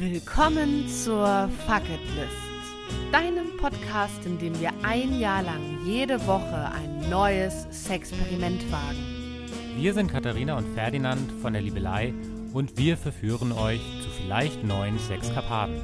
[0.00, 6.70] Willkommen zur Fuck It List, deinem Podcast, in dem wir ein Jahr lang jede Woche
[6.70, 9.48] ein neues Sexperiment wagen.
[9.76, 12.14] Wir sind Katharina und Ferdinand von der Liebelei
[12.52, 15.82] und wir verführen euch zu vielleicht neuen Sexkarpaten.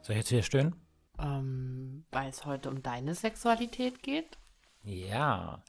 [0.00, 0.74] Soll ich jetzt hier stören?
[1.18, 4.38] Ähm, weil es heute um deine Sexualität geht?
[4.82, 5.62] Ja.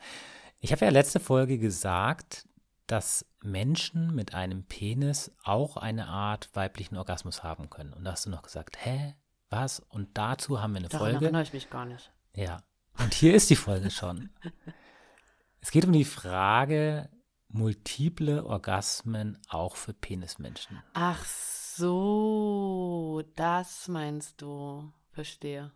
[0.62, 2.46] Ich habe ja letzte Folge gesagt,
[2.92, 7.94] dass Menschen mit einem Penis auch eine Art weiblichen Orgasmus haben können.
[7.94, 9.16] Und da hast du noch gesagt, hä?
[9.50, 9.80] Was?
[9.80, 11.26] Und dazu haben wir eine Daran Folge.
[11.26, 12.12] erinnere ich mich gar nicht.
[12.36, 12.64] Ja.
[12.98, 14.30] Und hier ist die Folge schon.
[15.62, 17.10] Es geht um die Frage,
[17.50, 20.82] multiple Orgasmen auch für Penismenschen.
[20.94, 24.94] Ach so, das meinst du.
[25.12, 25.74] Verstehe.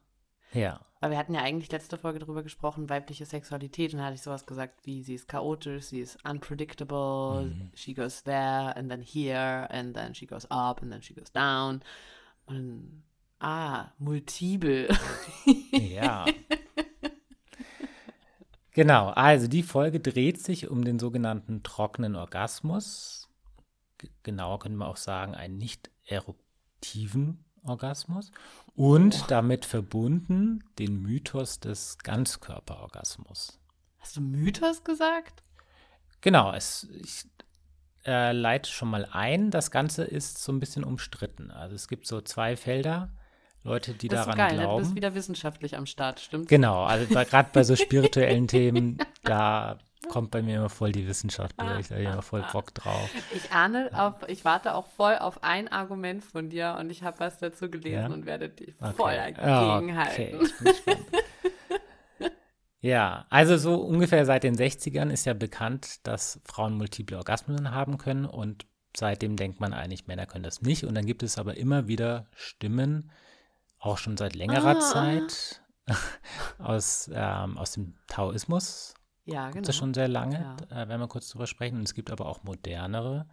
[0.54, 0.80] Ja.
[1.00, 4.22] Weil wir hatten ja eigentlich letzte Folge darüber gesprochen, weibliche Sexualität, und da hatte ich
[4.22, 9.70] sowas gesagt wie, sie ist chaotisch, sie ist unpredictable, she goes there and then here
[9.70, 11.82] and then she goes up and then she goes down.
[12.46, 13.04] Und
[13.40, 14.88] ah, multiple.
[15.72, 16.26] Ja.
[18.72, 23.30] Genau, also die Folge dreht sich um den sogenannten trockenen Orgasmus.
[24.00, 28.32] G genauer können wir auch sagen, einen nicht eruptiven Orgasmus.
[28.76, 33.60] Und damit verbunden den Mythos des Ganzkörperorgasmus.
[34.00, 35.44] Hast du Mythos gesagt?
[36.22, 37.26] Genau, es, ich
[38.06, 39.52] äh, leite schon mal ein.
[39.52, 41.52] Das Ganze ist so ein bisschen umstritten.
[41.52, 43.12] Also es gibt so zwei Felder,
[43.64, 44.64] Leute, die Das daran geil, ne?
[44.64, 44.96] du bist glauben.
[44.96, 46.50] wieder wissenschaftlich am Start, stimmt?
[46.50, 51.60] Genau, also gerade bei so spirituellen Themen, da kommt bei mir immer voll die Wissenschaft
[51.60, 53.10] durch, da habe ich immer voll Bock drauf.
[53.34, 57.20] Ich ahne auf, ich warte auch voll auf ein Argument von dir und ich habe
[57.20, 58.08] was dazu gelesen Ja?
[58.08, 58.94] und werde dich Okay.
[58.96, 60.40] voll Ja, dagegenhalten.
[60.42, 60.98] Okay.
[62.86, 67.98] Ja, also so ungefähr seit den 60ern ist ja bekannt, dass Frauen multiple Orgasmen haben
[67.98, 70.84] können und seitdem denkt man eigentlich, Männer können das nicht.
[70.84, 73.10] Und dann gibt es aber immer wieder Stimmen,
[73.80, 74.80] auch schon seit längerer Ah.
[74.82, 75.62] Zeit,
[76.58, 78.96] aus, ähm, aus dem Taoismus,
[79.26, 79.62] Ja, gibt genau.
[79.62, 80.88] es das schon sehr lange, Ja.
[80.88, 81.78] werden wir kurz drüber sprechen.
[81.78, 83.28] Und es gibt aber auch modernere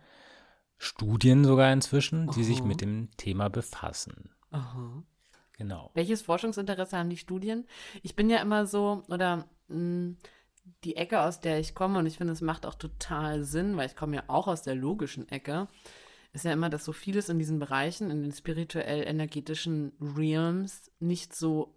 [0.79, 2.67] Studien sogar inzwischen, die sich Aha.
[2.67, 4.31] mit dem Thema befassen.
[4.51, 5.03] Aha.
[5.53, 5.91] Genau.
[5.95, 7.67] Welches Forschungsinteresse haben die Studien?
[8.03, 10.15] Ich bin ja immer so, oder mh,
[10.85, 13.87] die Ecke, aus der ich komme, und ich finde, es macht auch total Sinn, weil
[13.87, 15.69] ich komme ja auch aus der logischen Ecke,
[16.33, 21.77] ist ja immer, dass so vieles in diesen Bereichen, in den spirituell-energetischen Realms nicht so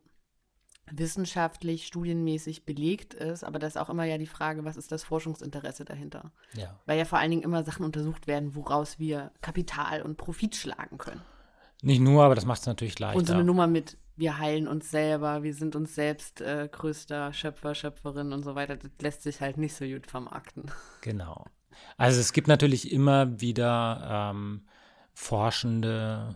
[0.92, 5.04] wissenschaftlich, studienmäßig belegt ist, aber da ist auch immer ja die Frage, was ist das
[5.04, 6.32] Forschungsinteresse dahinter?
[6.54, 6.80] Ja.
[6.86, 10.98] Weil ja vor allen Dingen immer Sachen untersucht werden, woraus wir Kapital und Profit schlagen
[10.98, 11.22] können.
[11.82, 13.18] Nicht nur, aber das macht es natürlich leichter.
[13.18, 17.34] Und so eine Nummer mit, wir heilen uns selber, wir sind uns selbst äh, größter
[17.34, 20.66] Schöpfer, Schöpferin und so weiter, das lässt sich halt nicht so gut vermarkten.
[21.02, 21.46] Genau.
[21.98, 24.62] Also es gibt natürlich immer wieder ähm,
[25.14, 26.36] Forschende,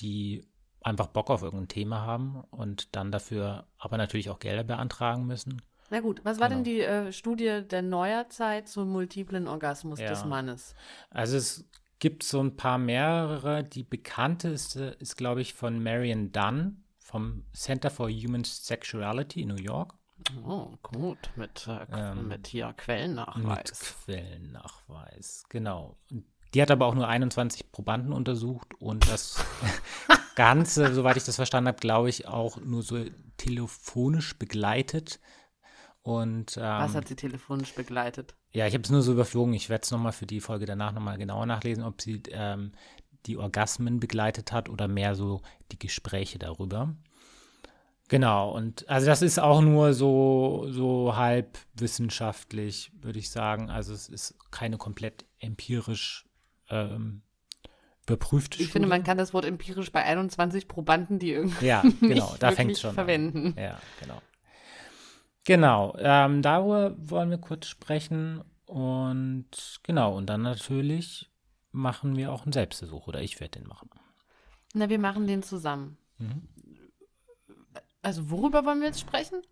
[0.00, 0.44] die
[0.82, 5.62] einfach Bock auf irgendein Thema haben und dann dafür aber natürlich auch Gelder beantragen müssen.
[5.90, 6.76] Na gut, was war denn Genau.
[6.76, 10.08] die äh, Studie der Neuerzeit zum multiplen Orgasmus Ja.
[10.08, 10.74] des Mannes?
[11.10, 13.62] Also es gibt so ein paar mehrere.
[13.62, 19.56] Die bekannteste ist, glaube ich, von Marion Dunn vom Center for Human Sexuality in New
[19.56, 19.94] York.
[20.46, 23.96] Oh, gut, mit, äh, Ähm, mit hier Mit Quellennachweis.
[24.06, 25.96] Quellennachweis, genau.
[26.54, 29.44] Die hat aber auch nur 21 Probanden untersucht und das
[30.34, 33.04] Ganze, soweit ich das verstanden habe, glaube ich, auch nur so
[33.36, 35.20] telefonisch begleitet.
[36.02, 38.34] Und Was ähm, hat sie telefonisch begleitet?
[38.52, 39.54] ja, ich habe es nur so überflogen.
[39.54, 42.72] Ich werde es nochmal für die Folge danach nochmal genauer nachlesen, ob sie ähm,
[43.26, 46.94] die Orgasmen begleitet hat oder mehr so die Gespräche darüber.
[48.08, 53.70] Genau, und also das ist auch nur so, so halb wissenschaftlich, würde ich sagen.
[53.70, 56.26] Also es ist keine komplett empirisch
[56.68, 57.22] ähm,
[58.06, 62.30] überprüfte Ich finde, man kann das Wort empirisch bei 21 Probanden, die irgendwie Ja, genau,
[62.30, 63.54] nicht da fängt es schon verwenden.
[63.56, 63.62] an.
[63.62, 64.20] Ja, genau.
[65.44, 71.30] Genau, ähm, darüber wollen wir kurz sprechen und genau, und dann natürlich
[71.72, 73.90] machen wir auch einen Selbstversuch oder ich werde den machen.
[74.74, 75.96] Na, wir machen den zusammen.
[76.18, 76.48] Mhm.
[78.02, 79.42] Also worüber wollen wir jetzt sprechen?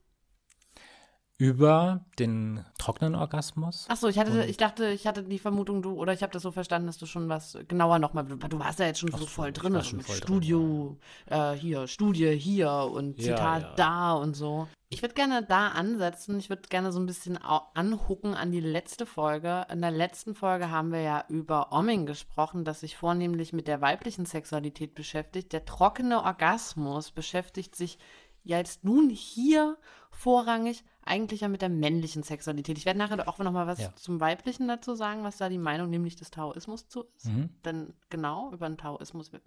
[1.41, 3.87] Über den trockenen Orgasmus.
[3.89, 6.43] Ach so, ich hatte, ich dachte, ich hatte die Vermutung, du, oder ich habe das
[6.43, 9.25] so verstanden, dass du schon was genauer nochmal, du warst ja jetzt schon Ach so
[9.25, 13.63] so, voll drin, also mit voll drin, Studio, äh, hier, Studie hier und Ja, Zitat
[13.63, 13.75] ja.
[13.75, 14.69] da und so.
[14.91, 19.07] Ich würde gerne da ansetzen, ich würde gerne so ein bisschen anhucken an die letzte
[19.07, 19.67] Folge.
[19.73, 23.81] In der letzten Folge haben wir ja über Omming gesprochen, das sich vornehmlich mit der
[23.81, 25.55] weiblichen Sexualität beschäftigt.
[25.55, 27.99] Der trockene Orgasmus beschäftigt sich
[28.45, 29.79] ja jetzt nun hier
[30.11, 32.77] vorrangig eigentlich ja mit der männlichen Sexualität.
[32.79, 33.95] Ich werde nachher auch noch mal was Ja.
[33.97, 37.27] zum Weiblichen dazu sagen, was da die Meinung nämlich des Taoismus zu ist.
[37.27, 37.49] Mhm.
[37.65, 39.39] Denn genau, über den Taoismus mm,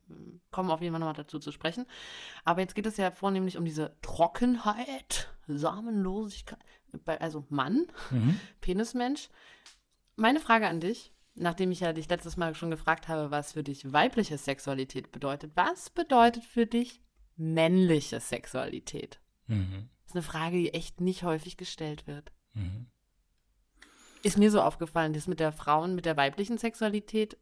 [0.51, 1.85] kommen wir auf jeden Fall nochmal dazu zu sprechen.
[2.43, 6.59] Aber jetzt geht es ja vornehmlich um diese Trockenheit, Samenlosigkeit,
[7.05, 8.39] bei- also Mann, Mhm.
[8.61, 9.29] Penismensch.
[10.15, 13.63] Meine Frage an dich, nachdem ich ja dich letztes Mal schon gefragt habe, was für
[13.63, 17.01] dich weibliche Sexualität bedeutet, was bedeutet für dich
[17.35, 19.19] männliche Sexualität?
[19.47, 19.89] Mhm.
[20.13, 22.31] Ist eine Frage, die echt nicht häufig gestellt wird.
[22.53, 22.85] Mhm.
[24.21, 27.35] Ist mir so aufgefallen, das mit der Frauen, mit der weiblichen Sexualität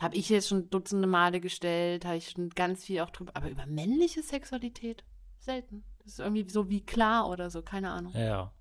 [0.00, 3.48] habe ich jetzt schon dutzende Male gestellt, habe ich schon ganz viel auch drüber, aber
[3.48, 5.04] über männliche Sexualität
[5.38, 5.84] selten.
[5.98, 8.12] Das ist irgendwie so wie klar oder so, keine Ahnung.
[8.12, 8.52] Ja.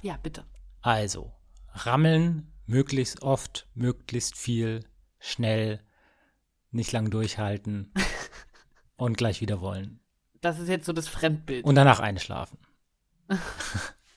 [0.00, 0.46] Ja, bitte.
[0.80, 1.34] Also,
[1.74, 4.88] rammeln, möglichst oft, möglichst viel,
[5.18, 5.84] schnell,
[6.70, 7.92] nicht lang durchhalten
[8.96, 10.00] und gleich wieder wollen.
[10.40, 11.64] Das ist jetzt so das Fremdbild.
[11.64, 12.58] Und danach einschlafen.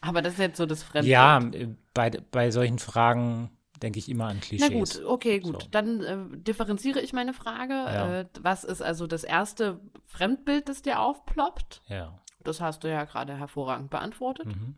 [0.02, 1.12] aber das ist jetzt so das Fremdbild.
[1.12, 3.50] Ja, äh, bei, bei solchen Fragen
[3.82, 4.98] denke ich immer an Na Klischees.
[4.98, 5.64] gut, okay, gut.
[5.64, 5.68] So.
[5.72, 7.74] Dann äh, differenziere ich meine Frage.
[7.74, 8.20] Ja.
[8.20, 11.82] Äh, was ist also das erste Fremdbild, das dir aufploppt?
[11.88, 12.20] Ja.
[12.44, 14.48] Das hast du ja gerade hervorragend beantwortet.
[14.48, 14.76] Mhm.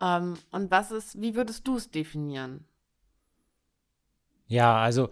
[0.00, 2.64] Ähm, und was ist, wie würdest du es definieren?
[4.46, 5.08] Ja, also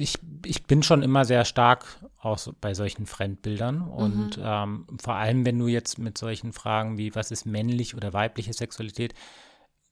[0.00, 4.42] ich, ich bin schon immer sehr stark auch bei solchen Fremdbildern und Mhm.
[4.44, 8.52] ähm, vor allem, wenn du jetzt mit solchen Fragen wie, was ist männlich oder weibliche
[8.52, 9.14] Sexualität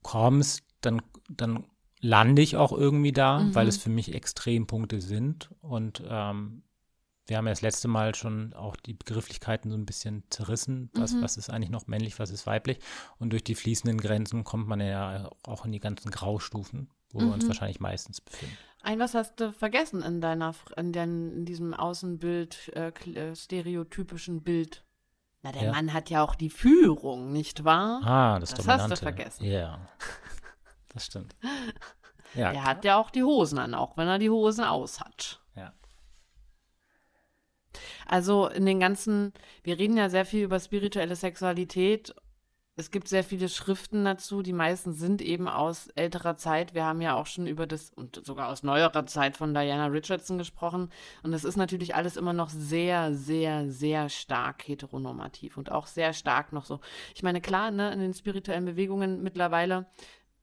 [0.03, 1.65] kommst, dann, dann
[2.01, 3.55] lande ich auch irgendwie da, Mhm.
[3.55, 6.63] weil es für mich Extrempunkte sind und ähm,
[7.27, 11.13] wir haben ja das letzte Mal schon auch die Begrifflichkeiten so ein bisschen zerrissen, was,
[11.15, 11.23] Mhm.
[11.23, 12.79] was ist eigentlich noch männlich, was ist weiblich
[13.19, 17.29] und durch die fließenden Grenzen kommt man ja auch in die ganzen Graustufen, wo wir
[17.33, 17.49] uns Mhm.
[17.49, 18.57] wahrscheinlich meistens befinden.
[18.88, 24.43] Ein was hast du vergessen in deiner, in, dein, in diesem Außenbild, äh, äh, stereotypischen
[24.43, 24.82] Bild?
[25.43, 25.73] Na, der Ja.
[25.73, 28.00] Mann hat ja auch die Führung, nicht wahr?
[28.02, 28.96] Ah, das, Das hast du Dominante.
[29.02, 29.44] vergessen.
[29.44, 29.87] Ja,
[30.94, 31.37] das stimmt.
[32.35, 35.40] Ja, Er hat ja auch die Hosen an, auch wenn er die Hosen aus hat.
[35.56, 35.73] ja.
[38.06, 39.32] Also in den ganzen,
[39.62, 42.14] wir reden ja sehr viel über spirituelle Sexualität.
[42.79, 44.41] Es gibt sehr viele Schriften dazu.
[44.41, 46.75] Die meisten sind eben aus älterer Zeit.
[46.75, 50.39] Wir haben ja auch schon über das und sogar aus neuerer Zeit von Diana Richardson
[50.39, 50.93] gesprochen.
[51.25, 56.13] Und das ist natürlich alles immer noch sehr, sehr, sehr stark heteronormativ und auch sehr
[56.13, 56.79] stark noch so.
[57.17, 59.87] Ich meine, klar, ne, in den spirituellen Bewegungen mittlerweile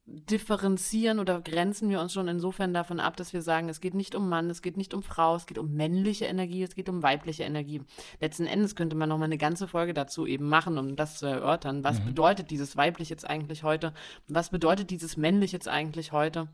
[0.08, 4.14] differenzieren oder grenzen wir uns schon insofern davon ab, dass wir sagen, es geht nicht
[4.14, 7.02] um Mann, es geht nicht um Frau, es geht um männliche Energie, es geht um
[7.02, 7.82] weibliche Energie.
[8.22, 11.26] Letzten Endes könnte man noch mal eine ganze Folge dazu eben machen, um das zu
[11.26, 11.84] erörtern.
[11.84, 13.94] Was bedeutet dieses weiblich jetzt eigentlich heute?
[14.28, 16.50] Was bedeutet dieses männlich jetzt eigentlich heute?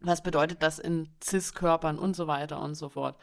[0.00, 3.16] Was bedeutet das in Cis-Körpern und so weiter und so fort?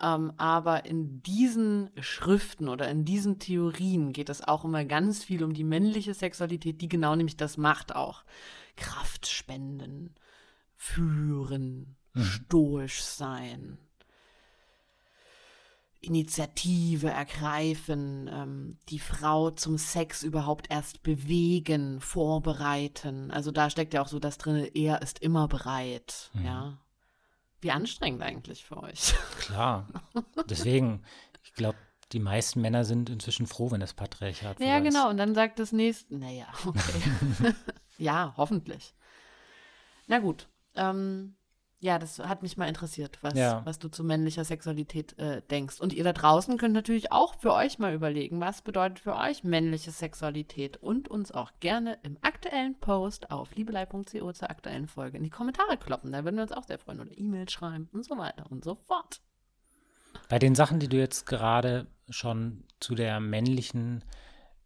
[0.00, 5.44] Ähm, aber in diesen Schriften oder in diesen Theorien geht es auch immer ganz viel
[5.44, 8.24] um die männliche Sexualität, die genau nämlich das macht auch.
[8.76, 10.14] Kraft spenden,
[10.76, 13.78] führen, stoisch sein,
[16.00, 23.30] Initiative ergreifen, ähm, die Frau zum Sex überhaupt erst bewegen, vorbereiten.
[23.30, 26.78] Also da steckt ja auch so das drin, er ist immer bereit, ja.
[27.60, 29.14] Wie anstrengend eigentlich für euch.
[29.38, 29.88] Klar.
[30.50, 31.02] Deswegen,
[31.42, 31.78] ich glaube,
[32.12, 34.84] die meisten Männer sind inzwischen froh, wenn das Patriarchat Ja, ist.
[34.84, 35.08] genau.
[35.08, 37.54] Und dann sagt das nächste, naja, okay.
[37.98, 38.94] ja, hoffentlich.
[40.06, 40.48] Na gut.
[40.76, 41.36] Ähm,
[41.80, 43.60] ja, das hat mich mal interessiert, was, Ja.
[43.66, 45.80] was du zu männlicher Sexualität äh, denkst.
[45.80, 49.44] Und ihr da draußen könnt natürlich auch für euch mal überlegen, was bedeutet für euch
[49.44, 55.24] männliche Sexualität und uns auch gerne im aktuellen Post auf liebelei.co zur aktuellen Folge in
[55.24, 56.10] die Kommentare kloppen.
[56.10, 57.00] Da würden wir uns auch sehr freuen.
[57.00, 59.20] Oder E-Mail schreiben und so weiter und so fort.
[60.30, 64.04] Bei den Sachen, die du jetzt gerade schon zu der männlichen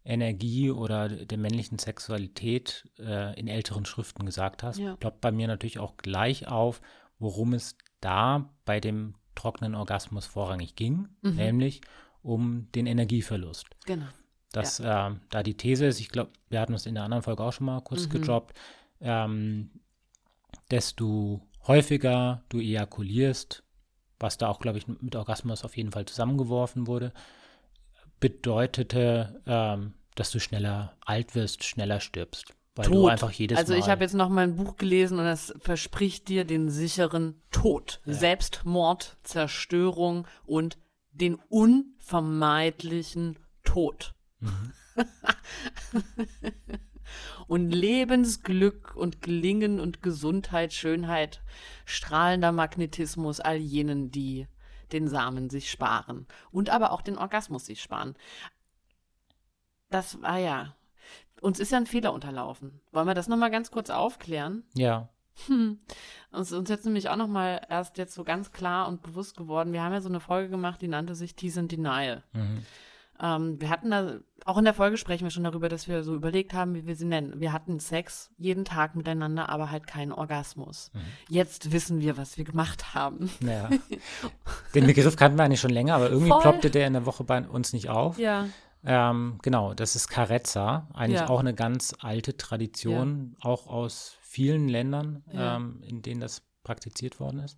[0.05, 4.95] Energie oder der männlichen Sexualität äh, in älteren Schriften gesagt hast, Ja.
[4.95, 6.81] ploppt bei mir natürlich auch gleich auf,
[7.19, 11.35] worum es da bei dem trockenen Orgasmus vorrangig ging, Mhm.
[11.35, 11.81] nämlich
[12.21, 13.67] um den Energieverlust.
[13.85, 14.05] Genau.
[14.51, 14.83] dass äh,
[15.29, 17.67] da die These ist, ich glaube, wir hatten es in der anderen Folge auch schon
[17.67, 18.09] mal kurz Mhm.
[18.09, 18.57] gedroppt,
[18.99, 19.69] ähm,
[20.71, 23.63] desto häufiger du ejakulierst,
[24.19, 27.13] was da auch, glaube ich, mit Orgasmus auf jeden Fall zusammengeworfen wurde,
[28.19, 32.53] bedeutete, ähm, dass du schneller alt wirst, schneller stirbst.
[32.75, 33.11] Weil du Tod.
[33.11, 33.79] einfach jedes also Mal.
[33.79, 37.99] ich habe jetzt noch mal ein Buch gelesen und es verspricht dir den sicheren Tod,
[38.05, 40.77] Selbstmord, Zerstörung und
[41.11, 44.13] den unvermeidlichen Tod.
[44.39, 44.71] Mhm.
[47.47, 51.41] und Lebensglück und Gelingen und Gesundheit, Schönheit,
[51.85, 54.47] strahlender Magnetismus all jenen, die
[54.93, 58.15] den Samen sich sparen und aber auch den Orgasmus sich sparen.
[59.89, 60.75] Das war ja
[61.41, 62.81] uns ist ja ein Fehler unterlaufen.
[62.91, 64.63] Wollen wir das nochmal ganz kurz aufklären?
[64.73, 65.09] Ja.
[65.47, 65.79] Hm.
[66.31, 69.73] Uns, uns jetzt nämlich auch nochmal erst jetzt so ganz klar und bewusst geworden.
[69.73, 72.23] Wir haben ja so eine Folge gemacht, die nannte sich Tease and Denial.
[72.33, 72.65] Mhm.
[73.21, 76.15] Ähm, wir hatten da, auch in der Folge sprechen wir schon darüber, dass wir so
[76.15, 77.39] überlegt haben, wie wir sie nennen.
[77.39, 80.91] Wir hatten Sex jeden Tag miteinander, aber halt keinen Orgasmus.
[80.93, 80.99] Mhm.
[81.29, 83.29] Jetzt wissen wir, was wir gemacht haben.
[83.41, 83.69] Ja.
[84.75, 86.41] Den Begriff kannten wir eigentlich schon länger, aber irgendwie Voll.
[86.41, 88.17] ploppte der in der Woche bei uns nicht auf.
[88.17, 88.47] Ja.
[88.85, 91.29] Ähm, genau, das ist Carezza, eigentlich Ja.
[91.29, 95.57] auch eine ganz alte Tradition, auch aus vielen Ländern, Ja.
[95.57, 97.57] ähm, in denen das praktiziert worden ist.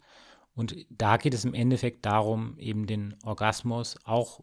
[0.56, 4.42] Und da geht es im Endeffekt darum, eben den Orgasmus auch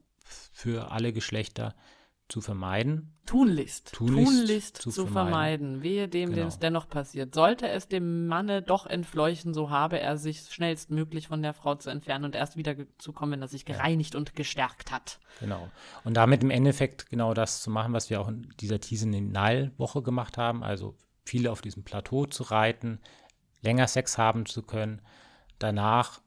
[0.53, 1.75] für alle Geschlechter
[2.29, 3.15] zu vermeiden.
[3.25, 3.95] Tunlichst.
[3.95, 5.79] Tunlichst Tunlichst, zu zu, vermeiden.
[5.79, 5.83] vermeiden.
[5.83, 6.49] Wehe dem, dem Genau.
[6.49, 7.35] es dennoch passiert.
[7.35, 11.89] Sollte es dem Manne doch entfleuchen, so habe er sich schnellstmöglich von der Frau zu
[11.89, 15.21] entfernen und erst wieder zu kommen, wenn er sich gereinigt und gestärkt hat.
[15.41, 15.71] Genau.
[16.05, 20.37] Und damit im Endeffekt genau das zu machen, was wir auch in dieser Nile-Woche gemacht
[20.37, 23.01] haben, also viele auf diesem Plateau zu reiten,
[23.63, 25.01] länger Sex haben zu können,
[25.59, 26.21] danach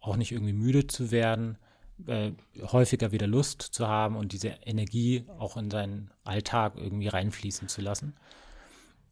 [0.00, 1.58] auch nicht irgendwie müde zu werden,
[2.06, 7.68] äh, häufiger wieder Lust zu haben und diese Energie auch in seinen Alltag irgendwie reinfließen
[7.68, 8.14] zu lassen.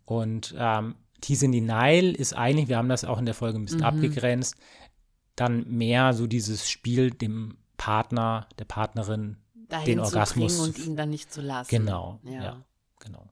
[0.05, 3.59] Und ähm, Tease in die Nile ist eigentlich, wir haben das auch in der Folge
[3.59, 4.57] ein bisschen abgegrenzt,
[5.35, 9.37] dann mehr so dieses Spiel dem Partner, der Partnerin
[9.69, 11.69] Dahin den zu Orgasmus bringen und ihn dann nicht zu lassen.
[11.69, 12.43] Genau, Ja.
[12.43, 12.65] ja.
[13.01, 13.29] genau.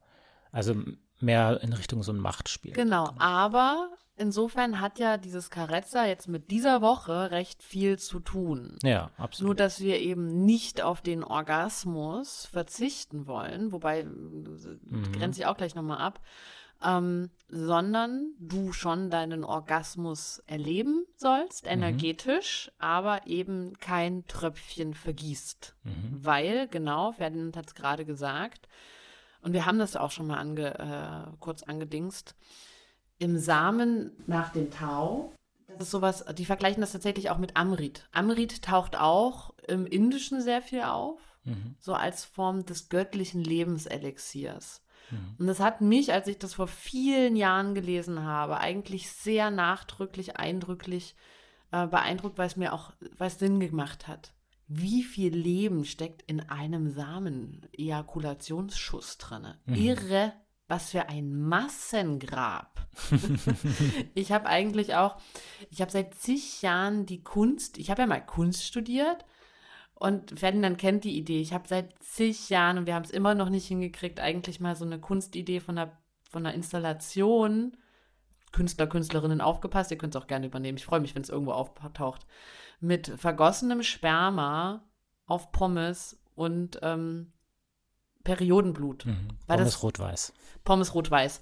[0.50, 0.74] Also
[1.20, 2.72] mehr in Richtung so ein Machtspiel.
[2.72, 8.78] Genau, aber insofern hat ja dieses Carezza jetzt mit dieser Woche recht viel zu tun.
[8.82, 9.60] Ja, Nur, absolut.
[9.60, 14.06] dass wir eben nicht auf den Orgasmus verzichten wollen, wobei äh,
[15.12, 16.20] grenze ich auch gleich nochmal ab,
[16.82, 25.76] ähm, sondern du schon deinen Orgasmus erleben sollst, energetisch, aber eben kein Tröpfchen vergießt.
[26.10, 28.68] Weil, genau, Ferdinand hat es gerade gesagt,
[29.40, 32.34] und wir haben das auch schon mal ange, äh, kurz angedingst,
[33.18, 35.32] im Samen nach dem Tau,
[35.68, 38.08] das ist sowas, die vergleichen das tatsächlich auch mit Amrit.
[38.12, 41.74] Amrit taucht auch im Indischen sehr viel auf, Mhm.
[41.78, 44.80] so als Form des göttlichen Lebenselixiers.
[45.38, 50.38] Und das hat mich, als ich das vor vielen Jahren gelesen habe, eigentlich sehr nachdrücklich,
[50.38, 51.14] eindrücklich
[51.70, 54.32] äh, beeindruckt, weil es mir auch was Sinn gemacht hat.
[54.66, 59.58] Wie viel Leben steckt in einem Samen-Ejakulationsschuss drinne?
[59.66, 60.32] Irre,
[60.68, 62.86] was für ein Massengrab.
[64.14, 65.16] ich habe eigentlich auch,
[65.70, 69.24] ich habe seit zig Jahren die Kunst, ich habe ja mal Kunst studiert
[69.94, 71.40] und Ferdinand kennt die Idee.
[71.40, 74.76] Ich habe seit zig Jahren und wir haben es immer noch nicht hingekriegt, eigentlich mal
[74.76, 75.98] so eine Kunstidee von einer,
[76.30, 77.76] von einer Installation.
[78.52, 80.78] Künstler, Künstlerinnen aufgepasst, ihr könnt es auch gerne übernehmen.
[80.78, 82.24] Ich freue mich, wenn es irgendwo auftaucht.
[82.80, 84.88] Mit vergossenem Sperma
[85.26, 87.32] auf Pommes und ähm,
[88.24, 89.06] Periodenblut.
[89.06, 89.28] Mhm.
[89.46, 90.32] Pommes rot-weiß.
[90.64, 91.40] Pommes rot-weiß.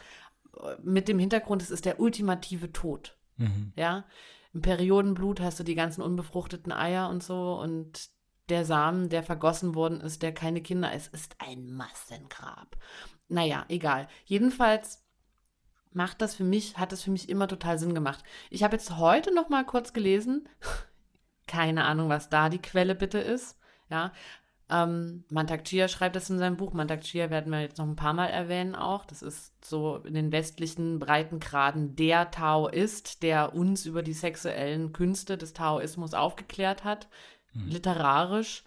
[0.83, 3.17] Mit dem Hintergrund, es ist der ultimative Tod.
[3.37, 3.73] Mhm.
[3.77, 4.05] Ja,
[4.53, 8.11] im Periodenblut hast du die ganzen unbefruchteten Eier und so und
[8.49, 12.77] der Samen, der vergossen worden ist, der keine Kinder ist, ist ein Massengrab.
[13.29, 14.09] Naja, egal.
[14.25, 15.07] Jedenfalls
[15.93, 18.23] macht das für mich, hat das für mich immer total Sinn gemacht.
[18.51, 20.49] Ich habe jetzt heute noch mal kurz gelesen,
[21.47, 23.59] keine Ahnung, was da die Quelle bitte ist,
[23.89, 24.12] ja.
[24.73, 26.73] Ähm, Mantak Chia schreibt das in seinem Buch.
[26.73, 29.05] Mantak Chia werden wir jetzt noch ein paar Mal erwähnen auch.
[29.05, 35.37] Das ist so in den westlichen Breitengraden der Taoist, der uns über die sexuellen Künste
[35.37, 37.09] des Taoismus aufgeklärt hat,
[37.55, 38.64] literarisch.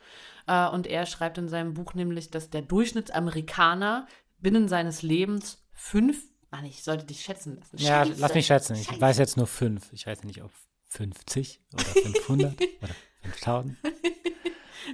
[0.47, 4.07] Äh, und er schreibt in seinem Buch nämlich, dass der Durchschnittsamerikaner
[4.39, 7.77] binnen seines Lebens fünf, Mann, ich sollte dich schätzen lassen.
[7.77, 8.21] Ja, Scheiße.
[8.21, 8.75] lass mich schätzen.
[8.75, 9.01] Ich Scheiße.
[9.01, 9.91] weiß jetzt nur fünf.
[9.91, 10.51] Ich weiß nicht, ob
[10.89, 13.77] 50 oder 500 oder 5000.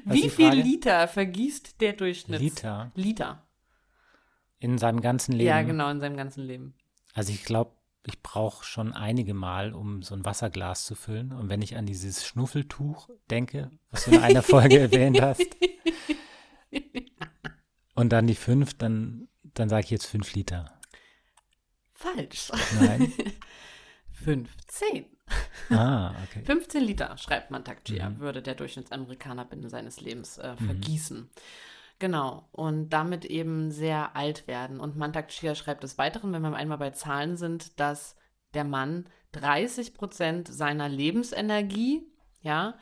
[0.05, 0.62] Ist Wie viel Frage?
[0.62, 2.41] Liter vergießt der Durchschnitt?
[2.41, 3.48] Liter Liter.
[4.60, 5.48] in seinem ganzen Leben.
[5.48, 6.75] Ja, genau, in seinem ganzen Leben.
[7.13, 7.71] Also ich glaube,
[8.05, 11.31] ich brauche schon einige Mal, um so ein Wasserglas zu füllen.
[11.31, 15.45] Und wenn ich an dieses Schnuffeltuch denke, was du in einer Folge erwähnt hast,
[17.93, 20.79] und dann die fünf, dann, dann sage ich jetzt fünf Liter.
[21.93, 22.51] Falsch.
[22.79, 23.13] Nein.
[24.12, 25.05] 15.
[25.70, 26.44] Ah, okay.
[26.44, 28.20] 15 Liter, schreibt Mantakjia, Mhm.
[28.20, 31.30] würde der Durchschnittsamerikaner binnen seines Lebens äh, vergießen.
[32.00, 32.48] Genau.
[32.51, 34.80] Und damit eben sehr alt werden.
[34.80, 38.16] Und Mantakjia schreibt des Weiteren, wenn wir einmal bei Zahlen sind, dass
[38.54, 42.01] der Mann 30 Prozent seiner Lebensenergie,
[42.42, 42.78] ja,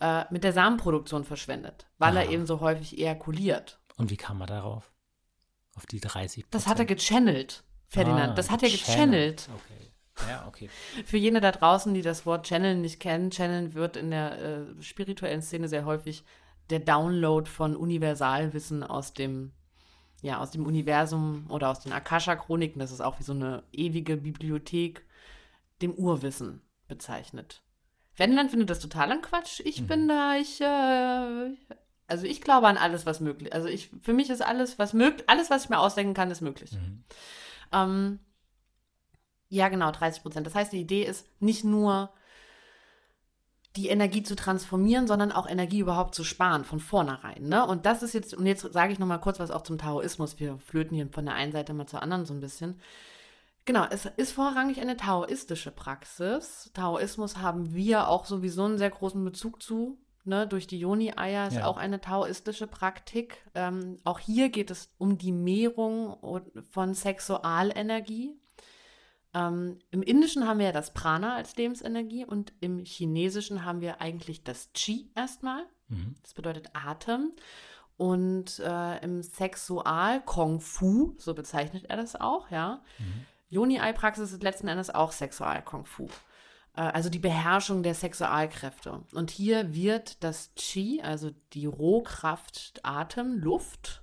[0.00, 2.30] äh, mit der Samenproduktion verschwendet, weil er Ah.
[2.32, 3.78] eben so häufig ejakuliert.
[3.98, 4.90] Und wie kam er darauf?
[5.76, 8.32] Auf die 30% Das hat er gechannelt, Ferdinand.
[8.32, 9.48] Ah, das hat er gechannelt.
[9.54, 9.91] Okay.
[10.28, 10.68] Ja, okay.
[11.04, 14.82] Für jene da draußen, die das Wort Channeln nicht kennen, Channeln wird in der äh,
[14.82, 16.24] spirituellen Szene sehr häufig
[16.70, 19.52] der Download von Universalwissen aus dem
[20.22, 24.16] ja, aus dem Universum oder aus den Akasha-Chroniken, das ist auch wie so eine ewige
[24.16, 25.04] Bibliothek,
[25.82, 27.60] dem Urwissen bezeichnet.
[28.16, 29.60] Wendland findet das total an Quatsch.
[29.64, 29.86] Ich mhm.
[29.88, 31.74] bin da, ich, äh,
[32.06, 33.52] also ich glaube an alles, was möglich.
[33.52, 36.40] Also ich, für mich ist alles, was möglich, alles, was ich mir ausdenken kann, ist
[36.40, 36.72] möglich.
[36.72, 37.04] Mhm.
[37.72, 38.18] Ähm,
[39.52, 40.46] ja, genau, 30 Prozent.
[40.46, 42.08] Das heißt, die Idee ist nicht nur
[43.76, 47.48] die Energie zu transformieren, sondern auch Energie überhaupt zu sparen von vornherein.
[47.48, 47.66] Ne?
[47.66, 50.40] Und das ist jetzt, und jetzt sage ich nochmal kurz was auch zum Taoismus.
[50.40, 52.80] Wir flöten hier von der einen Seite mal zur anderen so ein bisschen.
[53.66, 56.70] Genau, es ist vorrangig eine taoistische Praxis.
[56.72, 59.98] Taoismus haben wir auch sowieso einen sehr großen Bezug zu.
[60.24, 61.66] Ne, durch die Yoni-Eier ist ja.
[61.66, 63.44] auch eine taoistische Praktik.
[63.54, 66.16] Ähm, auch hier geht es um die Mehrung
[66.70, 68.38] von Sexualenergie.
[69.34, 74.00] Ähm, Im Indischen haben wir ja das Prana als Lebensenergie und im Chinesischen haben wir
[74.00, 75.64] eigentlich das Qi erstmal.
[75.88, 76.14] Mhm.
[76.22, 77.32] Das bedeutet Atem.
[77.96, 82.82] Und äh, im Sexual Kung Fu, so bezeichnet er das auch, ja.
[82.98, 83.26] Mhm.
[83.50, 86.08] Yoni-Ei-Praxis ist letzten Endes auch Sexual Kung Fu.
[86.74, 89.04] Äh, also die Beherrschung der Sexualkräfte.
[89.12, 94.02] Und hier wird das Qi, also die Rohkraft Atem, Luft,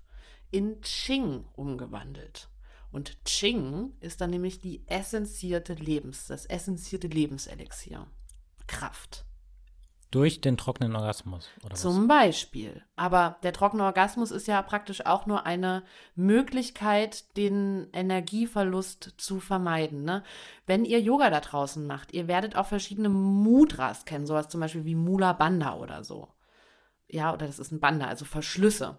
[0.51, 2.48] in Qing umgewandelt.
[2.91, 8.07] Und Qing ist dann nämlich die essenzierte Lebens, das essenzierte Lebenselixier.
[8.67, 9.25] Kraft.
[10.11, 12.07] Durch den trockenen Orgasmus, oder Zum was?
[12.07, 12.81] Beispiel.
[12.95, 15.83] Aber der trockene Orgasmus ist ja praktisch auch nur eine
[16.15, 20.03] Möglichkeit, den Energieverlust zu vermeiden.
[20.03, 20.23] Ne?
[20.65, 24.85] Wenn ihr Yoga da draußen macht, ihr werdet auch verschiedene Mudras kennen, sowas zum Beispiel
[24.85, 26.27] wie Mula Bandha oder so.
[27.07, 28.97] Ja, oder das ist ein Banda, also Verschlüsse.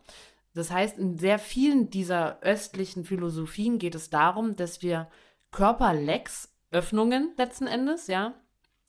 [0.54, 5.08] Das heißt, in sehr vielen dieser östlichen Philosophien geht es darum, dass wir
[5.52, 8.34] Körperlecks, Öffnungen letzten Endes, ja,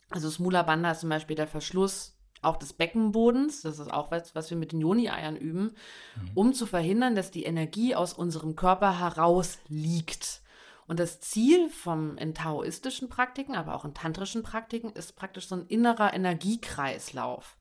[0.10, 4.36] also Smula Bandha ist zum Beispiel der Verschluss auch des Beckenbodens, das ist auch was,
[4.36, 5.75] was wir mit den Joni-Eiern üben,
[6.15, 6.32] mhm.
[6.34, 10.41] um zu verhindern, dass die Energie aus unserem Körper herausliegt.
[10.88, 15.56] Und das Ziel vom in taoistischen Praktiken, aber auch in tantrischen Praktiken, ist praktisch so
[15.56, 17.58] ein innerer Energiekreislauf.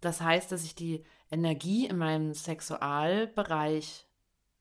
[0.00, 4.06] Das heißt, dass ich die Energie in meinem Sexualbereich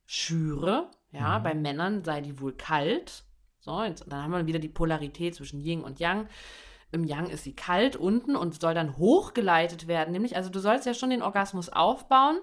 [0.06, 0.91] schüre.
[1.12, 1.43] Ja, mhm.
[1.43, 3.23] bei Männern sei die wohl kalt.
[3.60, 3.71] So,
[4.08, 6.27] dann haben wir wieder die Polarität zwischen Yin und Yang.
[6.91, 10.12] Im Yang ist sie kalt unten und soll dann hochgeleitet werden.
[10.12, 12.39] Nämlich, also du sollst ja schon den Orgasmus aufbauen,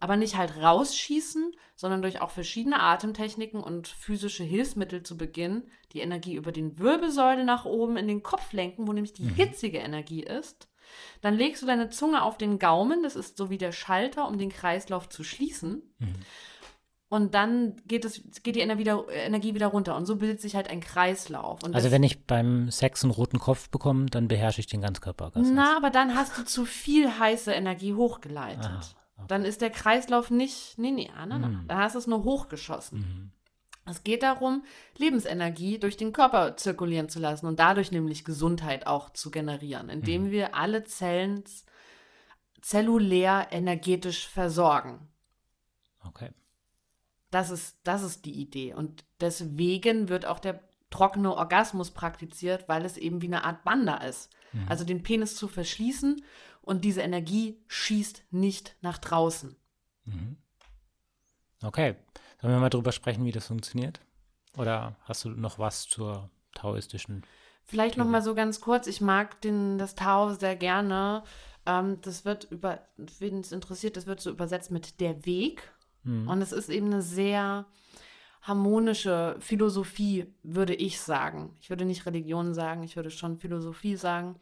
[0.00, 6.00] aber nicht halt rausschießen, sondern durch auch verschiedene Atemtechniken und physische Hilfsmittel zu Beginn die
[6.00, 9.34] Energie über den Wirbelsäule nach oben in den Kopf lenken, wo nämlich die mhm.
[9.34, 10.68] hitzige Energie ist.
[11.20, 14.38] Dann legst du deine Zunge auf den Gaumen, das ist so wie der Schalter, um
[14.38, 15.82] den Kreislauf zu schließen.
[15.98, 16.14] Mhm.
[17.08, 19.94] Und dann geht, es, geht die Energie wieder runter.
[19.96, 21.62] Und so bildet sich halt ein Kreislauf.
[21.62, 25.52] Und also wenn ich beim Sex einen roten Kopf bekomme, dann beherrsche ich den Ganzkörperorgasmus.
[25.54, 28.64] Na, aber dann hast du zu viel heiße Energie hochgeleitet.
[28.64, 28.80] Ah,
[29.16, 29.26] okay.
[29.28, 31.68] Dann ist der Kreislauf nicht, nee, nee, ah, na, na, mhm.
[31.68, 32.98] dann hast du es nur hochgeschossen.
[32.98, 33.30] Mhm.
[33.86, 34.64] Es geht darum,
[34.96, 40.24] Lebensenergie durch den Körper zirkulieren zu lassen und dadurch nämlich Gesundheit auch zu generieren, indem
[40.24, 40.30] mhm.
[40.30, 41.44] wir alle Zellen
[42.62, 45.08] zellulär energetisch versorgen.
[46.06, 46.30] Okay.
[47.30, 48.72] Das ist, das ist die Idee.
[48.72, 53.96] Und deswegen wird auch der trockene Orgasmus praktiziert, weil es eben wie eine Art Banda
[53.96, 54.30] ist.
[54.52, 54.68] Mhm.
[54.68, 56.24] Also den Penis zu verschließen
[56.62, 59.56] und diese Energie schießt nicht nach draußen.
[60.04, 60.36] Mhm.
[61.62, 61.96] Okay.
[62.44, 64.02] Sollen wir mal drüber sprechen, wie das funktioniert?
[64.58, 67.22] Oder hast du noch was zur taoistischen?
[67.64, 68.86] Vielleicht noch mal so ganz kurz.
[68.86, 71.22] Ich mag den, das Tao sehr gerne.
[71.64, 75.72] Ähm, das wird über, wen es interessiert, das wird so übersetzt mit der Weg.
[76.02, 76.28] Mhm.
[76.28, 77.64] Und es ist eben eine sehr
[78.42, 81.56] harmonische Philosophie, würde ich sagen.
[81.62, 84.38] Ich würde nicht Religion sagen, ich würde schon Philosophie sagen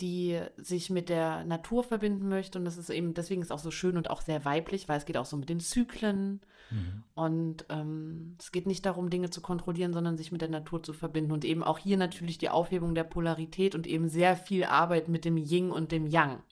[0.00, 2.58] die sich mit der Natur verbinden möchte.
[2.58, 4.98] Und das ist eben, deswegen ist es auch so schön und auch sehr weiblich, weil
[4.98, 6.40] es geht auch so mit den Zyklen.
[6.70, 7.04] Mhm.
[7.14, 10.92] Und ähm, es geht nicht darum, Dinge zu kontrollieren, sondern sich mit der Natur zu
[10.92, 11.32] verbinden.
[11.32, 15.24] Und eben auch hier natürlich die Aufhebung der Polarität und eben sehr viel Arbeit mit
[15.24, 16.42] dem Yin und dem Yang.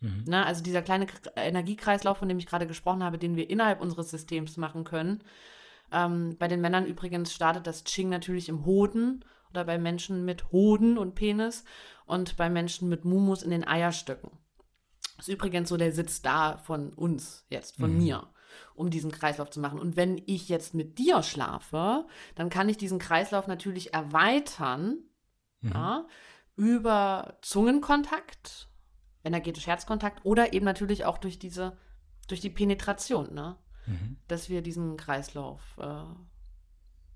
[0.00, 0.24] Mhm.
[0.26, 4.10] Na, also dieser kleine Energiekreislauf, von dem ich gerade gesprochen habe, den wir innerhalb unseres
[4.10, 5.22] Systems machen können.
[5.92, 10.50] Ähm, bei den Männern übrigens startet das Qing natürlich im Hoden oder bei Menschen mit
[10.50, 11.64] Hoden und Penis
[12.06, 14.30] und bei Menschen mit Mumus in den Eierstöcken.
[15.16, 17.98] Das ist übrigens so der Sitz da von uns jetzt, von mhm.
[17.98, 18.33] mir,
[18.74, 19.78] um diesen Kreislauf zu machen.
[19.78, 24.98] Und wenn ich jetzt mit dir schlafe, dann kann ich diesen Kreislauf natürlich erweitern
[25.60, 25.70] mhm.
[25.72, 26.06] ja,
[26.56, 28.68] über Zungenkontakt,
[29.24, 31.76] energetisch Herzkontakt oder eben natürlich auch durch diese,
[32.28, 33.56] durch die Penetration, ne?
[33.86, 34.16] Mhm.
[34.28, 36.04] dass wir diesen Kreislauf äh,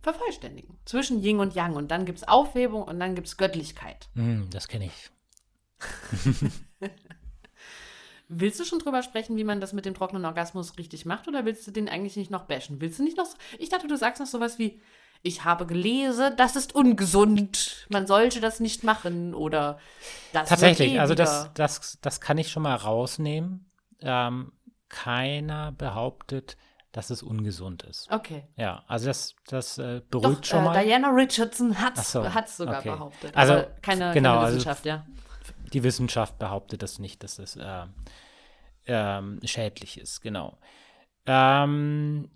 [0.00, 0.78] vervollständigen.
[0.84, 1.76] Zwischen Yin und Yang.
[1.76, 4.08] Und dann gibt es Aufhebung und dann gibt es Göttlichkeit.
[4.14, 5.10] Mm, das kenne ich.
[8.28, 11.44] Willst du schon drüber sprechen, wie man das mit dem trockenen Orgasmus richtig macht oder
[11.44, 12.80] willst du den eigentlich nicht noch bashen?
[12.80, 14.80] Willst du nicht noch so, ich dachte, du sagst noch sowas wie,
[15.22, 19.78] ich habe gelesen, das ist ungesund, man sollte das nicht machen oder
[20.32, 23.70] das Tatsächlich, eh also das, das, das kann ich schon mal rausnehmen.
[24.00, 24.52] Ähm,
[24.88, 26.56] keiner behauptet,
[26.92, 28.10] dass es ungesund ist.
[28.10, 28.44] Okay.
[28.56, 30.84] Ja, also das, das äh, Doch, beruhigt schon äh, mal.
[30.84, 32.90] Diana Richardson hat es so, sogar okay.
[32.90, 33.36] behauptet.
[33.36, 35.06] Also, aber keine, genau, keine also- Wissenschaft, ja.
[35.72, 37.86] Die Wissenschaft behauptet das nicht, dass es äh,
[38.86, 40.58] ähm, schädlich ist, genau.
[41.26, 42.30] Ähm,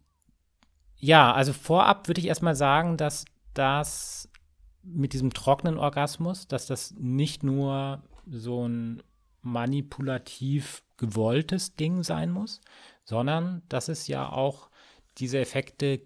[0.97, 4.29] ja, also vorab würde ich erstmal sagen, dass das
[4.83, 9.03] mit diesem trockenen Orgasmus, dass das nicht nur so ein
[9.41, 12.61] manipulativ gewolltes Ding sein muss,
[13.05, 14.71] sondern dass es ja auch
[15.19, 16.03] diese Effekte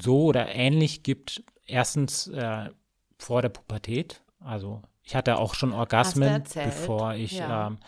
[0.00, 1.44] so oder ähnlich gibt.
[1.66, 2.70] Erstens äh,
[3.18, 7.68] vor der Pubertät, also ich hatte auch schon Orgasmen, bevor ich ja.
[7.68, 7.78] ähm,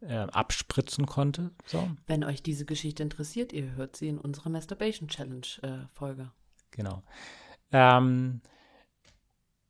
[0.00, 1.52] äh, abspritzen konnte.
[1.64, 6.32] So, Wenn euch diese Geschichte interessiert, ihr hört sie in unserer Masturbation Challenge äh, Folge.
[6.72, 7.04] genau.
[7.70, 8.40] Ähm,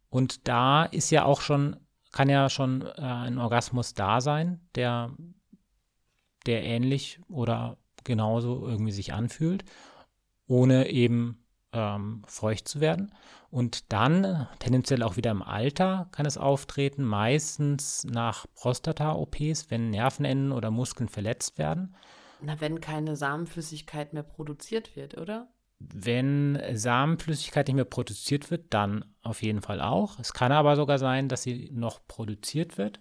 [0.09, 1.77] und da ist ja auch schon,
[2.13, 5.15] kann ja schon äh, ein Orgasmus da sein, der,
[6.47, 9.65] der ähnlich oder genauso irgendwie sich anfühlt,
[10.47, 13.13] ohne eben ähm, feucht zu werden.
[13.57, 20.53] Und dann, tendenziell auch wieder im Alter, kann es auftreten, meistens nach Prostata-OPs, wenn Nervenenden
[20.53, 21.97] oder Muskeln verletzt werden.
[22.43, 25.49] Na, wenn keine Samenflüssigkeit mehr produziert wird, oder?
[25.79, 30.19] Wenn Samenflüssigkeit nicht mehr produziert wird, dann auf jeden Fall auch.
[30.19, 33.01] Es kann aber sogar sein, dass sie noch produziert wird,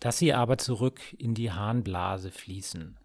[0.00, 2.98] dass sie aber zurück in die Harnblase fließen,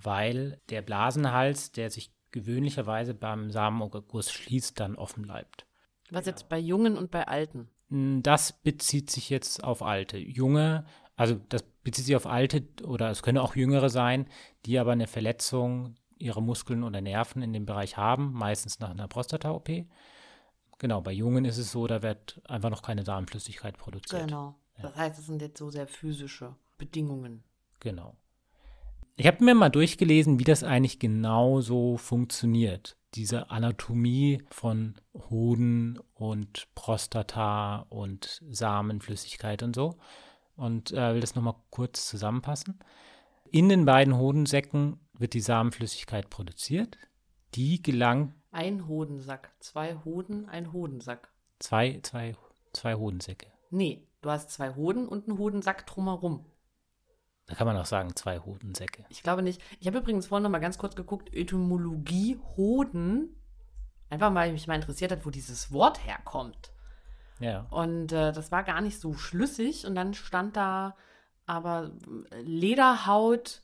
[0.00, 5.67] weil der Blasenhals, der sich gewöhnlicherweise beim Samenerguss schließt, dann offen bleibt.
[6.10, 7.68] Was jetzt bei Jungen und bei Alten?
[7.88, 10.18] Mm, Das bezieht sich jetzt auf Alte.
[10.18, 10.84] Junge,
[11.16, 14.26] also das bezieht sich auf Alte oder es können auch Jüngere sein,
[14.66, 19.08] die aber eine Verletzung ihrer Muskeln oder Nerven in dem Bereich haben, meistens nach einer
[19.08, 19.86] Prostata-OP.
[20.78, 24.26] Genau, bei Jungen ist es so, da wird einfach noch keine Samenflüssigkeit produziert.
[24.26, 24.54] Genau.
[24.80, 27.42] Das heißt, es sind jetzt so sehr physische Bedingungen.
[27.80, 28.16] Genau.
[29.16, 32.96] Ich habe mir mal durchgelesen, wie das eigentlich genau so funktioniert.
[33.14, 34.96] Diese Anatomie von
[35.30, 39.96] Hoden und Prostata und Samenflüssigkeit und so.
[40.56, 42.78] Und äh, will das nochmal kurz zusammenfassen.
[43.50, 46.98] In den beiden Hodensäcken wird die Samenflüssigkeit produziert.
[47.54, 49.52] Die gelangt Ein Hodensack.
[49.60, 51.30] Zwei Hoden, ein Hodensack.
[51.58, 52.36] zwei, zwei,
[52.72, 53.46] zwei Hodensäcke.
[53.70, 56.44] Nee, du hast zwei Hoden und einen Hodensack drumherum.
[57.48, 59.04] Da kann man auch sagen, zwei Hodensäcke.
[59.08, 59.60] Ich glaube nicht.
[59.80, 63.34] Ich habe übrigens vorhin noch mal ganz kurz geguckt, Etymologie Hoden.
[64.10, 66.72] Einfach weil mich mal interessiert hat, wo dieses Wort herkommt.
[67.40, 67.66] Ja.
[67.70, 69.86] Und äh, das war gar nicht so schlüssig.
[69.86, 70.94] Und dann stand da
[71.46, 71.90] aber
[72.42, 73.62] Lederhaut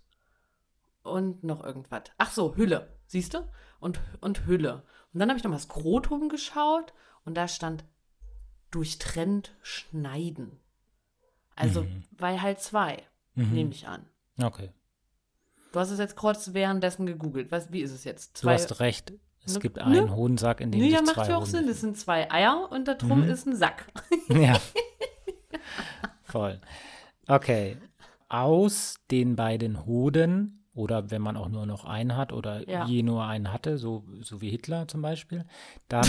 [1.03, 2.05] und noch irgendwas.
[2.17, 3.47] Ach so, Hülle, siehst du?
[3.81, 4.83] Und, und Hülle.
[5.13, 6.95] Und dann habe ich noch mal das Skrotum geschaut
[7.25, 7.85] und da stand
[8.71, 10.59] durchtrennt schneiden.
[11.55, 12.05] Also Mhm.
[12.13, 13.03] bei halt zwei,
[13.35, 13.53] Mhm.
[13.53, 14.07] nehme ich an.
[14.43, 14.71] Okay.
[15.73, 17.51] Du hast es jetzt kurz währenddessen gegoogelt.
[17.51, 18.43] Was, wie ist es jetzt?
[18.45, 19.13] Du hast recht.
[19.45, 19.85] Es Ne- gibt ne?
[19.85, 21.69] einen Hodensack, in dem Nee, sich ja, zwei macht ja auch Hoden Sinn.
[21.69, 23.31] Es sind zwei Eier und da drum Mhm.
[23.31, 23.87] ist ein Sack.
[24.29, 24.59] Ja.
[26.23, 26.61] Voll.
[27.29, 27.77] Okay.
[28.29, 32.87] Aus den beiden Hoden oder wenn man auch nur noch einen hat oder Ja.
[32.87, 35.45] je nur einen hatte, so, so wie Hitler zum Beispiel,
[35.89, 36.05] dann,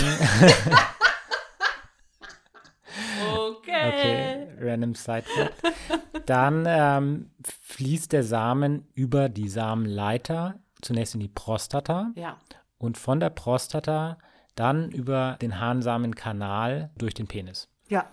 [3.36, 3.88] Okay.
[3.88, 5.62] okay, random side fact,
[6.26, 12.36] dann ähm, fließt der Samen über die Samenleiter zunächst in die Prostata Ja.
[12.78, 14.18] und von der Prostata
[14.54, 17.68] dann über den Harnsamenkanal durch den Penis.
[17.88, 18.06] Ja.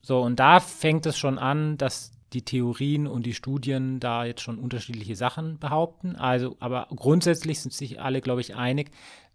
[0.00, 4.40] So, und da fängt es schon an, dass die Theorien und die Studien da jetzt
[4.40, 6.16] schon unterschiedliche Sachen behaupten.
[6.16, 8.90] Also, aber grundsätzlich sind sich alle, glaube ich, einig,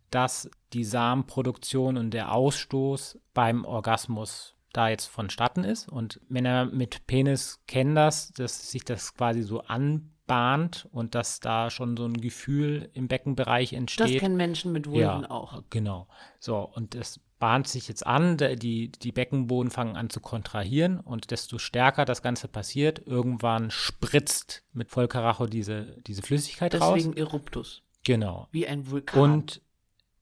[0.09, 5.89] dass die Samenproduktion und der Ausstoß beim Orgasmus da jetzt vonstatten ist.
[5.89, 11.69] Und Männer mit Penis kennen das, dass sich das quasi so anbahnt und dass da
[11.69, 14.19] schon so ein Gefühl im Beckenbereich Das entsteht.
[14.19, 15.63] kennen Menschen mit Vulven auch.
[15.69, 16.07] Genau.
[16.39, 21.29] So, und es bahnt sich jetzt an, die, die Beckenboden fangen an zu kontrahieren und
[21.31, 26.95] desto stärker das Ganze passiert, irgendwann spritzt mit Vollkaracho diese, diese Flüssigkeit raus.
[26.95, 27.83] Deswegen Eruptus.
[28.03, 28.47] Genau.
[28.51, 29.21] Wie ein Vulkan.
[29.21, 29.61] Und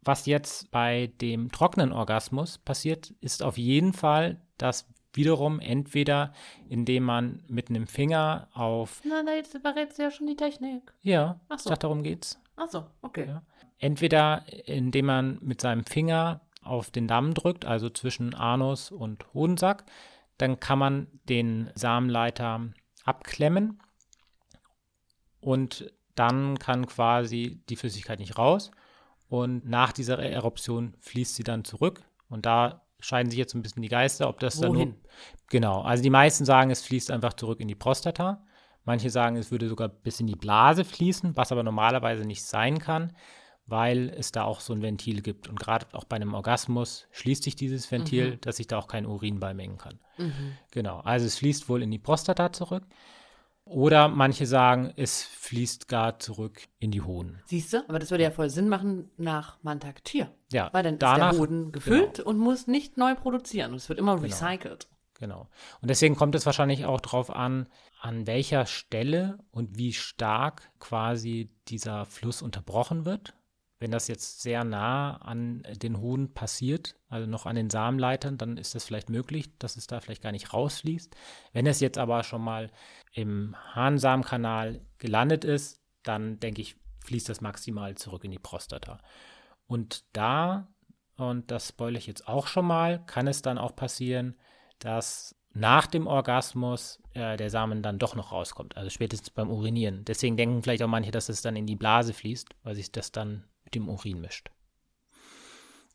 [0.05, 6.33] was jetzt bei dem trockenen Orgasmus passiert, ist auf jeden Fall, dass wiederum entweder,
[6.69, 10.93] indem man mit einem Finger auf, Na, na, jetzt verrätst du ja schon die Technik.
[11.01, 11.69] ja, Ach ich so.
[11.69, 12.39] dachte, darum geht's.
[12.55, 13.25] Ach so, okay.
[13.27, 13.41] Ja.
[13.79, 19.85] Entweder indem man mit seinem Finger auf den Damm drückt, also zwischen Anus und Hodensack,
[20.37, 22.69] dann kann man den Samenleiter
[23.05, 23.79] abklemmen
[25.39, 28.71] und dann kann quasi die Flüssigkeit nicht raus.
[29.27, 32.01] Und nach dieser Eruption fließt sie dann zurück.
[32.29, 34.73] Und da scheiden sich jetzt ein bisschen die Geister, ob das Wohin?
[34.73, 34.95] dann nur.
[35.49, 35.81] Genau.
[35.81, 38.43] Also die meisten sagen, es fließt einfach zurück in die Prostata.
[38.83, 42.77] Manche sagen, es würde sogar bis in die Blase fließen, was aber normalerweise nicht sein
[42.77, 43.13] kann,
[43.65, 45.47] weil es da auch so ein Ventil gibt.
[45.47, 48.41] Und gerade auch bei einem Orgasmus schließt sich dieses Ventil, Mhm.
[48.41, 49.99] dass sich da auch kein Urin beimengen kann.
[50.19, 50.53] Mhm.
[50.69, 50.99] Genau.
[50.99, 52.83] Also es fließt wohl in die Prostata zurück.
[53.65, 57.41] Oder manche sagen, es fließt gar zurück in die Hoden.
[57.45, 57.89] Siehst du?
[57.89, 60.31] Aber das würde ja voll Sinn machen nach Mantaktier.
[60.51, 63.71] Ja, Weil dann danach, ist der Hoden gefüllt und muss nicht neu produzieren.
[63.71, 64.27] Und es wird immer Genau.
[64.27, 64.87] recycelt.
[65.17, 65.49] Genau.
[65.81, 67.67] Und deswegen kommt es wahrscheinlich auch darauf an,
[68.01, 73.33] an welcher Stelle und wie stark quasi dieser Fluss unterbrochen wird.
[73.77, 78.57] Wenn das jetzt sehr nah an den Hoden passiert, also noch an den Samenleitern, dann
[78.57, 81.13] ist das vielleicht möglich, dass es da vielleicht gar nicht rausfließt.
[81.51, 82.71] Wenn es jetzt aber schon mal
[83.11, 88.99] im Harnsamenkanal gelandet ist, dann denke ich, fließt das maximal zurück in die Prostata.
[89.67, 90.67] Und da,
[91.17, 94.35] und das spoilere ich jetzt auch schon mal, kann es dann auch passieren,
[94.79, 100.03] dass nach dem Orgasmus äh, der Samen dann doch noch rauskommt, also spätestens beim Urinieren.
[100.05, 103.11] Deswegen denken vielleicht auch manche, dass es dann in die Blase fließt, weil sich das
[103.11, 104.49] dann dem Urin mischt.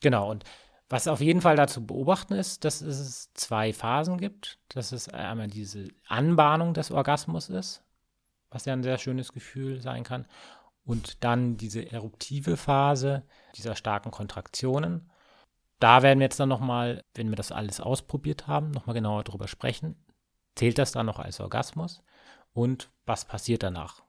[0.00, 0.44] Genau, und
[0.90, 4.58] was auf jeden Fall dazu beobachten ist, dass es zwei Phasen gibt.
[4.68, 7.84] Dass es einmal diese Anbahnung des Orgasmus ist,
[8.50, 10.26] was ja ein sehr schönes Gefühl sein kann.
[10.84, 13.22] Und dann diese eruptive Phase
[13.54, 15.12] dieser starken Kontraktionen.
[15.78, 19.46] Da werden wir jetzt dann nochmal, wenn wir das alles ausprobiert haben, nochmal genauer drüber
[19.46, 20.04] sprechen.
[20.56, 22.02] Zählt das dann noch als Orgasmus?
[22.52, 24.02] Und was passiert danach?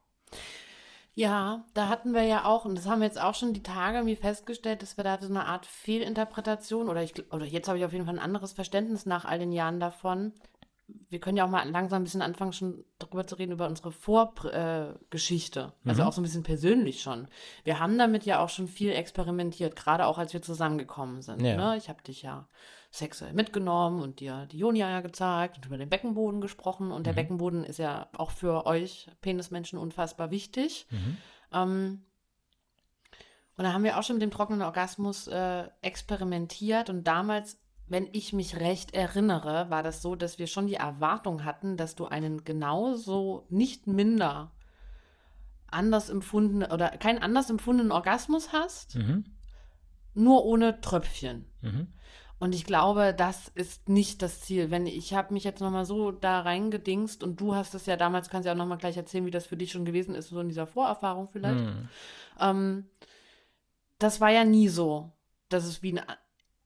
[1.14, 3.98] Ja, da hatten wir ja auch, und das haben wir jetzt auch schon die Tage
[3.98, 7.84] irgendwie festgestellt, dass wir da so eine Art Fehlinterpretation oder ich, oder jetzt habe ich
[7.84, 10.32] auf jeden Fall ein anderes Verständnis nach all den Jahren davon.
[11.08, 13.92] Wir können ja auch mal langsam ein bisschen anfangen, schon darüber zu reden, über unsere
[13.92, 15.72] Vorgeschichte.
[15.84, 16.08] Äh, also Mhm.
[16.08, 17.28] auch so ein bisschen persönlich schon.
[17.64, 21.42] Wir haben damit ja auch schon viel experimentiert, gerade auch als wir zusammengekommen sind.
[21.42, 21.56] Ja.
[21.56, 21.76] Ne?
[21.76, 22.48] Ich habe dich ja
[22.94, 26.92] sexuell mitgenommen und dir die Joni-Eier gezeigt und über den Beckenboden gesprochen.
[26.92, 27.16] Und der Mhm.
[27.16, 30.86] Beckenboden ist ja auch für euch Penismenschen unfassbar wichtig.
[31.52, 32.04] Ähm,
[33.56, 36.90] und da haben wir auch schon mit dem trockenen Orgasmus äh, experimentiert.
[36.90, 41.44] Und damals, wenn ich mich recht erinnere, war das so, dass wir schon die Erwartung
[41.46, 44.52] hatten, dass du einen genauso nicht minder
[45.66, 49.24] anders empfundenen oder keinen anders empfundenen Orgasmus hast, Mhm.
[50.12, 51.46] nur ohne Tröpfchen.
[51.62, 51.88] Mhm.
[52.42, 54.72] Und ich glaube, das ist nicht das Ziel.
[54.72, 57.96] Wenn ich habe mich jetzt noch mal so da reingedingst und du hast es ja
[57.96, 60.30] damals, kannst ja auch noch mal gleich erzählen, wie das für dich schon gewesen ist,
[60.30, 61.60] so in dieser Vorerfahrung vielleicht.
[61.60, 61.88] Mhm.
[62.40, 62.86] Ähm,
[64.00, 65.12] das war ja nie so,
[65.50, 66.04] dass es wie ein,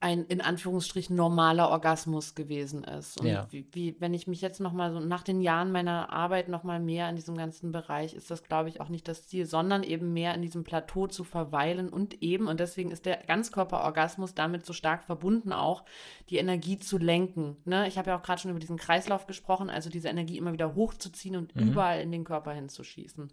[0.06, 3.18] ein in Anführungsstrichen normaler Orgasmus gewesen ist.
[3.20, 3.46] Und Ja.
[3.50, 6.62] wie, wie, wenn ich mich jetzt noch mal so nach den Jahren meiner Arbeit noch
[6.62, 9.82] mal mehr in diesem ganzen Bereich, ist das, glaube ich, auch nicht das Ziel, sondern
[9.82, 14.64] eben mehr in diesem Plateau zu verweilen und eben, und deswegen ist der Ganzkörperorgasmus damit
[14.64, 15.84] so stark verbunden auch,
[16.30, 17.56] die Energie zu lenken.
[17.64, 17.88] Ne?
[17.88, 20.74] Ich habe ja auch gerade schon über diesen Kreislauf gesprochen, also diese Energie immer wieder
[20.76, 21.68] hochzuziehen und Mhm.
[21.70, 23.32] überall in den Körper hinzuschießen.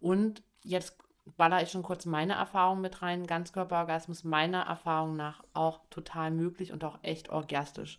[0.00, 3.26] Und jetzt baller ich schon kurz meine Erfahrung mit rein.
[3.26, 7.98] Ganzkörperorgasmus meiner Erfahrung nach auch total möglich und auch echt orgastisch.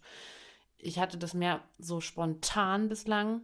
[0.77, 3.41] Ich hatte das mehr so spontan bislang,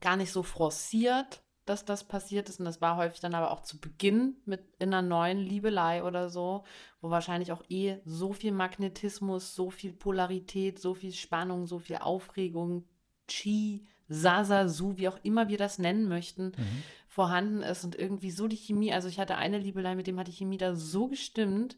[0.00, 2.58] gar nicht so forciert, dass das passiert ist.
[2.58, 6.28] Und das war häufig dann aber auch zu Beginn mit in einer neuen Liebelei oder
[6.28, 6.64] so,
[7.00, 11.96] wo wahrscheinlich auch eh so viel Magnetismus, so viel Polarität, so viel Spannung, so viel
[11.96, 12.84] Aufregung,
[13.28, 16.82] Chi, Sasa, Su, wie auch immer wir das nennen möchten, Mhm.
[17.12, 20.28] Vorhanden ist und irgendwie so die Chemie, also ich hatte eine Liebelei, mit dem hat
[20.28, 21.76] die Chemie da so gestimmt,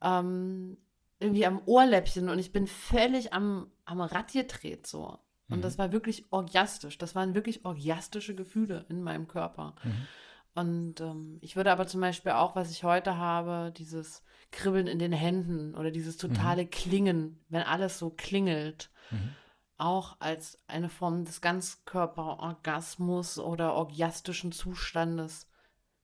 [0.00, 0.78] ähm,
[1.18, 5.18] irgendwie am Ohrläppchen und ich bin völlig am, am Rad gedreht so.
[5.50, 5.62] Und Mhm.
[5.62, 6.96] das war wirklich orgiastisch.
[6.96, 9.74] Das waren wirklich orgiastische Gefühle in meinem Körper.
[9.84, 10.06] Mhm.
[10.54, 14.22] Und ähm, ich würde aber zum Beispiel auch, was ich heute habe, dieses
[14.52, 19.34] Kribbeln in den Händen oder dieses totale Klingen, wenn alles so klingelt, Mhm.
[19.80, 25.48] Auch als eine Form des Ganzkörperorgasmus oder orgiastischen Zustandes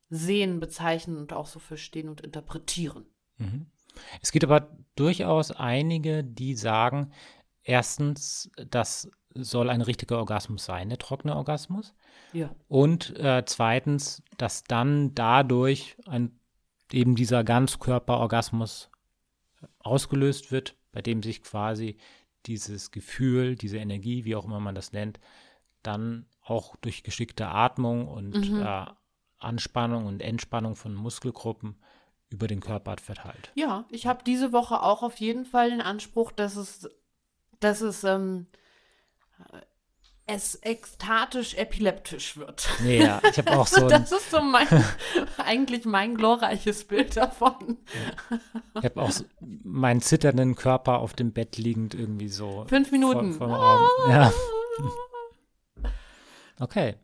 [0.08, 3.06] sehen, bezeichnen und auch so verstehen und interpretieren.
[3.38, 3.66] Mhm.
[4.20, 7.12] Es gibt aber durchaus einige, die sagen,
[7.62, 11.94] erstens, das soll ein richtiger Orgasmus sein, der trockene Orgasmus.
[12.32, 12.54] Ja.
[12.68, 16.38] Und äh, zweitens, dass dann dadurch ein,
[16.92, 18.90] eben dieser Ganzkörperorgasmus
[19.78, 21.98] ausgelöst wird, bei dem sich quasi
[22.46, 25.20] dieses Gefühl, diese Energie, wie auch immer man das nennt,
[25.82, 28.62] dann auch durch geschickte Atmung und Mhm.
[28.62, 28.86] äh,
[29.38, 31.76] Anspannung und Entspannung von Muskelgruppen
[32.28, 33.52] über den Körper verteilt.
[33.54, 36.88] Ja, ich habe diese Woche auch auf jeden Fall den Anspruch, dass es,
[37.60, 38.46] dass es ähm,
[40.26, 42.68] es ekstatisch epileptisch wird.
[42.84, 43.88] Ja, ich habe auch so.
[43.88, 44.66] das ist so mein,
[45.38, 47.78] eigentlich mein glorreiches Bild davon.
[48.74, 52.66] Ich habe auch so meinen zitternden Körper auf dem Bett liegend irgendwie so.
[52.68, 53.34] Fünf Minuten.
[53.34, 54.10] Vor, vor Augen.
[54.10, 54.32] Ja,
[56.60, 56.96] okay.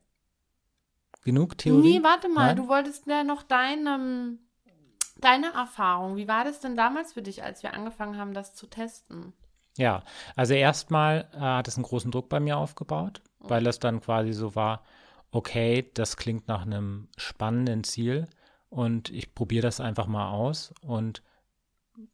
[1.25, 1.99] Genug Theorie?
[1.99, 2.57] Nee, warte mal, Nein?
[2.57, 4.37] du wolltest ja noch deine,
[5.21, 6.17] deine Erfahrung.
[6.17, 9.33] Wie war das denn damals für dich, als wir angefangen haben, das zu testen?
[9.79, 10.03] Ja,
[10.37, 13.49] also erstmal äh, hat es einen großen Druck bei mir aufgebaut, Mhm.
[13.51, 14.83] weil es dann quasi so war,
[15.31, 18.29] okay, das klingt nach einem spannenden Ziel
[18.69, 21.23] und ich probiere das einfach mal aus und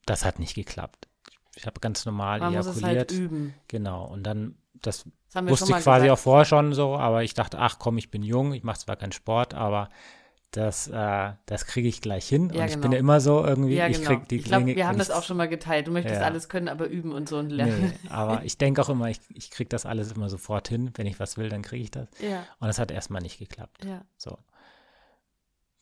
[0.07, 1.09] das hat nicht geklappt.
[1.57, 3.13] Ich habe ganz normal Man muss es halt ejakuliert.
[3.13, 3.55] üben.
[3.67, 6.11] Genau, und dann, das Das wusste ich quasi gesagt.
[6.21, 8.97] auch vorher schon so, aber ich dachte, ach komm, ich bin jung, ich mache zwar
[8.97, 9.89] keinen Sport, aber
[10.53, 12.51] das, äh, das kriege ich gleich hin.
[12.55, 12.83] Ja, und ich genau.
[12.83, 14.11] bin ja immer so irgendwie, Ja, ich genau.
[14.11, 15.87] krieg die ich glaube, Klinge- wir haben das ich- auch schon mal geteilt.
[15.87, 16.27] Du möchtest Ja.
[16.27, 17.93] alles können, aber üben und so und lernen.
[18.03, 20.91] Nee, aber ich denke auch immer, ich, ich kriege das alles immer sofort hin.
[20.95, 22.09] Wenn ich was will, dann kriege ich das.
[22.21, 23.85] Ja, Und das hat erstmal nicht geklappt.
[23.85, 24.05] ja.
[24.17, 24.39] So.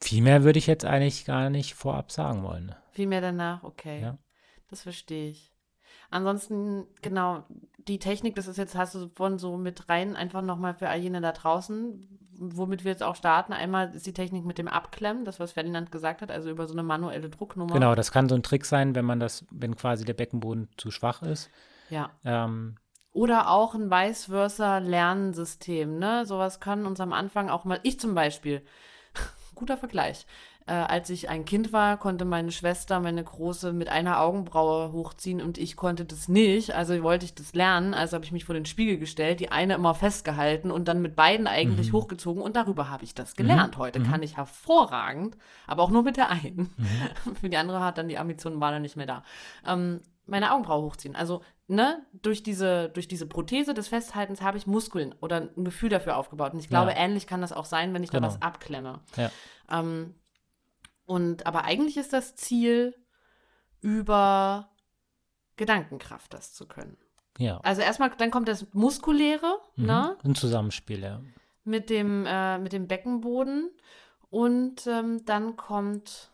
[0.03, 2.75] Viel mehr würde ich jetzt eigentlich gar nicht vorab sagen wollen.
[2.93, 4.03] Viel mehr danach, okay.
[4.03, 4.19] Ja.
[4.69, 5.55] Das verstehe ich.
[6.11, 7.45] Ansonsten, genau,
[7.89, 10.99] die Technik, das ist jetzt, hast du von so mit rein, einfach nochmal für all
[10.99, 13.53] jene da draußen, womit wir jetzt auch starten.
[13.53, 16.75] Einmal ist die Technik mit dem Abklemmen, das, was Ferdinand gesagt hat, also über so
[16.75, 17.73] eine manuelle Drucknummer.
[17.73, 20.91] Genau, das kann so ein Trick sein, wenn man das, wenn quasi der Beckenboden zu
[20.91, 21.51] schwach ist.
[21.89, 22.11] Ja.
[22.25, 22.77] Ähm,
[23.13, 26.27] Oder auch ein vice versa Lernsystem, ne?
[26.27, 28.63] Sowas kann uns am Anfang auch mal, ich zum Beispiel,
[29.55, 30.27] guter Vergleich.
[30.69, 35.41] Äh, als ich ein Kind war, konnte meine Schwester, meine Große, mit einer Augenbraue hochziehen
[35.41, 36.75] und ich konnte das nicht.
[36.75, 37.95] Also wollte ich das lernen.
[37.95, 41.15] Also habe ich mich vor den Spiegel gestellt, die eine immer festgehalten und dann mit
[41.15, 43.79] beiden eigentlich hochgezogen und darüber habe ich das gelernt.
[43.79, 45.37] Heute kann ich hervorragend,
[45.69, 46.75] aber auch nur mit der einen.
[47.41, 49.23] Für die andere hat dann die Ambition, war dann nicht mehr da.
[49.65, 51.15] Ähm, meine Augenbraue hochziehen.
[51.15, 55.91] Also, ne, durch diese, durch diese Prothese des Festhaltens habe ich Muskeln oder ein Gefühl
[55.91, 56.53] dafür aufgebaut.
[56.55, 56.97] Und ich glaube, Ja.
[56.97, 58.23] ähnlich kann das auch sein, wenn ich Genau.
[58.27, 58.99] da was abklemme.
[59.17, 59.31] ja.
[59.71, 60.15] Ähm,
[61.07, 62.95] und aber eigentlich ist das Ziel,
[63.81, 64.69] über
[65.57, 66.97] Gedankenkraft das zu können.
[67.39, 67.59] Ja.
[67.63, 69.87] Also erstmal, dann kommt das Muskuläre, Mhm.
[69.87, 70.17] ne?
[70.25, 71.21] Ein Zusammenspiel, ja.
[71.65, 73.71] Mit dem, äh, mit dem Beckenboden.
[74.31, 76.31] Und ähm, dann kommt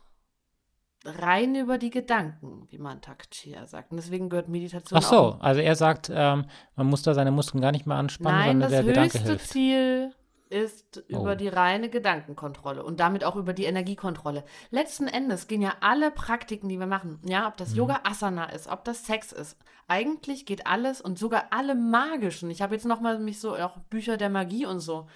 [1.04, 3.90] rein über die Gedanken, wie man Takchia sagt.
[3.90, 5.40] Und deswegen gehört Meditation Ach so, auch.
[5.40, 8.61] also er sagt, ähm, man muss da seine Muskeln gar nicht mehr anspannen, Nein, sondern
[8.61, 9.48] das der Gedanke höchste hilft.
[9.50, 10.14] Ziel
[10.52, 11.34] ist über Oh.
[11.34, 14.44] die reine Gedankenkontrolle und damit auch über die Energiekontrolle.
[14.70, 17.58] Letzten Endes gehen ja alle Praktiken, die wir machen, ja, ob Mhm.
[17.58, 19.56] das Yoga Asana ist, ob das Sex ist,
[19.88, 22.50] eigentlich geht alles und sogar alle magischen.
[22.50, 25.08] Ich habe jetzt noch mal mich so auch Bücher der Magie und so.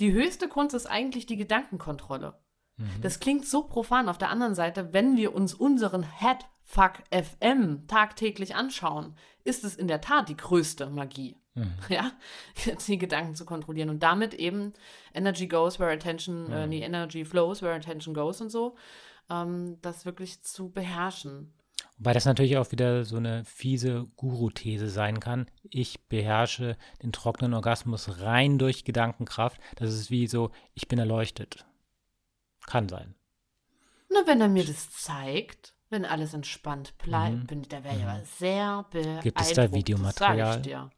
[0.00, 2.34] Die höchste Kunst ist eigentlich die Gedankenkontrolle.
[2.76, 2.88] Mhm.
[3.02, 4.08] Das klingt so profan.
[4.08, 6.04] Auf der anderen Seite, wenn wir uns unseren
[6.68, 11.36] Headfuck FM tagtäglich anschauen, ist es in der Tat die größte Magie.
[11.54, 11.72] Mhm.
[11.88, 12.12] Ja,
[12.86, 14.72] die Gedanken zu kontrollieren und damit eben
[15.14, 16.68] Energy goes where attention, äh, Mhm.
[16.68, 18.76] nee, Energy flows where attention goes und so,
[19.30, 21.52] ähm, das wirklich zu beherrschen.
[21.96, 25.50] Wobei das natürlich auch wieder so eine fiese Guru-These sein kann.
[25.64, 29.60] Ich beherrsche den trockenen Orgasmus rein durch Gedankenkraft.
[29.76, 31.66] Das ist wie so, ich bin erleuchtet.
[32.66, 33.14] Kann sein.
[34.10, 37.46] Na, wenn er mir das zeigt, wenn alles entspannt bleibt, Mhm.
[37.46, 39.22] bin, da wäre ich aber sehr beeindruckt.
[39.22, 40.62] Gibt es da Das Videomaterial?
[40.62, 40.90] dir.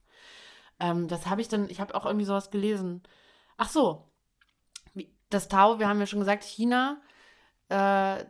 [0.80, 3.02] Ähm, das habe ich dann, ich habe auch irgendwie sowas gelesen.
[3.56, 4.06] Ach so,
[5.28, 7.00] das Tau, wir haben ja schon gesagt, China,
[7.68, 8.24] äh,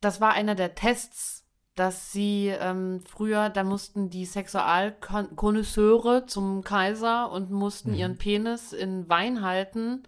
[0.00, 7.32] das war einer der Tests, dass sie ähm, früher, da mussten die Sexualkonnoisseure zum Kaiser
[7.32, 7.96] und mussten Mhm.
[7.96, 10.04] ihren Penis in Wein halten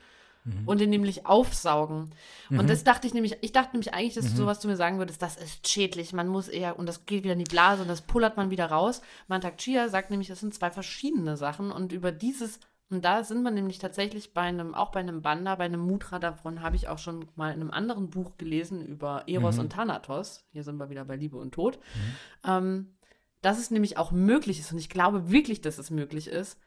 [0.46, 0.66] Mhm.
[0.66, 2.10] und ihn nämlich aufsaugen.
[2.50, 2.66] Und Mhm.
[2.68, 4.30] das dachte ich nämlich, ich dachte nämlich eigentlich, dass Mhm.
[4.30, 7.24] du sowas zu mir sagen würdest, das ist schädlich, man muss eher, und das geht
[7.24, 9.02] wieder in die Blase und das pullert man wieder raus.
[9.28, 13.42] Mantak Chia sagt nämlich, das sind zwei verschiedene Sachen und über dieses, und da sind
[13.42, 16.86] wir nämlich tatsächlich bei einem, auch bei einem Banda, bei einem Mudra, davon habe ich
[16.86, 19.62] auch schon mal in einem anderen Buch gelesen über Eros Mhm.
[19.62, 20.44] und Thanatos.
[20.52, 21.80] Hier sind wir wieder bei Liebe und Tod.
[22.44, 22.92] Ähm,
[23.42, 26.58] dass es nämlich auch möglich ist, und ich glaube wirklich, dass es möglich ist,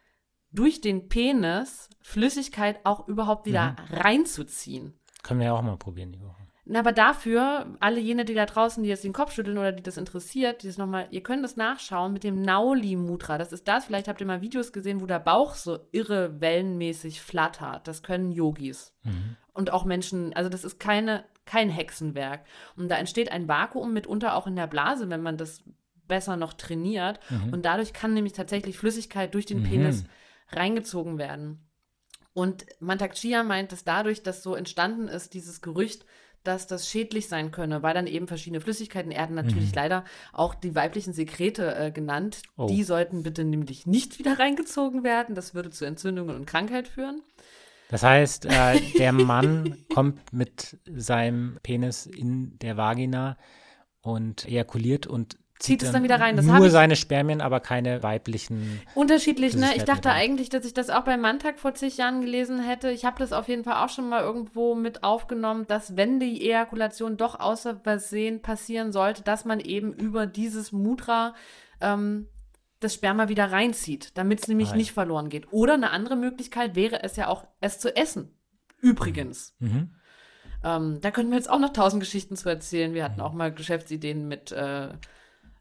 [0.51, 4.93] durch den Penis Flüssigkeit auch überhaupt wieder reinzuziehen.
[5.23, 6.35] Können wir ja auch mal probieren die Woche.
[6.71, 9.81] Na, aber dafür, alle jene, die da draußen, die jetzt den Kopf schütteln oder die
[9.81, 13.39] das interessiert, die das nochmal, ihr könnt das nachschauen mit dem Nauli Mudra.
[13.39, 17.21] Das ist das, vielleicht habt ihr mal Videos gesehen, wo der Bauch so irre wellenmäßig
[17.21, 17.87] flattert.
[17.87, 18.93] Das können Yogis.
[19.03, 19.35] Mhm.
[19.51, 22.45] Und auch Menschen, also das ist keine, kein Hexenwerk.
[22.77, 25.63] Und da entsteht ein Vakuum mitunter auch in der Blase, wenn man das
[26.07, 27.19] besser noch trainiert.
[27.31, 27.51] Mhm.
[27.51, 29.63] Und dadurch kann nämlich tatsächlich Flüssigkeit durch den Mhm.
[29.63, 30.03] Penis
[30.51, 31.67] reingezogen werden.
[32.33, 36.05] Und Mantak Chia meint, dass dadurch, dass so entstanden ist, dieses Gerücht,
[36.43, 40.55] dass das schädlich sein könne, weil dann eben verschiedene Flüssigkeiten, er hat natürlich leider auch
[40.55, 42.41] die weiblichen Sekrete äh, genannt.
[42.55, 42.67] Oh.
[42.67, 45.35] Die sollten bitte nämlich nicht wieder reingezogen werden.
[45.35, 47.21] Das würde zu Entzündungen und Krankheit führen.
[47.89, 53.37] Das heißt, äh, der Mann kommt mit seinem Penis in der Vagina
[54.01, 56.37] und ejakuliert und Zieht es dann wieder rein.
[56.37, 58.81] Das nur seine Spermien, aber keine weiblichen.
[58.95, 59.67] Unterschiedlich, ne?
[59.75, 62.89] Ich dachte eigentlich, dass ich das auch beim Manntag vor zig Jahren gelesen hätte.
[62.91, 66.41] Ich habe das auf jeden Fall auch schon mal irgendwo mit aufgenommen, dass wenn die
[66.45, 71.33] Ejakulation doch außer Versehen passieren sollte, dass man eben über dieses Mudra
[71.81, 72.27] ähm,
[72.79, 74.77] das Sperma wieder reinzieht, damit es nämlich Ah, ja.
[74.77, 75.51] nicht verloren geht.
[75.51, 78.33] Oder eine andere Möglichkeit wäre es ja auch, es zu essen.
[78.79, 79.55] Übrigens.
[79.59, 79.89] Mhm.
[80.63, 82.93] Ähm, da könnten wir jetzt auch noch tausend Geschichten zu erzählen.
[82.93, 83.05] Wir Mhm.
[83.11, 84.87] hatten auch mal Geschäftsideen mit äh,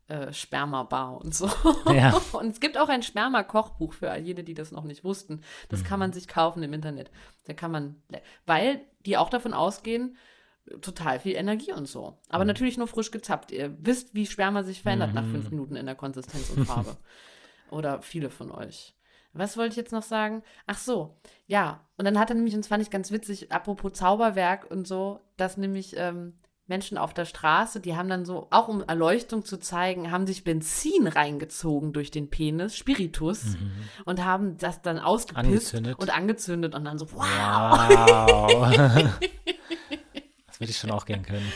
[0.09, 1.51] äh, Sperma-Bar und so.
[1.93, 2.21] Ja.
[2.33, 5.43] Und es gibt auch ein Sperma-Kochbuch für all jene, die das noch nicht wussten.
[5.69, 6.05] Das kann Mhm.
[6.07, 7.11] man sich kaufen im Internet.
[7.47, 8.03] Da kann man,
[8.47, 10.17] weil die auch davon ausgehen,
[10.83, 12.19] total viel Energie und so.
[12.29, 12.49] Aber Mhm.
[12.49, 13.53] natürlich nur frisch gezappt.
[13.53, 16.97] Ihr wisst, wie Sperma sich verändert nach fünf Minuten in der Konsistenz und Farbe.
[17.71, 18.95] Oder viele von euch.
[19.35, 20.43] Was wollte ich jetzt noch sagen?
[20.67, 21.87] Ach so, ja.
[21.99, 25.21] Und dann hat er nämlich, und das fand ich ganz witzig, apropos Zauberwerk und so,
[25.37, 26.39] dass nämlich ähm,
[26.69, 30.45] Menschen auf der Straße, die haben dann so, auch um Erleuchtung zu zeigen, haben sich
[30.45, 33.57] Benzin reingezogen durch den Penis, Spiritus,
[34.05, 35.99] und haben das dann ausgepisst Angezündet.
[35.99, 37.27] und angezündet und dann so, wow.
[38.51, 39.19] Wow.
[40.47, 41.51] das würde ich schon auch gern können.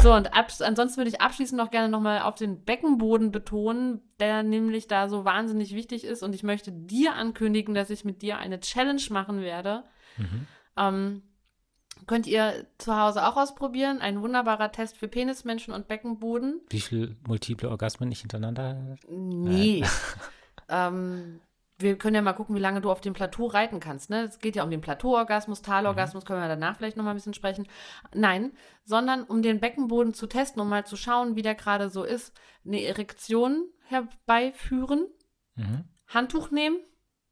[0.00, 4.88] So, und ansonsten würde ich abschließend noch gerne nochmal auf den Beckenboden betonen, der nämlich
[4.88, 6.22] da so wahnsinnig wichtig ist.
[6.22, 9.84] Und ich möchte dir ankündigen, dass ich mit dir eine Challenge machen werde.
[10.76, 11.22] Ähm,
[12.06, 14.00] könnt ihr zu Hause auch ausprobieren.
[14.00, 16.60] Ein wunderbarer Test für Penismenschen und Beckenboden.
[16.70, 18.96] Wie viele multiple Orgasmen ich hintereinander?
[19.08, 19.84] Nee.
[20.68, 21.40] ähm,
[21.78, 24.08] wir können ja mal gucken, wie lange du auf dem Plateau reiten kannst.
[24.08, 24.22] Ne?
[24.22, 27.66] Es geht ja um den Plateauorgasmus, Talorgasmus, können wir danach vielleicht nochmal ein bisschen sprechen.
[28.14, 28.52] Nein,
[28.84, 32.32] sondern um den Beckenboden zu testen, um mal zu schauen, wie der gerade so ist.
[32.64, 35.06] Eine Erektion herbeiführen,
[35.56, 35.84] Mhm.
[36.08, 36.78] Handtuch nehmen,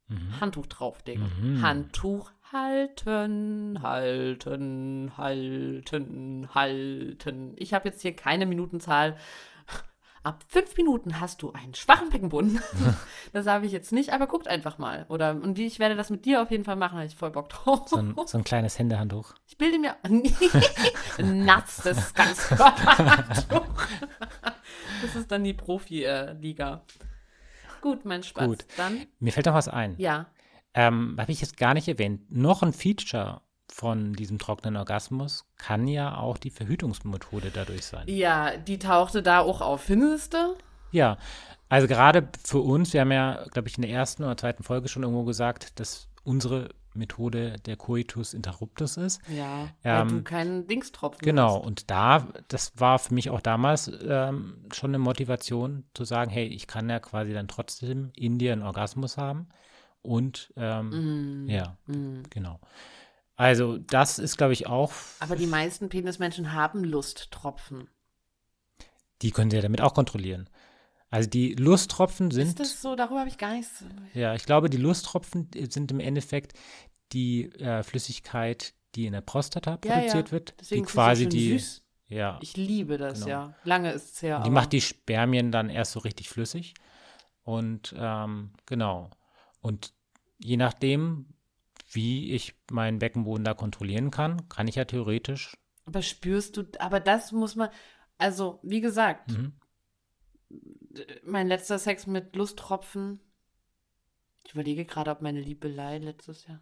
[0.07, 0.41] Mhm.
[0.41, 1.31] Handtuch drauflegen.
[1.41, 1.61] Mhm.
[1.61, 7.53] Handtuch halten, halten, halten, halten.
[7.57, 9.17] Ich habe jetzt hier keine Minutenzahl.
[10.23, 12.61] Ab fünf Minuten hast du einen schwachen Beckenboden.
[13.33, 15.05] das habe ich jetzt nicht, aber guckt einfach mal.
[15.09, 17.49] Oder und ich werde das mit dir auf jeden Fall machen, habe ich voll Bock
[17.49, 17.89] drauf.
[17.89, 19.33] So ein, so ein kleines Händehandtuch.
[19.47, 20.23] Ich bilde mir ein
[21.45, 23.87] natzes Ganzkörperhandtuch.
[25.03, 26.81] Das ist dann die Profi-Liga.
[27.81, 28.47] Gut, mein Spaß.
[28.47, 28.65] Gut.
[28.77, 29.95] Dann, Mir fällt noch was ein.
[29.99, 30.25] ja.
[30.73, 32.31] Ähm, Habe ich jetzt gar nicht erwähnt.
[32.31, 38.03] Noch ein Feature von diesem trockenen Orgasmus kann ja auch die Verhütungsmethode dadurch sein.
[38.07, 39.81] Ja, die tauchte da auch auf.
[39.81, 40.55] Findest du?
[40.91, 41.17] Ja,
[41.69, 44.87] also gerade für uns, wir haben ja, glaube ich, in der ersten oder zweiten Folge
[44.89, 49.19] schon irgendwo gesagt, dass unsere Methode der Coitus interruptus ist.
[49.27, 51.65] Ja, Ähm, weil du keinen Dingstropfen Genau, hast.
[51.65, 56.45] und da, das war für mich auch damals ähm, schon eine Motivation zu sagen, hey,
[56.45, 59.47] ich kann ja quasi dann trotzdem in dir einen Orgasmus haben.
[60.03, 62.23] Und ähm, Mm, ja, mm.
[62.29, 62.59] genau.
[63.35, 67.87] Also das ist, glaube ich, auch, Aber die meisten Penismenschen haben Lusttropfen.
[69.23, 70.47] die können sie ja damit auch kontrollieren.
[71.09, 72.95] Also die Lusttropfen Ist sind, das so?
[72.95, 73.83] Darüber habe ich gar nichts.
[74.13, 76.53] ja, ich glaube, die Lusttropfen sind im Endeffekt
[77.11, 80.31] die äh, Flüssigkeit, die in der Prostata Ja, produziert ja.
[80.31, 81.83] wird, Deswegen die ist quasi die, süß.
[82.07, 83.29] ja, Ich liebe das, Genau.
[83.29, 83.55] ja.
[83.63, 84.41] Lange ist es her.
[84.45, 86.73] Die macht die Spermien dann erst so richtig flüssig.
[87.43, 89.09] Und ähm, genau.
[89.63, 89.93] Und
[90.37, 91.25] je nachdem,
[91.89, 95.57] wie ich meinen Beckenboden da kontrollieren kann, kann ich ja theoretisch.
[95.85, 97.69] Aber spürst du, aber das muss man,
[98.17, 99.53] also wie gesagt, Mhm.
[101.23, 103.19] mein letzter Sex mit Lusttropfen.
[104.45, 106.61] Ich überlege gerade, ob meine Liebelei letztes Jahr.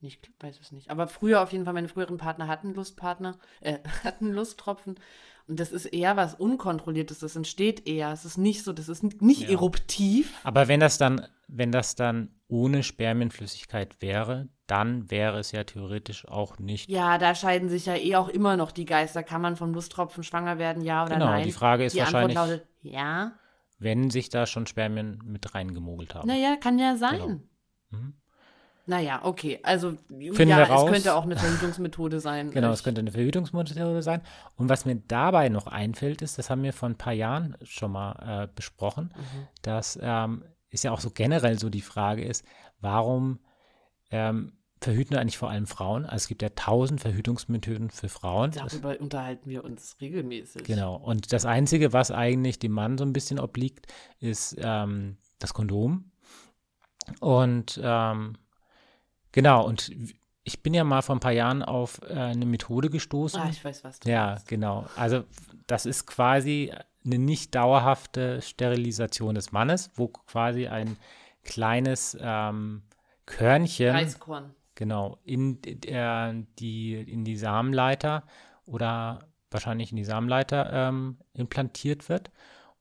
[0.00, 0.90] Ich weiß es nicht.
[0.90, 4.96] Aber früher auf jeden Fall, meine früheren Partner hatten Lustpartner, äh, hatten Lusttropfen.
[5.48, 7.20] Und das ist eher was Unkontrolliertes.
[7.20, 8.10] Das entsteht eher.
[8.12, 9.50] Es ist nicht so, das ist nicht Ja.
[9.50, 10.34] eruptiv.
[10.44, 16.26] Aber wenn das dann, wenn das dann ohne Spermienflüssigkeit wäre, dann wäre es ja theoretisch
[16.28, 16.90] auch nicht.
[16.90, 19.22] Ja, da scheiden sich ja eh auch immer noch die Geister.
[19.22, 21.44] Kann man vom Lusttropfen schwanger werden, ja oder Genau, nein?
[21.44, 23.32] die Frage ist die wahrscheinlich- Antwort lautet ja.
[23.78, 26.26] Wenn sich da schon Spermien mit reingemogelt haben.
[26.28, 27.20] Naja, kann ja sein.
[27.20, 27.40] Genau.
[27.90, 28.14] Mhm.
[28.86, 29.58] Naja, okay.
[29.64, 32.50] Also, Finden ja, es könnte auch eine Verhütungsmethode sein.
[32.52, 34.22] Genau, es könnte eine Verhütungsmethode sein.
[34.56, 37.92] Und was mir dabei noch einfällt, ist, das haben wir vor ein paar Jahren schon
[37.92, 39.48] mal äh, besprochen, Mhm.
[39.62, 42.44] dass ähm, ist ja auch so generell so die Frage ist,
[42.80, 43.40] warum
[44.10, 46.04] ähm, verhüten eigentlich vor allem Frauen?
[46.04, 48.50] Also es gibt ja tausend Verhütungsmethoden für Frauen.
[48.52, 50.64] Das, Darüber unterhalten wir uns regelmäßig.
[50.64, 50.94] genau.
[50.96, 53.86] Und das Einzige, was eigentlich dem Mann so ein bisschen obliegt,
[54.20, 56.10] ist ähm, das Kondom.
[57.20, 58.34] Und ähm,
[59.36, 59.92] genau, und
[60.42, 63.40] ich bin ja mal vor ein paar Jahren auf äh, eine Methode gestoßen.
[63.40, 64.48] Ah, ich weiß, was du Ja, meinst.
[64.48, 64.86] genau.
[64.96, 65.24] Also
[65.68, 66.72] das ist quasi
[67.04, 70.96] eine nicht dauerhafte Sterilisation des Mannes, wo quasi ein
[71.44, 72.82] kleines ähm,
[73.26, 74.54] Körnchen Reiskorn.
[74.74, 78.24] genau in äh, die in die Samenleiter
[78.66, 82.30] oder wahrscheinlich in die Samenleiter ähm, implantiert wird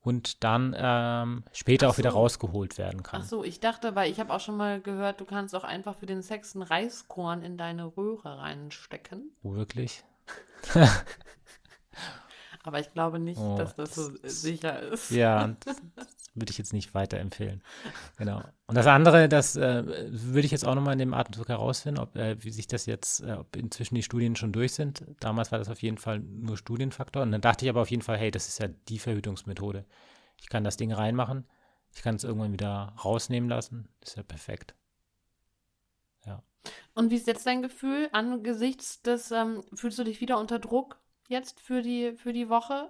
[0.05, 2.17] und dann ähm, später Ach auch wieder so.
[2.19, 3.21] rausgeholt werden kann.
[3.23, 5.95] Ach so, ich dachte, weil ich habe auch schon mal gehört, du kannst auch einfach
[5.95, 9.31] für den Sex ein Reiskorn in deine Röhre reinstecken.
[9.43, 10.03] Oh, wirklich?
[12.63, 15.11] Aber ich glaube nicht, Oh, dass das so das- sicher ist.
[15.11, 15.55] Ja,
[16.35, 17.63] würde ich jetzt nicht weiterempfehlen.
[18.17, 18.41] Genau.
[18.67, 22.15] Und das andere, das äh, würde ich jetzt auch nochmal in dem Atemzug herausfinden, ob
[22.15, 25.03] äh, wie sich das jetzt, äh, ob inzwischen die Studien schon durch sind.
[25.19, 27.23] Damals war das auf jeden Fall nur Studienfaktor.
[27.23, 29.85] Und dann dachte ich aber auf jeden Fall, hey, das ist ja die Verhütungsmethode.
[30.37, 31.45] Ich kann das Ding reinmachen,
[31.93, 33.87] ich kann es irgendwann wieder rausnehmen lassen.
[34.01, 34.75] Das ist ja perfekt.
[36.93, 40.97] Und wie ist jetzt dein Gefühl angesichts des, ähm, fühlst du dich wieder unter Druck
[41.27, 42.89] jetzt für die, für die Woche?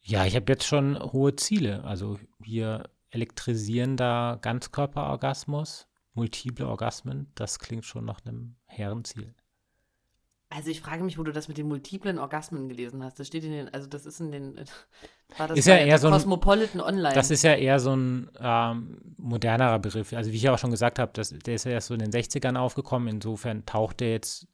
[0.00, 1.84] Ja, ich habe jetzt schon hohe Ziele.
[1.84, 9.34] Also hier elektrisierender Ganzkörperorgasmus, multiple Orgasmen, das klingt schon nach einem Herrenziel.
[10.50, 13.20] Also ich frage mich, wo du das mit den multiplen Orgasmen gelesen hast.
[13.20, 14.56] Das steht in den, also das ist in den,
[15.36, 17.14] war das Ist ja eher so ein- Cosmopolitan Online.
[17.14, 20.12] Das ist ja eher so ein ähm, modernerer Begriff.
[20.14, 22.00] Also wie ich ja auch schon gesagt habe, das, der ist ja erst so in
[22.00, 23.08] den 60ern aufgekommen.
[23.08, 24.46] Insofern taucht der jetzt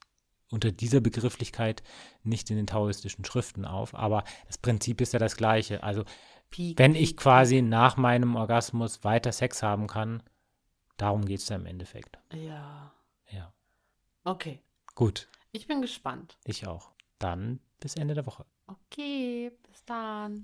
[0.54, 1.82] unter dieser Begrifflichkeit
[2.22, 3.94] nicht in den taoistischen Schriften auf.
[3.94, 5.82] Aber das Prinzip ist ja das gleiche.
[5.82, 6.04] Also
[6.76, 10.22] wenn ich quasi nach meinem Orgasmus weiter Sex haben kann,
[10.96, 12.16] darum geht es ja im Endeffekt.
[12.32, 12.92] Ja.
[13.30, 13.52] Ja.
[14.22, 14.60] Okay.
[14.94, 16.38] Gut, Ich bin gespannt.
[16.44, 16.92] ich auch.
[17.18, 18.46] Dann bis Ende der Woche.
[18.66, 20.42] Okay, bis dann.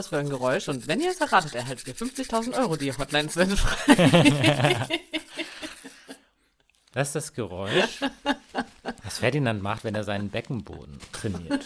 [0.00, 0.68] Das für ein Geräusch?
[0.68, 2.76] Und wenn ihr es erratet, erhaltet ihr 50.000 Euro.
[2.76, 4.76] Die Hotlines sind frei.
[6.92, 8.00] Das ist das Geräusch,
[9.04, 11.64] was Ferdinand macht, wenn er seinen Beckenboden trainiert.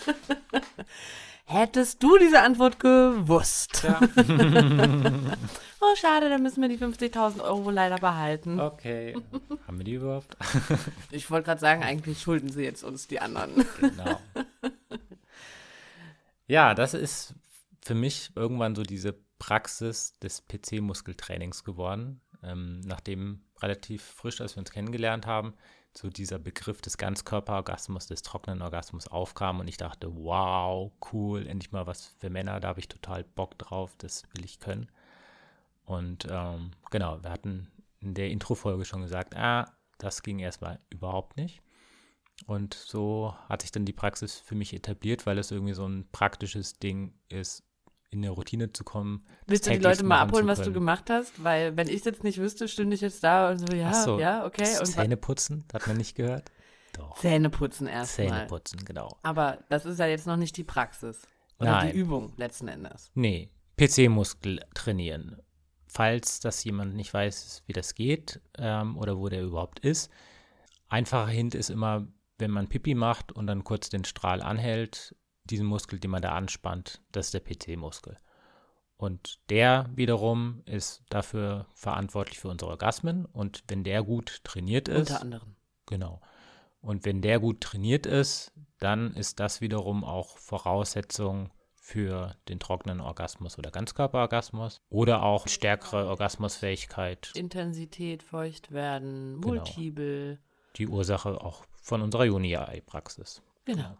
[1.46, 3.84] Hättest du diese Antwort gewusst?
[3.84, 4.00] Ja.
[5.86, 8.58] Oh, schade, dann müssen wir die 50.000 Euro wohl leider behalten.
[8.58, 9.14] Okay.
[9.66, 10.34] Haben wir die überhaupt?
[11.10, 13.66] Ich wollte gerade sagen, eigentlich schulden sie jetzt uns die anderen.
[13.78, 14.18] Genau.
[16.46, 17.34] Ja, das ist
[17.84, 22.20] für mich irgendwann so diese Praxis des PC-Muskeltrainings geworden.
[22.42, 25.54] Ähm, nachdem relativ frisch, als wir uns kennengelernt haben,
[25.96, 31.72] so dieser Begriff des Ganzkörperorgasmus, des trockenen Orgasmus aufkam und ich dachte, wow, cool, endlich
[31.72, 34.90] mal was für Männer, da habe ich total Bock drauf, das will ich können.
[35.84, 37.70] Und ähm, genau, wir hatten
[38.00, 41.62] in der Intro-Folge schon gesagt, ah, das ging erstmal überhaupt nicht.
[42.46, 46.08] Und so hat sich dann die Praxis für mich etabliert, weil es irgendwie so ein
[46.10, 47.62] praktisches Ding ist,
[48.14, 49.24] in eine Routine zu kommen.
[49.46, 51.42] Willst du die Leute mal abholen, was du gemacht hast?
[51.42, 54.18] Weil, wenn ich es jetzt nicht wüsste, stünde ich jetzt da und so, ja, so,
[54.18, 54.78] ja, okay.
[54.78, 56.50] Und Zähne putzen, hat man nicht gehört?
[56.94, 57.18] Doch.
[57.18, 58.28] Zähne putzen erstmal.
[58.28, 59.18] Zähne putzen, genau.
[59.22, 61.22] Aber das ist ja jetzt noch nicht die Praxis.
[61.58, 61.92] Oder Nein.
[61.92, 63.10] die Übung letzten Endes.
[63.14, 65.36] Nee, PC-Muskel trainieren.
[65.86, 70.10] Falls das jemand nicht weiß, wie das geht ähm, oder wo der überhaupt ist.
[70.88, 72.06] Einfacher Hint ist immer,
[72.38, 76.32] wenn man Pipi macht und dann kurz den Strahl anhält, diesen Muskel, den man da
[76.32, 78.16] anspannt, das ist der PC-Muskel.
[78.96, 83.26] Und der wiederum ist dafür verantwortlich für unsere Orgasmen.
[83.26, 85.56] Und wenn der gut trainiert ist, Unter anderem.
[85.86, 86.20] Genau.
[86.80, 93.00] Und wenn der gut trainiert ist, dann ist das wiederum auch Voraussetzung für den trockenen
[93.00, 99.54] Orgasmus oder Ganzkörperorgasmus oder auch stärkere Orgasmusfähigkeit, Intensität, feucht werden, Genau.
[99.56, 100.38] multiple.
[100.76, 103.42] die Ursache auch von unserer Juni-Praxis.
[103.66, 103.98] Genau.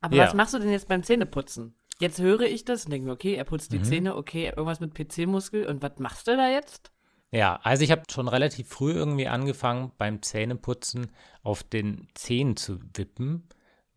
[0.00, 0.24] Aber Ja.
[0.24, 1.74] was machst du denn jetzt beim Zähneputzen?
[2.00, 3.84] Jetzt höre ich das und denke mir, okay, er putzt die Mhm.
[3.84, 5.66] Zähne, okay, irgendwas mit PC-Muskel.
[5.66, 6.92] Und was machst du da jetzt?
[7.30, 11.10] Ja, also ich habe schon relativ früh irgendwie angefangen, beim Zähneputzen
[11.42, 13.48] auf den Zehen zu wippen,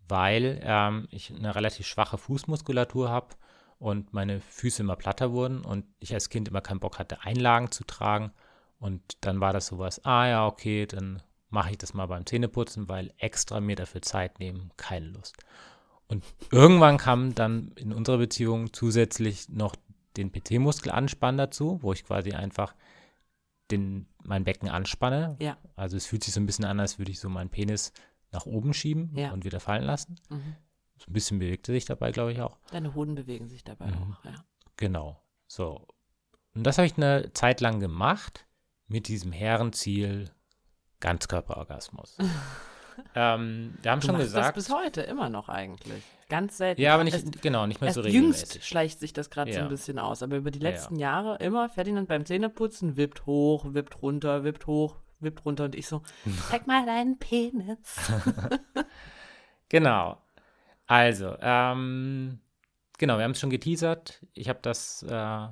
[0.07, 3.35] weil ähm, ich eine relativ schwache Fußmuskulatur habe
[3.79, 7.71] und meine Füße immer platter wurden und ich als Kind immer keinen Bock hatte, Einlagen
[7.71, 8.31] zu tragen.
[8.79, 12.89] Und dann war das sowas, ah ja, okay, dann mache ich das mal beim Zähneputzen,
[12.89, 15.35] weil extra mir dafür Zeit nehmen, keine Lust.
[16.11, 19.77] Und irgendwann kam dann in unserer Beziehung zusätzlich noch
[20.17, 22.75] den PT-Muskelanspann dazu, wo ich quasi einfach
[23.71, 25.37] den, mein Becken anspanne.
[25.39, 25.57] Ja.
[25.77, 27.93] Also es fühlt sich so ein bisschen an, als würde ich so meinen Penis
[28.33, 29.31] nach oben schieben Ja.
[29.31, 30.17] und wieder fallen lassen.
[30.29, 30.57] Mhm.
[30.97, 32.57] So ein bisschen bewegte sich dabei, glaube ich auch.
[32.71, 33.93] Deine Hoden bewegen sich dabei mhm.
[33.93, 34.35] auch, ja.
[34.75, 35.17] Genau.
[35.47, 35.87] So.
[36.53, 38.45] Und das habe ich eine Zeit lang gemacht
[38.87, 40.29] mit diesem Herrenziel
[40.99, 42.17] Ganzkörperorgasmus.
[43.15, 44.57] ähm, wir haben du schon gesagt.
[44.57, 46.03] Das bis heute immer noch eigentlich.
[46.29, 46.81] Ganz selten.
[46.81, 48.53] Ja, aber nicht, erst, genau, nicht mehr so regelmäßig.
[48.53, 49.57] Jüngst schleicht sich das gerade ja.
[49.57, 50.23] so ein bisschen aus.
[50.23, 51.11] Aber über die letzten ja.
[51.11, 55.87] Jahre immer Ferdinand beim Zähneputzen wippt hoch, wippt runter, wippt hoch, wippt runter und ich
[55.87, 56.01] so,
[56.49, 58.11] zeig mal deinen Penis.
[59.69, 60.21] genau.
[60.87, 62.39] Also, ähm,
[62.97, 64.25] genau, wir haben es schon geteasert.
[64.33, 65.47] Ich habe das äh,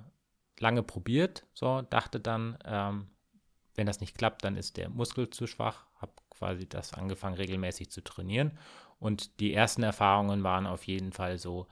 [0.60, 3.10] lange probiert, so, dachte dann, ähm,
[3.76, 5.89] wenn das nicht klappt, dann ist der Muskel zu schwach.
[6.40, 8.58] Quasi das angefangen, regelmäßig zu trainieren.
[9.00, 11.68] Und die ersten Erfahrungen waren auf jeden Fall so,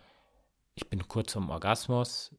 [0.76, 2.36] ich bin kurz zum Orgasmus,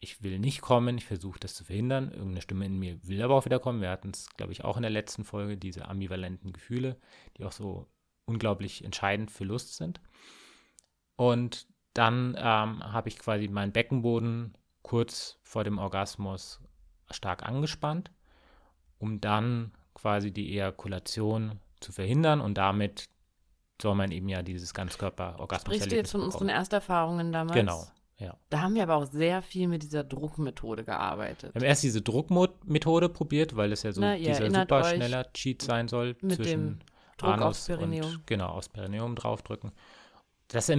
[0.00, 2.10] ich will nicht kommen, ich versuche das zu verhindern.
[2.10, 3.80] Irgendeine Stimme in mir will aber auch wieder kommen.
[3.80, 6.96] Wir hatten es, glaube ich, auch in der letzten Folge, diese ambivalenten Gefühle,
[7.36, 7.86] die auch so
[8.24, 10.00] unglaublich entscheidend für Lust sind.
[11.16, 16.60] Und dann ähm, habe ich quasi meinen Beckenboden kurz vor dem Orgasmus
[17.10, 18.10] stark angespannt
[19.02, 19.72] um dann
[20.02, 23.08] quasi die Ejakulation zu verhindern und damit
[23.80, 26.34] soll man eben ja dieses Ganzkörper-Orgasmus Sprichst du jetzt von bekommen.
[26.34, 27.56] unseren Ersterfahrungen damals?
[27.56, 27.86] Genau,
[28.18, 28.36] ja.
[28.50, 31.54] Da haben wir aber auch sehr viel mit dieser Druckmethode gearbeitet.
[31.54, 35.62] Wir haben erst diese Druckmethode probiert, weil es ja so Na, dieser super schneller Cheat
[35.62, 36.80] sein soll zwischen
[37.16, 39.72] Druck Anus und genau, aufs Perineum draufdrücken.
[40.48, 40.70] Das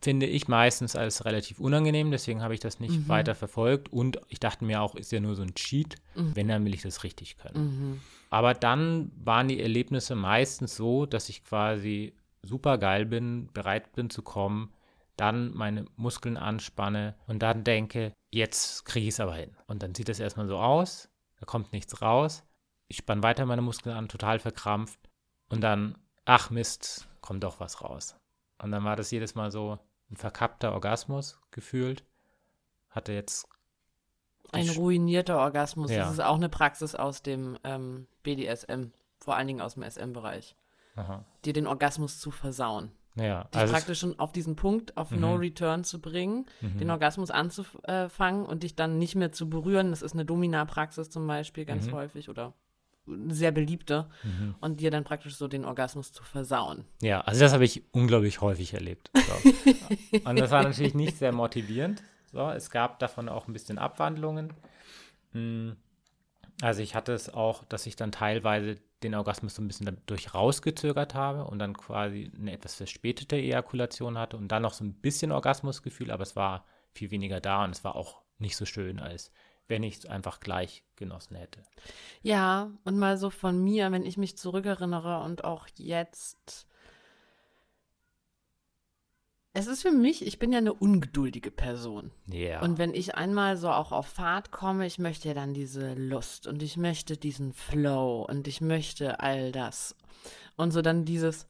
[0.00, 3.08] finde ich meistens als relativ unangenehm, deswegen habe ich das nicht mhm.
[3.08, 6.34] weiter verfolgt und ich dachte mir auch, ist ja nur so ein Cheat, mhm.
[6.34, 7.64] wenn, dann will ich das richtig können.
[7.64, 8.00] Mhm.
[8.32, 14.08] Aber dann waren die Erlebnisse meistens so, dass ich quasi super geil bin, bereit bin
[14.08, 14.72] zu kommen,
[15.16, 19.54] dann meine Muskeln anspanne und dann denke, jetzt kriege ich es aber hin.
[19.66, 21.10] Und dann sieht es erstmal so aus,
[21.40, 22.42] da kommt nichts raus.
[22.88, 25.10] Ich spanne weiter meine Muskeln an, total verkrampft
[25.50, 28.16] und dann, ach Mist, kommt doch was raus.
[28.56, 29.78] Und dann war das jedes Mal so,
[30.10, 32.02] ein verkappter Orgasmus gefühlt.
[32.88, 33.46] Hatte jetzt.
[34.52, 35.90] Ein ruinierter Orgasmus.
[35.90, 36.04] Ja.
[36.04, 40.56] Das ist auch eine Praxis aus dem ähm, BDSM, vor allen Dingen aus dem SM-Bereich.
[41.44, 42.92] Dir den Orgasmus zu versauen.
[43.14, 45.20] Ja, dich also praktisch schon auf diesen Punkt, auf mhm.
[45.20, 46.78] No Return zu bringen, mhm.
[46.78, 49.90] den Orgasmus anzufangen und dich dann nicht mehr zu berühren.
[49.90, 51.92] Das ist eine Domina-Praxis zum Beispiel ganz mhm.
[51.92, 52.54] häufig oder
[53.28, 54.54] sehr beliebte mhm.
[54.60, 56.84] und dir dann praktisch so den Orgasmus zu versauen.
[57.00, 59.10] Ja, also das habe ich unglaublich häufig erlebt.
[60.24, 62.02] Und das war natürlich nicht sehr motivierend.
[62.32, 64.52] So, es gab davon auch ein bisschen Abwandlungen.
[65.32, 65.76] Hm.
[66.60, 70.34] Also ich hatte es auch, dass ich dann teilweise den Orgasmus so ein bisschen dadurch
[70.34, 74.94] rausgezögert habe und dann quasi eine etwas verspätete Ejakulation hatte und dann noch so ein
[74.94, 79.00] bisschen Orgasmusgefühl, aber es war viel weniger da und es war auch nicht so schön,
[79.00, 79.32] als
[79.68, 81.62] wenn ich es einfach gleich genossen hätte.
[82.22, 86.66] Ja, und mal so von mir, wenn ich mich zurückerinnere und auch jetzt.
[89.54, 92.10] Es ist für mich, ich bin ja eine ungeduldige Person.
[92.26, 92.38] Ja.
[92.38, 92.62] Yeah.
[92.62, 96.46] Und wenn ich einmal so auch auf Fahrt komme, ich möchte ja dann diese Lust
[96.46, 99.94] und ich möchte diesen Flow und ich möchte all das.
[100.56, 101.46] Und so dann dieses,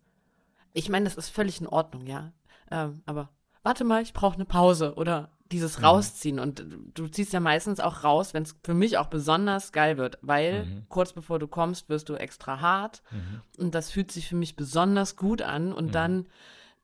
[0.73, 2.33] ich meine, das ist völlig in Ordnung, ja.
[2.73, 3.31] Ähm, aber
[3.63, 5.85] warte mal, ich brauche eine Pause oder dieses mhm.
[5.85, 6.39] Rausziehen.
[6.41, 10.19] Und du ziehst ja meistens auch raus, wenn es für mich auch besonders geil wird,
[10.23, 10.87] weil mhm.
[10.89, 13.03] kurz bevor du kommst, wirst du extra hart.
[13.11, 13.43] Mhm.
[13.59, 15.73] Und das fühlt sich für mich besonders gut an.
[15.73, 15.93] Und mhm.
[15.93, 16.27] dann,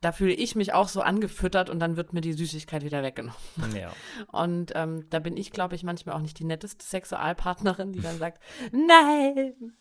[0.00, 3.36] da fühle ich mich auch so angefüttert und dann wird mir die Süßigkeit wieder weggenommen.
[3.76, 3.90] Ja.
[4.30, 8.18] Und ähm, da bin ich, glaube ich, manchmal auch nicht die netteste Sexualpartnerin, die dann
[8.18, 8.40] sagt,
[8.70, 9.72] nein,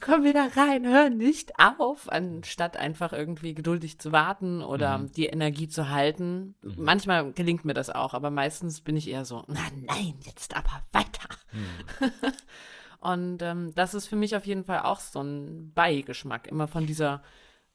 [0.00, 5.12] komm wieder rein, hör nicht auf, anstatt einfach irgendwie geduldig zu warten oder mhm.
[5.12, 6.54] die Energie zu halten.
[6.62, 6.74] Mhm.
[6.76, 10.82] Manchmal gelingt mir das auch, aber meistens bin ich eher so, na nein, jetzt aber
[10.92, 11.28] weiter.
[11.52, 12.10] Mhm.
[13.00, 16.86] Und ähm, das ist für mich auf jeden Fall auch so ein Beigeschmack, immer von
[16.86, 17.22] dieser,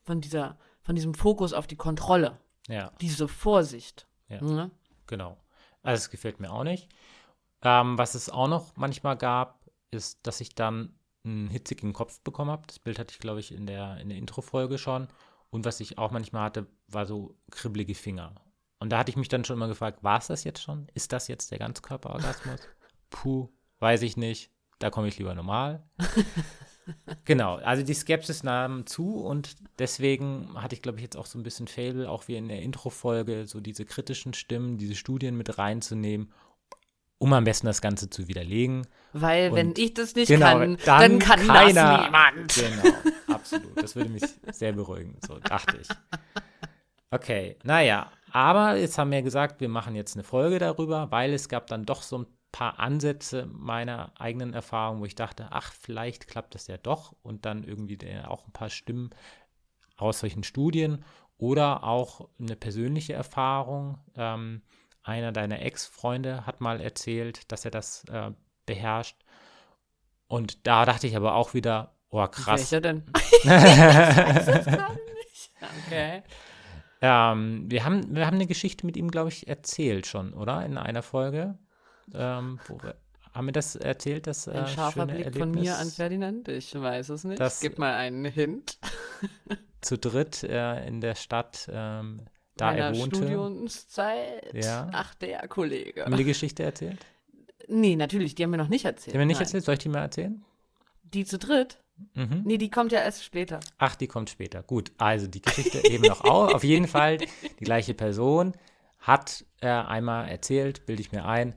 [0.04, 2.40] von dieser, von diesem Fokus auf die Kontrolle.
[2.68, 2.92] Ja.
[3.02, 4.08] Diese Vorsicht.
[4.28, 4.42] Ja.
[4.42, 4.72] Ne?
[5.08, 5.38] Genau.
[5.84, 6.90] Also es gefällt mir auch nicht.
[7.64, 12.52] Ähm, was es auch noch manchmal gab, ist, dass ich dann einen hitzigen Kopf bekommen
[12.52, 12.66] habe.
[12.68, 15.08] Das Bild hatte ich, glaube ich, in der, in der Intro-Folge schon.
[15.50, 18.36] Und was ich auch manchmal hatte, war so kribbelige Finger.
[18.80, 20.88] Und da hatte ich mich dann schon mal gefragt, war es das jetzt schon?
[20.94, 22.62] Ist das jetzt der Ganzkörperorgasmus?
[23.12, 24.52] Puh, weiß ich nicht.
[24.80, 25.84] Da komme ich lieber normal.
[27.26, 31.40] genau, also die Skepsis nahm zu und deswegen hatte ich, glaube ich, jetzt auch so
[31.40, 35.58] ein bisschen Fable, auch wie in der Intro-Folge, so diese kritischen Stimmen, diese Studien mit
[35.58, 36.32] reinzunehmen
[37.22, 38.88] um am besten das Ganze zu widerlegen.
[39.14, 42.56] Weil und wenn ich das nicht genau, kann, dann, dann kann keiner, das niemand.
[42.56, 42.96] Genau,
[43.36, 43.84] absolut.
[43.84, 45.88] Das würde mich sehr beruhigen, so dachte ich.
[47.12, 51.48] Okay, naja, aber jetzt haben wir gesagt, wir machen jetzt eine Folge darüber, weil es
[51.48, 56.28] gab dann doch so ein paar Ansätze meiner eigenen Erfahrung, wo ich dachte, ach, vielleicht
[56.28, 59.12] klappt das ja doch und dann irgendwie auch ein paar Stimmen
[59.98, 61.06] aus solchen Studien
[61.38, 63.98] oder auch eine persönliche Erfahrung.
[64.16, 64.62] Ähm,
[65.04, 68.32] einer deiner Ex-Freunde hat mal erzählt, dass er das äh,
[68.66, 69.18] beherrscht.
[70.28, 72.72] Und da dachte ich aber auch wieder, oh krass.
[72.72, 73.04] Welcher denn?
[73.16, 75.52] ich weiß es gerade nicht.
[75.88, 76.24] Okay.
[77.02, 80.64] Ähm, wir, haben, wir haben eine Geschichte mit ihm, glaube ich, erzählt schon, oder?
[80.66, 81.58] In einer Folge.
[82.14, 82.96] Ähm, wo wir,
[83.34, 85.42] haben wir das erzählt, das äh, Ein scharfer schöne Blick Erlebnis?
[85.56, 86.48] von mir an Ferdinand.
[86.50, 87.40] Ich weiß es nicht.
[87.40, 88.78] Das- Gib mal einen Hint.
[89.82, 92.22] Zu dritt äh, in der Stadt, ähm,
[92.56, 93.16] da Meiner er wohnte.
[93.18, 94.54] Studiumszeit.
[94.54, 94.90] Ja.
[94.92, 96.04] Ach, der Kollege.
[96.04, 97.00] Haben wir die Geschichte erzählt?
[97.68, 99.08] Nee, natürlich, die haben wir noch nicht erzählt.
[99.14, 99.46] Die haben wir nicht Nein.
[99.46, 99.64] erzählt?
[99.64, 100.44] Soll ich die mal erzählen?
[101.04, 101.78] Die zu dritt?
[102.16, 102.42] Mhm.
[102.46, 103.60] Nee, die kommt ja erst später.
[103.78, 104.64] Ach, die kommt später.
[104.64, 106.54] Gut, also die Geschichte eben noch auf.
[106.56, 108.54] Auf jeden Fall, die gleiche Person
[109.00, 111.56] hat äh, einmal erzählt, bilde ich mir ein,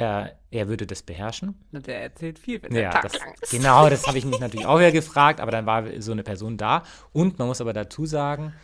[0.00, 1.54] äh, er würde das beherrschen.
[1.70, 3.50] Na, Der erzählt viel, wenn der Ja, Tag das, lang ist.
[3.50, 6.56] genau, das habe ich mich natürlich auch wieder gefragt, aber dann war so eine Person
[6.56, 6.82] da.
[7.12, 8.54] Und man muss aber dazu sagen,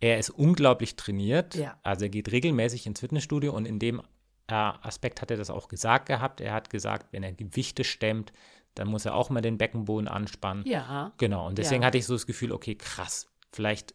[0.00, 1.54] er ist unglaublich trainiert.
[1.54, 1.78] Ja.
[1.82, 4.00] Also er geht regelmäßig ins Fitnessstudio und in dem
[4.48, 6.40] äh, Aspekt hat er das auch gesagt gehabt.
[6.40, 8.32] Er hat gesagt, wenn er Gewichte stemmt,
[8.74, 10.64] dann muss er auch mal den Beckenboden anspannen.
[10.66, 11.12] Ja.
[11.16, 11.86] Genau, und deswegen Ja.
[11.86, 13.94] hatte ich so das Gefühl, okay, krass, vielleicht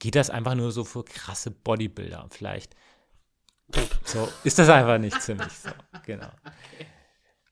[0.00, 2.26] geht das einfach nur so für krasse Bodybuilder.
[2.30, 2.74] Vielleicht
[4.04, 5.70] so ist das einfach nicht für mich so.
[6.04, 6.28] Genau.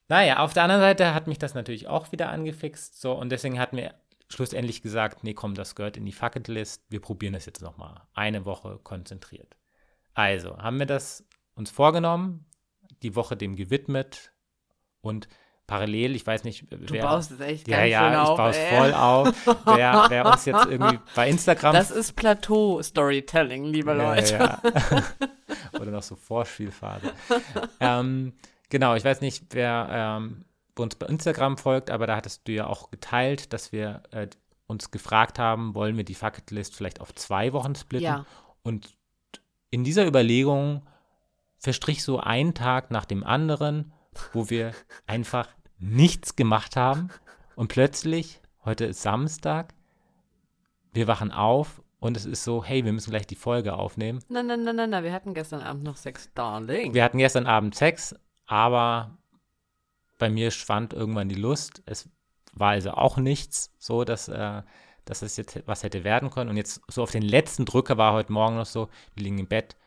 [0.07, 2.99] Naja, auf der anderen Seite hat mich das natürlich auch wieder angefixt.
[2.99, 3.93] So, und deswegen hat mir
[4.29, 6.83] schlussendlich gesagt, nee, komm, das gehört in die Fucketlist.
[6.89, 8.01] Wir probieren das jetzt nochmal.
[8.13, 9.55] Eine Woche konzentriert.
[10.13, 11.23] Also, haben wir das
[11.55, 12.45] uns vorgenommen,
[13.03, 14.33] die Woche dem gewidmet
[15.01, 15.27] und
[15.67, 17.03] parallel, ich weiß nicht, Du wer.
[17.03, 18.37] baust es echt Ja, ganz ja, schön ich auf.
[18.37, 19.47] baue es voll auf.
[19.77, 21.73] Wer, wer uns jetzt irgendwie bei Instagram.
[21.73, 24.33] Das ist Plateau-Storytelling, liebe Leute.
[24.33, 25.03] Ja, ja.
[25.73, 27.13] Oder noch so Vorspielphase.
[27.79, 28.33] ähm,
[28.69, 30.45] genau, ich weiß nicht, wer ähm,
[30.77, 34.27] uns bei Instagram folgt, aber da hattest du ja auch geteilt, dass wir äh,
[34.67, 38.05] uns gefragt haben, wollen wir die Fucketlist vielleicht auf zwei Wochen splitten?
[38.05, 38.25] Ja.
[38.63, 38.95] Und
[39.69, 40.83] in dieser Überlegung
[41.57, 43.93] verstrich so ein Tag nach dem anderen,
[44.33, 44.73] wo wir
[45.05, 45.47] einfach
[45.77, 47.09] nichts gemacht haben
[47.55, 49.73] und plötzlich, heute ist Samstag,
[50.93, 54.23] wir wachen auf und es ist so, hey, wir müssen gleich die Folge aufnehmen.
[54.27, 56.95] Na, na, na, na, na, wir hatten gestern Abend noch Sex, Darling.
[56.95, 58.15] Wir hatten gestern Abend Sex,
[58.47, 59.19] aber
[60.17, 61.83] bei mir schwand irgendwann die Lust.
[61.85, 62.09] Es
[62.53, 64.63] war also auch nichts so, dass, äh,
[65.05, 66.49] dass es jetzt was hätte werden können.
[66.49, 69.47] Und jetzt so auf den letzten Drücker war heute Morgen noch so, wir liegen im
[69.47, 69.77] Bett.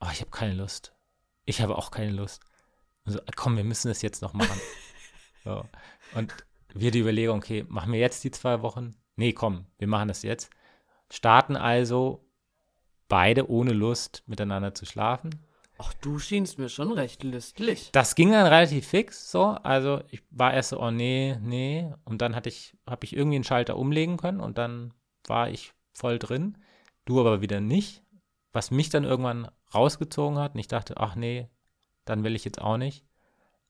[0.00, 0.94] Oh, ich habe keine Lust.
[1.46, 2.42] Ich habe auch keine Lust.
[3.06, 4.60] Und so, komm, wir müssen das jetzt noch machen.
[5.44, 5.64] so.
[6.14, 6.34] Und
[6.74, 8.96] wir die Überlegung, okay, machen wir jetzt die zwei Wochen?
[9.16, 10.50] Nee, komm, wir machen das jetzt.
[11.12, 12.24] Starten also
[13.06, 15.44] beide ohne Lust miteinander zu schlafen.
[15.76, 17.90] Ach, du schienst mir schon recht lüstlich.
[17.92, 19.48] Das ging dann relativ fix, so.
[19.62, 21.92] Also ich war erst so, oh nee, nee.
[22.06, 24.94] Und dann hatte ich, habe ich irgendwie einen Schalter umlegen können und dann
[25.26, 26.56] war ich voll drin.
[27.04, 28.02] Du aber wieder nicht.
[28.54, 30.54] Was mich dann irgendwann rausgezogen hat.
[30.54, 31.46] Und ich dachte, ach nee,
[32.06, 33.04] dann will ich jetzt auch nicht.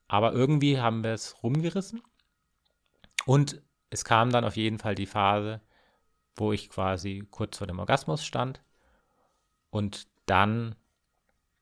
[0.06, 2.02] Aber irgendwie haben wir es rumgerissen.
[3.26, 5.60] Und es kam dann auf jeden Fall die Phase,
[6.36, 8.62] wo ich quasi kurz vor dem Orgasmus stand.
[9.70, 10.74] Und dann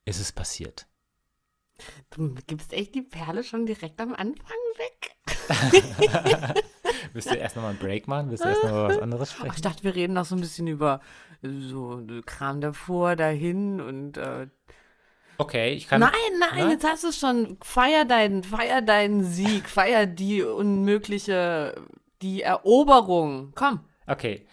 [0.05, 0.87] ist es passiert.
[2.11, 5.15] Du gibst echt die Perle schon direkt am Anfang weg.
[7.13, 8.29] Willst du erst nochmal einen Break machen?
[8.29, 9.53] Willst du erst nochmal was anderes Ach, sprechen?
[9.55, 11.01] ich dachte, wir reden noch so ein bisschen über
[11.41, 14.47] so Kram davor, dahin und äh,
[15.37, 16.01] Okay, ich kann.
[16.01, 16.71] Nein, nein, Ne?
[16.73, 17.57] jetzt hast du es schon.
[17.63, 21.73] Feier deinen, feier deinen Sieg, feier die unmögliche,
[22.21, 23.51] die Eroberung.
[23.55, 23.79] Komm.
[24.11, 24.45] Okay.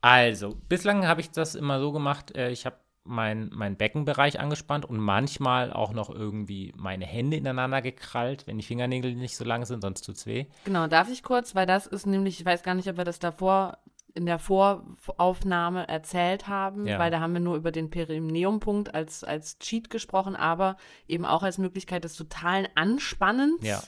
[0.00, 4.86] Also, bislang habe ich das immer so gemacht, äh, ich habe meinen mein Beckenbereich angespannt
[4.86, 9.66] und manchmal auch noch irgendwie meine Hände ineinander gekrallt, wenn die Fingernägel nicht so lang
[9.66, 10.46] sind, sonst tut's weh.
[10.64, 13.18] Genau, darf ich kurz, weil das ist nämlich, ich weiß gar nicht, ob wir das
[13.18, 13.78] davor
[14.14, 16.98] in der Voraufnahme erzählt haben, Ja.
[16.98, 20.76] weil da haben wir nur über den Perineumpunkt als, als Cheat gesprochen, aber
[21.08, 23.62] eben auch als Möglichkeit des totalen Anspannens.
[23.62, 23.82] Ja.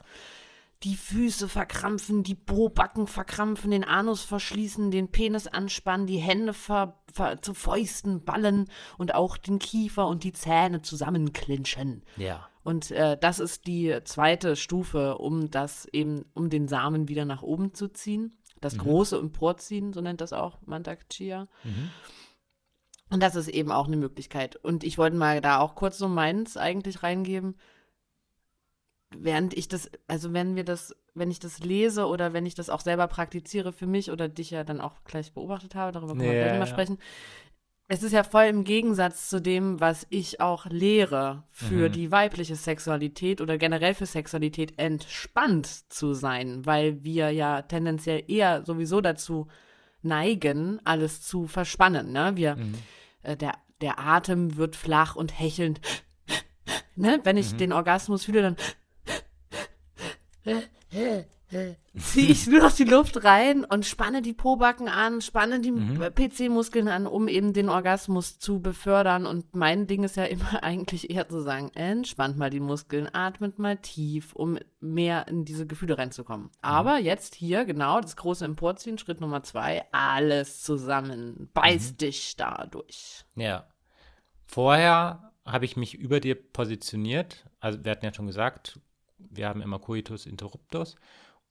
[0.82, 7.00] Die Füße verkrampfen, die Pobacken verkrampfen, den Anus verschließen, den Penis anspannen, die Hände ver,
[7.12, 8.68] ver, zu Fäusten ballen
[8.98, 12.04] und auch den Kiefer und die Zähne zusammenklinschen.
[12.16, 12.48] Ja.
[12.62, 17.42] Und äh, das ist die zweite Stufe, um das eben, um den Samen wieder nach
[17.42, 18.38] oben zu ziehen.
[18.60, 21.46] Das große Emporziehen, so nennt das auch Mantak Chia.
[23.10, 24.56] Und das ist eben auch eine Möglichkeit.
[24.56, 27.56] Und ich wollte mal da auch kurz so meins eigentlich reingeben.
[29.20, 32.70] Während ich das, also wenn wir das, wenn ich das lese oder wenn ich das
[32.70, 36.26] auch selber praktiziere für mich oder dich ja dann auch gleich beobachtet habe, darüber können
[36.28, 36.66] wir Ja, gleich mal ja.
[36.66, 36.98] sprechen.
[37.88, 41.92] Es ist ja voll im Gegensatz zu dem, was ich auch lehre, für Mhm.
[41.92, 48.64] die weibliche Sexualität oder generell für Sexualität entspannt zu sein, weil wir ja tendenziell eher
[48.64, 49.46] sowieso dazu
[50.02, 52.10] neigen, alles zu verspannen.
[52.12, 52.32] Ne?
[52.34, 52.74] Wir, Mhm.
[53.22, 55.80] äh, der, der Atem wird flach und hechelnd.
[56.96, 57.20] Ne?
[57.24, 57.58] Wenn ich Mhm.
[57.58, 58.56] den Orgasmus fühle, dann
[61.96, 65.98] ziehe ich nur noch die Luft rein und spanne die Pobacken an, spanne die Mhm.
[66.14, 69.26] PC-Muskeln an, um eben den Orgasmus zu befördern.
[69.26, 73.58] Und mein Ding ist ja immer eigentlich eher zu sagen, entspannt mal die Muskeln, atmet
[73.60, 76.50] mal tief, um mehr in diese Gefühle reinzukommen.
[76.62, 83.24] Aber jetzt hier genau das große Emporziehen, Schritt Nummer zwei, alles zusammen, beiß dich dadurch.
[83.36, 83.68] Ja.
[84.46, 87.46] Vorher habe ich mich über dir positioniert.
[87.60, 88.80] Also wir hatten ja schon gesagt,
[89.36, 90.96] wir haben immer Coitus interruptus.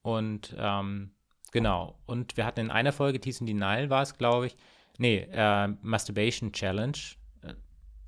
[0.01, 1.11] Und ähm,
[1.51, 1.99] genau.
[2.05, 4.57] Und wir hatten in einer Folge, Tease in Denial war es, glaube ich.
[4.97, 6.97] Nee, äh, Masturbation Challenge.
[7.41, 7.53] Äh,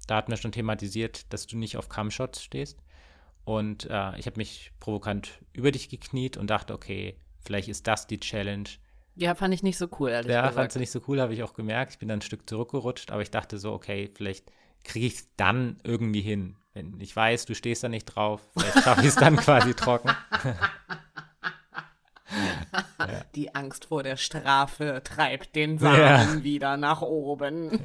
[0.08, 2.80] Da hatten wir schon thematisiert, dass du nicht auf Cumshots stehst.
[3.44, 8.06] Und äh, ich habe mich provokant über dich gekniet und dachte, okay, vielleicht ist das
[8.08, 8.70] die Challenge.
[9.16, 10.56] Ja, fand ich nicht so cool, ehrlich Ja, gesagt.
[10.56, 11.94] fandst du nicht so cool, habe ich auch gemerkt.
[11.94, 14.52] Ich bin dann ein Stück zurückgerutscht, aber ich dachte so, okay, vielleicht
[14.84, 16.56] kriege ich es dann irgendwie hin.
[16.78, 20.12] Wenn ich weiß, du stehst da nicht drauf, vielleicht schaffe ich es dann quasi trocken.
[23.34, 26.20] Die Angst vor der Strafe treibt den Ja.
[26.26, 27.80] Samen wieder nach oben.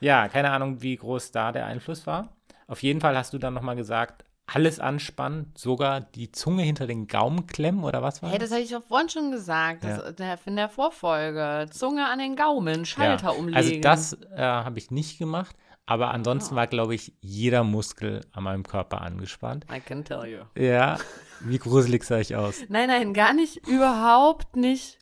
[0.00, 2.30] Ja, keine Ahnung, wie groß da der Einfluss war.
[2.66, 7.06] Auf jeden Fall hast du dann nochmal gesagt, alles anspannen, sogar die Zunge hinter den
[7.06, 9.84] Gaumen klemmen oder was war Hey, das habe ich doch vorhin schon gesagt.
[9.84, 10.36] Das, Ja.
[10.46, 11.66] in der Vorfolge.
[11.70, 13.30] Zunge an den Gaumen, Schalter ja.
[13.30, 13.56] umlegen.
[13.56, 15.54] Also das äh, habe ich nicht gemacht,
[15.90, 19.66] aber ansonsten war, glaube ich, jeder Muskel an meinem Körper angespannt.
[19.74, 20.38] I can tell you.
[20.56, 20.98] Ja,
[21.40, 22.62] wie gruselig sah ich aus.
[22.68, 24.98] Nein, nein, gar nicht, überhaupt nicht.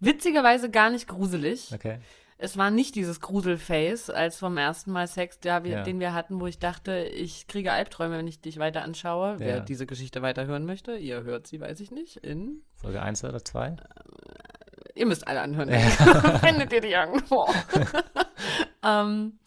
[0.00, 1.70] Witzigerweise gar nicht gruselig.
[1.72, 2.00] Okay.
[2.38, 5.82] Es war nicht dieses Gruselface als vom ersten Mal Sex, der, wir, Ja.
[5.84, 9.36] den wir hatten, wo ich dachte, ich kriege Albträume, wenn ich dich weiter anschaue.
[9.38, 9.60] Wer Ja.
[9.60, 13.76] diese Geschichte weiterhören möchte, ihr hört sie, weiß ich nicht, in Folge 1 oder 2?
[14.96, 15.70] Ihr müsst alle anhören.
[16.40, 17.46] Findet ihr die irgendwo?
[18.84, 19.38] ähm,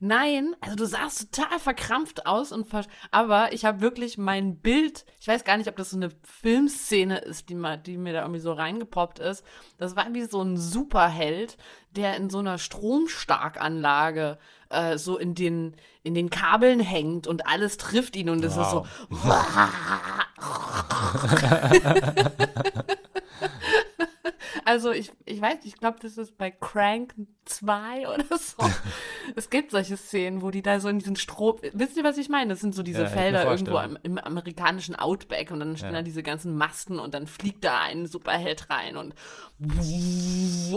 [0.00, 5.04] nein, also du sahst total verkrampft aus und ver aber ich habe wirklich mein Bild,
[5.20, 8.22] ich weiß gar nicht, ob das so eine Filmszene ist, die, ma- die mir da
[8.22, 9.44] irgendwie so reingepoppt ist.
[9.78, 11.56] Das war wie so ein Superheld,
[11.94, 14.38] der in so einer Stromstarkanlage
[14.70, 18.70] äh, so in den, in den Kabeln hängt und alles trifft ihn und es ist
[18.70, 18.86] so,
[24.64, 28.56] Also ich, ich weiß, ich glaube, das ist bei Crank 2 oder so.
[29.36, 31.58] es gibt solche Szenen, wo die da so in diesen Strom.
[31.72, 32.50] Wisst ihr, was ich meine?
[32.50, 35.96] Das sind so diese Ja, Felder irgendwo im, im amerikanischen Outback und dann stehen Ja.
[35.98, 39.14] da diese ganzen Masten und dann fliegt da ein Superheld rein und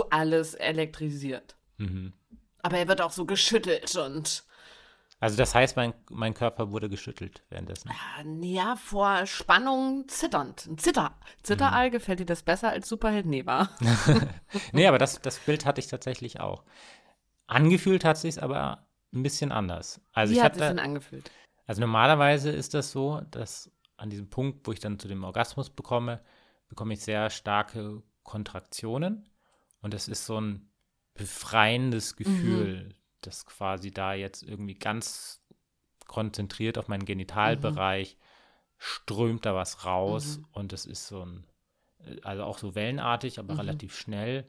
[0.10, 1.56] alles elektrisiert.
[1.78, 2.14] Mhm.
[2.62, 4.44] Aber er wird auch so geschüttelt und
[5.24, 7.90] Also das heißt, mein, mein Körper wurde geschüttelt währenddessen.
[7.90, 10.66] äh, ja, vor Spannung zitternd.
[10.66, 11.18] Ein Zitter.
[11.44, 13.26] Zitterall, gefällt dir das besser als Superheld?
[13.26, 13.70] Nee, war.
[14.74, 16.66] Nee, aber das, das Bild hatte ich tatsächlich auch.
[17.48, 20.02] Angefühlt hat sich aber ein bisschen anders.
[20.12, 21.32] Also Wie ich hat es denn angefühlt?
[21.68, 25.70] also normalerweise ist das so, dass an diesem Punkt, wo ich dann zu dem Orgasmus
[25.70, 26.20] bekomme,
[26.68, 29.30] bekomme ich sehr starke Kontraktionen
[29.80, 30.70] und es ist so ein
[31.14, 32.94] befreiendes Gefühl,
[33.28, 35.42] das quasi da jetzt irgendwie ganz
[36.08, 38.18] konzentriert auf meinen Genitalbereich
[38.78, 41.46] strömt da was raus und es ist so ein,
[42.24, 44.46] also auch so wellenartig, aber relativ schnell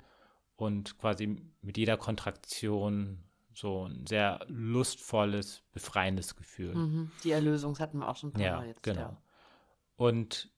[0.56, 3.22] und quasi mit jeder Kontraktion
[3.52, 6.74] so ein sehr lustvolles, befreiendes Gefühl.
[6.74, 7.10] Mhm.
[7.22, 8.82] Die Erlösung hatten wir auch schon ein paar Ja, Mal jetzt.
[8.82, 9.00] genau.
[9.00, 9.22] Ja.
[9.96, 10.50] Und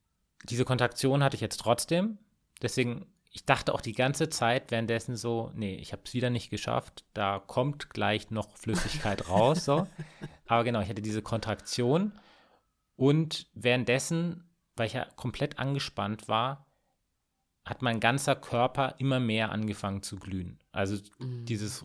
[0.44, 2.18] diese Kontraktion hatte ich jetzt trotzdem.
[2.62, 3.06] Deswegen,
[3.36, 7.04] ich dachte auch die ganze Zeit währenddessen so, nee, ich habe es wieder nicht geschafft.
[7.12, 9.66] Da kommt gleich noch Flüssigkeit raus.
[9.66, 9.86] So.
[10.46, 12.12] Aber genau, ich hatte diese Kontraktion.
[12.94, 16.66] Und währenddessen, weil ich ja komplett angespannt war,
[17.66, 20.58] hat mein ganzer Körper immer mehr angefangen zu glühen.
[20.72, 21.84] Also dieses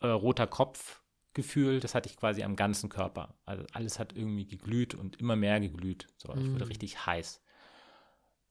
[0.00, 3.38] äh, roter Kopfgefühl, das hatte ich quasi am ganzen Körper.
[3.46, 6.06] Also alles hat irgendwie geglüht und immer mehr geglüht.
[6.18, 7.40] So, ich wurde richtig heiß.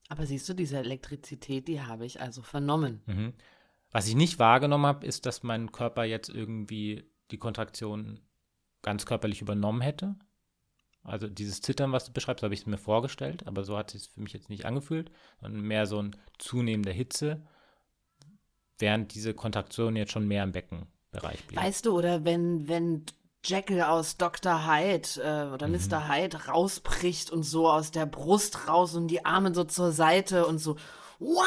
[0.08, 3.02] Aber siehst du, diese Elektrizität, die habe ich also vernommen.
[3.06, 3.34] Mhm.
[3.92, 8.20] Was ich nicht wahrgenommen habe, ist, dass mein Körper jetzt irgendwie die Kontraktion
[8.82, 10.16] ganz körperlich übernommen hätte.
[11.04, 14.04] Also dieses Zittern, was du beschreibst, habe ich es mir vorgestellt, aber so hat es
[14.04, 17.46] sich für mich jetzt nicht angefühlt, sondern mehr so ein Zunehmen der Hitze,
[18.80, 21.60] während diese Kontraktion jetzt schon mehr im Beckenbereich blieb.
[21.60, 23.06] Weißt du, oder wenn, wenn
[23.46, 24.66] Jekyll aus Dr.
[24.68, 25.76] Hyde äh, oder Mhm.
[25.90, 26.08] Mr.
[26.10, 30.58] Hyde rausbricht und so aus der Brust raus und die Arme so zur Seite und
[30.58, 30.76] so.
[31.20, 31.44] Wow!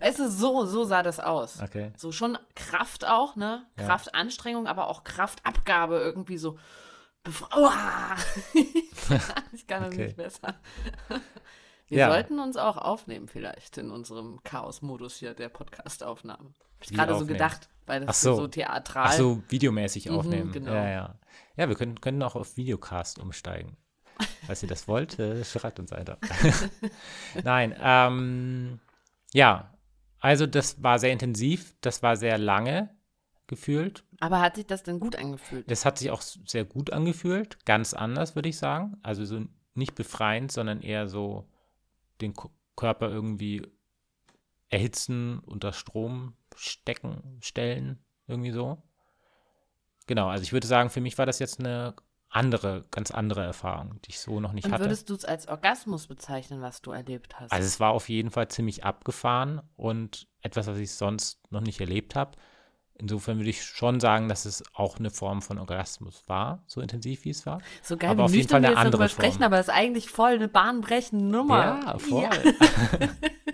[0.00, 1.60] weißt du, so, so sah das aus.
[1.60, 1.92] Okay.
[1.96, 3.66] So schon Kraft auch, ne?
[3.78, 3.84] Ja.
[3.86, 6.58] Kraftanstrengung, aber auch Kraftabgabe irgendwie so.
[7.56, 8.16] Uah!
[9.52, 10.04] ich kann das Okay.
[10.06, 10.54] nicht besser.
[11.88, 12.10] Wir Ja.
[12.10, 16.54] sollten uns auch aufnehmen vielleicht in unserem Chaos-Modus hier der Podcast-Aufnahmen.
[16.76, 18.34] Hab ich gerade so gedacht, weil das Ach so.
[18.36, 19.06] so theatral.
[19.06, 20.52] Ach so, videomäßig Mhm, aufnehmen.
[20.52, 20.72] genau.
[20.72, 21.18] Ja, ja.
[21.56, 23.76] Ja, wir können, können auch auf Videocast umsteigen.
[24.46, 26.18] Falls ihr das wollt, äh, schreibt uns einfach.
[27.44, 28.80] Nein, ähm,
[29.32, 29.72] ja,
[30.20, 32.90] also das war sehr intensiv, das war sehr lange
[33.46, 34.04] gefühlt.
[34.20, 35.70] Aber hat sich das denn gut angefühlt?
[35.70, 38.96] Das hat sich auch sehr gut angefühlt, ganz anders, würde ich sagen.
[39.02, 41.48] Also so nicht befreiend, sondern eher so
[42.20, 42.34] den
[42.76, 43.62] Körper irgendwie
[44.68, 48.82] erhitzen, unter Strom stecken, stellen, irgendwie so.
[50.06, 51.94] Genau, also ich würde sagen, für mich war das jetzt eine
[52.28, 54.84] andere, ganz andere Erfahrung, die ich so noch nicht Und hatte.
[54.84, 57.52] würdest du es als Orgasmus bezeichnen, was du erlebt hast?
[57.52, 61.80] Also es war auf jeden Fall ziemlich abgefahren und etwas, was ich sonst noch nicht
[61.80, 62.32] erlebt habe.
[62.98, 67.24] Insofern würde ich schon sagen, dass es auch eine Form von Orgasmus war, so intensiv
[67.24, 67.60] wie es war.
[67.82, 69.44] so geil, aber auf jeden Fall eine andere sprechen, Form.
[69.44, 71.80] aber das ist eigentlich voll eine bahnbrechende Nummer.
[71.84, 72.22] Ja, voll.
[72.22, 72.30] Ja.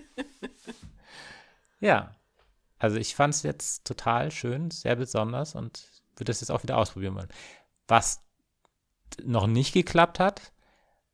[1.83, 2.15] Ja,
[2.79, 6.79] also ich fand es jetzt total schön, sehr besonders und würde das jetzt auch wieder
[6.79, 7.29] ausprobieren wollen.
[7.89, 8.25] Was
[9.25, 10.53] noch nicht geklappt hat,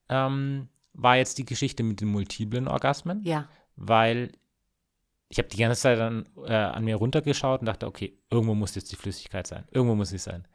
[0.08, 3.48] ähm, war jetzt die Geschichte mit den multiplen Orgasmen, ja.
[3.76, 4.30] weil
[5.30, 8.74] ich habe die ganze Zeit dann äh, an mir runtergeschaut und dachte, okay, irgendwo muss
[8.74, 10.46] jetzt die Flüssigkeit sein, irgendwo muss sie sein.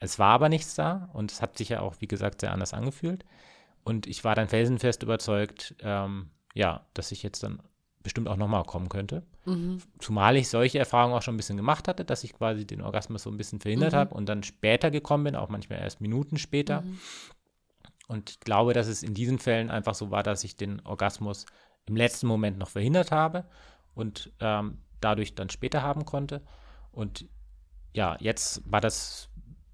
[0.00, 2.74] Es war aber nichts da und es hat sich ja auch, wie gesagt, sehr anders
[2.74, 3.24] angefühlt.
[3.84, 7.62] Und ich war dann felsenfest überzeugt, ähm, ja, dass ich jetzt dann
[8.02, 9.22] bestimmt auch nochmal kommen könnte.
[9.44, 9.78] Mhm.
[9.98, 13.22] Zumal ich solche Erfahrungen auch schon ein bisschen gemacht hatte, dass ich quasi den Orgasmus
[13.22, 13.96] so ein bisschen verhindert Mhm.
[13.96, 16.82] habe und dann später gekommen bin, auch manchmal erst Minuten später.
[16.82, 16.98] Mhm.
[18.08, 21.46] Und ich glaube, dass es in diesen Fällen einfach so war, dass ich den Orgasmus
[21.86, 23.44] im letzten Moment noch verhindert habe
[23.94, 26.42] und ähm, dadurch dann später haben konnte.
[26.92, 27.26] Und
[27.92, 29.28] ja, jetzt war das,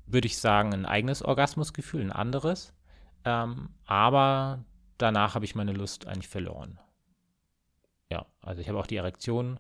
[0.07, 2.75] würde ich sagen, ein eigenes Orgasmusgefühl, ein anderes.
[3.25, 4.65] Ähm, aber
[4.99, 6.79] danach habe ich meine Lust eigentlich verloren.
[8.11, 9.59] Ja, also ich habe auch die Erektion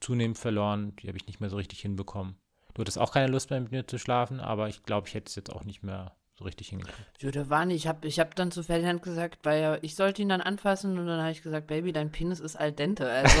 [0.00, 2.36] zunehmend verloren, die habe ich nicht mehr so richtig hinbekommen.
[2.74, 5.28] Du hattest auch keine Lust mehr mit mir zu schlafen, aber ich glaube, ich hätte
[5.28, 7.22] es jetzt auch nicht mehr so richtig hingekriegt.
[7.22, 7.76] Ja, da war nicht.
[7.76, 10.98] Ich habe ich hab dann zu Ferdinand gesagt, weil er- ich sollte ihn dann anfassen
[10.98, 13.10] und dann habe ich gesagt, Baby, dein Penis ist al dente.
[13.10, 13.40] Also.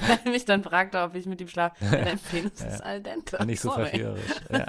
[0.00, 1.84] weil er mich dann fragte, ob ich mit ihm schlafe.
[1.84, 3.44] Ja, dein Penis ist al dente.
[3.44, 4.22] Nicht so verführerisch.
[4.50, 4.66] Ja.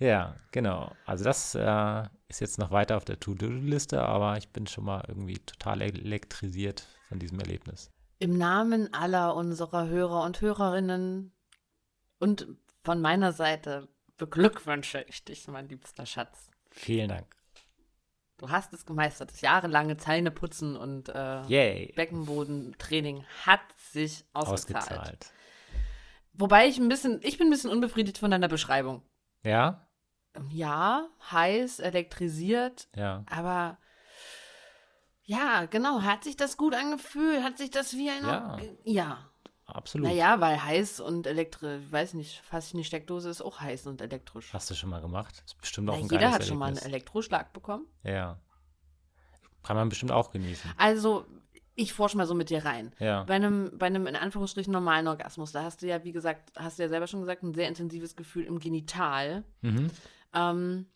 [0.00, 0.92] Ja, genau.
[1.06, 5.04] Also das äh, ist jetzt noch weiter auf der To-Do-Liste, aber ich bin schon mal
[5.06, 7.90] irgendwie total elektrisiert von diesem Erlebnis.
[8.18, 11.32] Im Namen aller unserer Hörer und Hörerinnen
[12.18, 12.48] und
[12.82, 16.50] von meiner Seite beglückwünsche ich dich, mein liebster Schatz.
[16.70, 17.36] Vielen Dank.
[18.38, 19.32] Du hast es gemeistert.
[19.32, 21.92] Das jahrelange Zähneputzen und äh.
[21.94, 24.90] Beckenbodentraining hat sich ausgezahlt.
[24.90, 25.32] Ausgezahlt.
[26.32, 29.02] Wobei ich ein bisschen, ich bin ein bisschen unbefriedigt von deiner Beschreibung.
[29.44, 29.86] Ja?
[30.50, 33.24] Ja, heiß, elektrisiert, Ja.
[33.30, 33.78] aber
[35.24, 37.42] ja, genau, hat sich das gut angefühlt?
[37.42, 38.22] Hat sich das wie ein.
[38.24, 38.58] Ja.
[38.84, 39.18] Ja.
[39.66, 40.08] Absolut.
[40.08, 44.00] Naja, weil heiß und elektrisch, ich weiß nicht, fast eine Steckdose ist auch heiß und
[44.00, 44.52] elektrisch.
[44.52, 45.40] Hast du schon mal gemacht?
[45.46, 46.92] ist bestimmt auch Na, ein jeder hat schon mal einen Erlebnis.
[46.94, 47.86] Elektroschlag bekommen.
[48.02, 48.40] Ja.
[49.62, 50.72] Kann man bestimmt auch genießen.
[50.76, 51.24] Also,
[51.76, 52.92] ich forsche mal so mit dir rein.
[52.98, 53.22] Ja.
[53.24, 56.78] Bei einem, bei einem in Anführungsstrichen normalen Orgasmus, da hast du ja, wie gesagt, hast
[56.80, 59.44] du ja selber schon gesagt, ein sehr intensives Gefühl im Genital.
[59.60, 59.90] Mhm.
[60.34, 60.86] Ähm,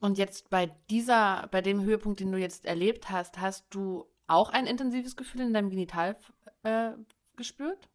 [0.00, 4.50] und jetzt bei dieser, bei dem Höhepunkt, den du jetzt erlebt hast, hast du auch
[4.50, 6.16] ein intensives Gefühl in deinem Genital
[6.64, 6.92] äh,
[7.36, 7.88] gespürt?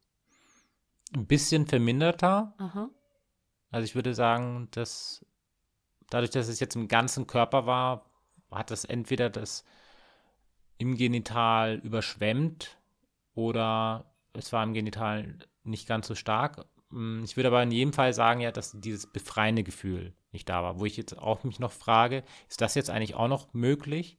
[1.14, 2.54] Ein bisschen verminderter.
[2.58, 2.90] Aha.
[3.70, 5.24] Also ich würde sagen, dass
[6.10, 8.10] dadurch, dass es jetzt im ganzen Körper war,
[8.50, 9.64] hat das entweder das
[10.78, 12.78] im Genital überschwemmt
[13.34, 16.64] oder es war im Genital nicht ganz so stark.
[16.90, 20.62] Mm, Ich würde aber in jedem Fall sagen, ja, dass dieses befreiende Gefühl nicht da
[20.62, 20.78] war.
[20.80, 24.18] Wo ich jetzt auch mich noch frage, ist das jetzt eigentlich auch noch möglich,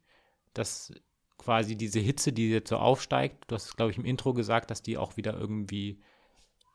[0.53, 0.93] dass
[1.37, 4.71] quasi diese Hitze, die jetzt so aufsteigt, du hast es, glaube ich, im Intro gesagt,
[4.71, 5.99] dass die auch wieder irgendwie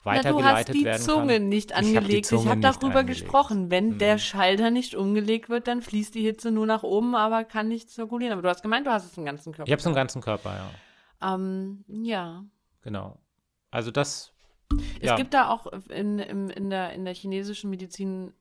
[0.04, 1.48] Na, du hast weitergeleitet die werden Zunge kann.
[1.48, 2.32] nicht hab angelegt.
[2.32, 3.20] Ich habe nicht darüber angelegt.
[3.22, 3.70] gesprochen.
[3.70, 3.98] Wenn Mhm.
[3.98, 7.90] der Schalter nicht umgelegt wird, dann fließt die Hitze nur nach oben, aber kann nicht
[7.90, 8.32] zirkulieren.
[8.32, 9.66] Aber du hast gemeint, du hast es im ganzen Körper.
[9.68, 10.54] Ich habe es im ganzen Körper,
[11.20, 11.34] ja.
[11.34, 12.44] Ähm, ja.
[12.82, 13.18] Genau.
[13.70, 14.33] Also das.
[15.00, 15.16] Es ja.
[15.16, 18.32] gibt da auch in, in, in, der, in der chinesischen Medizin,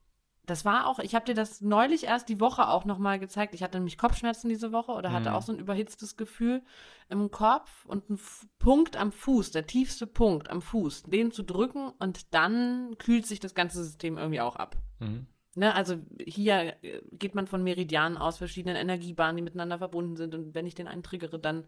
[0.45, 3.55] das war auch, ich habe dir das neulich erst die Woche auch nochmal gezeigt.
[3.55, 5.35] Ich hatte nämlich Kopfschmerzen diese Woche oder hatte Mhm.
[5.35, 6.63] auch so ein überhitztes Gefühl
[7.09, 11.43] im Kopf und ein F Punkt am Fuß, der tiefste Punkt am Fuß, den zu
[11.43, 14.77] drücken und dann kühlt sich das ganze System irgendwie auch ab.
[14.99, 15.27] Mhm.
[15.55, 20.33] Ne, also hier äh, geht man von Meridianen aus, verschiedenen Energiebahnen, die miteinander verbunden sind.
[20.33, 21.67] Und wenn ich den einen triggere, dann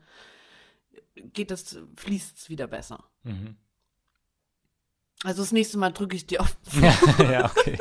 [1.16, 3.04] geht es, fließt es wieder besser.
[3.24, 3.58] Mhm.
[5.26, 6.56] Also das nächste Mal drücke ich dir auf.
[7.20, 7.80] ja, okay.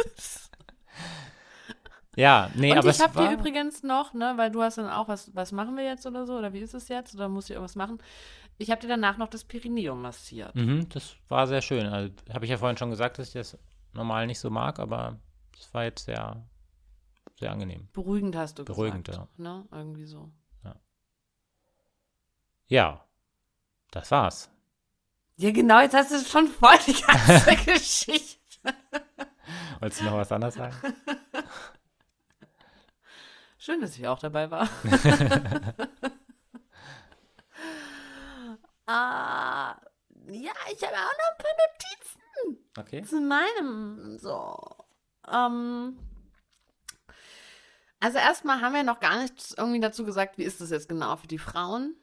[2.16, 5.08] Ja, nee, Und aber ich habe dir übrigens noch, ne, weil du hast dann auch,
[5.08, 7.50] was, was machen wir jetzt oder so, oder wie ist es jetzt, oder muss ich
[7.50, 7.98] irgendwas machen?
[8.56, 10.54] Ich habe dir danach noch das Perineum massiert.
[10.54, 11.86] Mhm, das war sehr schön.
[11.86, 13.58] Also, habe ich ja vorhin schon gesagt, dass ich das
[13.92, 15.18] normal nicht so mag, aber
[15.58, 16.46] es war jetzt sehr,
[17.34, 17.88] sehr angenehm.
[17.92, 19.38] Beruhigend hast du Beruhigend, gesagt.
[19.38, 20.30] Ne, irgendwie so.
[22.68, 23.04] Ja,
[23.90, 24.50] das war's.
[25.36, 28.38] Ja, genau, jetzt hast du schon voll die ganze Geschichte.
[29.80, 30.74] Wolltest du noch was anderes sagen?
[33.58, 34.68] Schön, dass ich auch dabei war.
[38.86, 39.76] ah,
[40.28, 42.20] ja, ich habe auch noch ein paar Notizen
[42.78, 43.02] Okay.
[43.02, 44.18] zu meinem.
[44.18, 44.56] So.
[45.30, 45.98] Ähm,
[48.00, 51.16] also erstmal haben wir noch gar nichts irgendwie dazu gesagt, wie ist das jetzt genau
[51.16, 51.96] für die Frauen.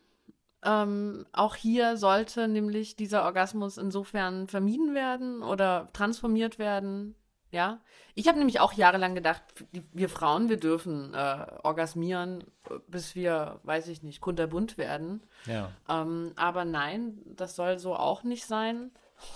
[0.63, 7.15] Ähm, auch hier sollte nämlich dieser Orgasmus insofern vermieden werden oder transformiert werden.
[7.51, 7.81] Ja,
[8.15, 9.43] ich habe nämlich auch jahrelang gedacht,
[9.91, 12.45] wir Frauen, wir dürfen äh, orgasmieren,
[12.87, 15.21] bis wir, weiß ich nicht, kunterbunt werden.
[15.47, 15.69] Ja.
[15.89, 18.91] Ähm, aber nein, das soll so auch nicht sein.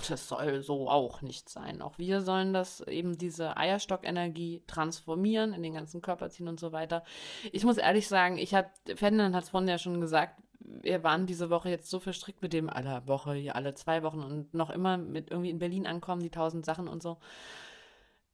[0.08, 1.82] Das soll so auch nicht sein.
[1.82, 6.72] Auch wir sollen das eben diese Eierstockenergie transformieren, in den ganzen Körper ziehen und so
[6.72, 7.04] weiter.
[7.52, 11.26] Ich muss ehrlich sagen, ich hat, Ferdinand hat es vorhin ja schon gesagt, wir waren
[11.26, 14.70] diese Woche jetzt so verstrickt mit dem aller Woche, hier alle zwei Wochen und noch
[14.70, 17.18] immer mit irgendwie in Berlin ankommen, die tausend Sachen und so.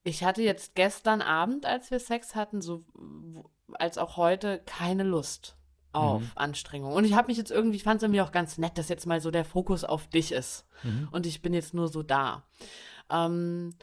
[0.04, 2.84] Ich hatte jetzt gestern Abend, als wir Sex hatten, so
[3.74, 5.56] als auch heute, keine Lust
[5.94, 6.32] auf Mhm.
[6.36, 6.94] Anstrengung.
[6.94, 9.06] Und ich habe mich jetzt irgendwie, ich fand es irgendwie auch ganz nett, dass jetzt
[9.06, 10.66] mal so der Fokus auf dich ist.
[10.84, 11.10] Mhm.
[11.12, 12.44] Und ich bin jetzt nur so da.
[13.10, 13.76] Ähm,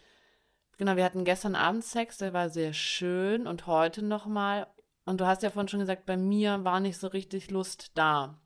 [0.78, 4.66] genau, wir hatten gestern Abend Sex, der war sehr schön und heute nochmal.
[5.08, 8.38] Und du hast ja vorhin schon gesagt, bei mir war nicht so richtig Lust da.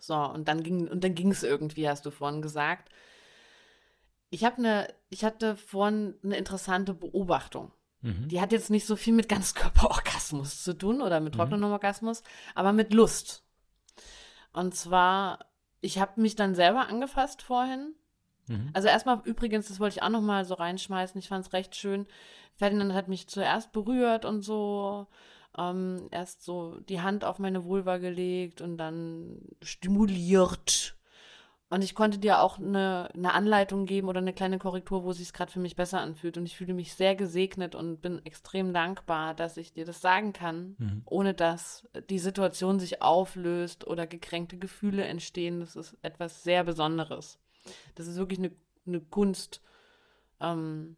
[0.00, 2.88] So, und dann ging, und dann ging es irgendwie, hast du vorhin gesagt.
[4.30, 7.70] Ich habe eine, ich hatte vorhin eine interessante Beobachtung.
[8.00, 8.26] Mhm.
[8.26, 11.38] Die hat jetzt nicht so viel mit Ganzkörperorgasmus zu tun oder mit Mhm.
[11.38, 12.24] trockenem Orgasmus,
[12.56, 13.44] aber mit Lust.
[14.52, 15.46] Und zwar,
[15.80, 17.94] ich habe mich dann selber angefasst vorhin.
[18.48, 18.70] Mhm.
[18.72, 21.16] Also erstmal übrigens, das wollte ich auch noch mal so reinschmeißen.
[21.20, 22.08] Ich fand es recht schön.
[22.56, 25.06] Ferdinand hat mich zuerst berührt und so.
[25.58, 30.96] Ähm, erst so die Hand auf meine Vulva gelegt und dann stimuliert.
[31.72, 35.18] Und ich konnte dir auch eine, eine Anleitung geben oder eine kleine Korrektur, wo es
[35.18, 36.36] sich gerade für mich besser anfühlt.
[36.36, 40.32] Und ich fühle mich sehr gesegnet und bin extrem dankbar, dass ich dir das sagen
[40.32, 41.02] kann, Mhm.
[41.04, 45.60] ohne dass die Situation sich auflöst oder gekränkte Gefühle entstehen.
[45.60, 47.38] Das ist etwas sehr Besonderes.
[47.94, 48.50] Das ist wirklich eine,
[48.84, 49.62] eine Kunst,
[50.40, 50.96] ähm,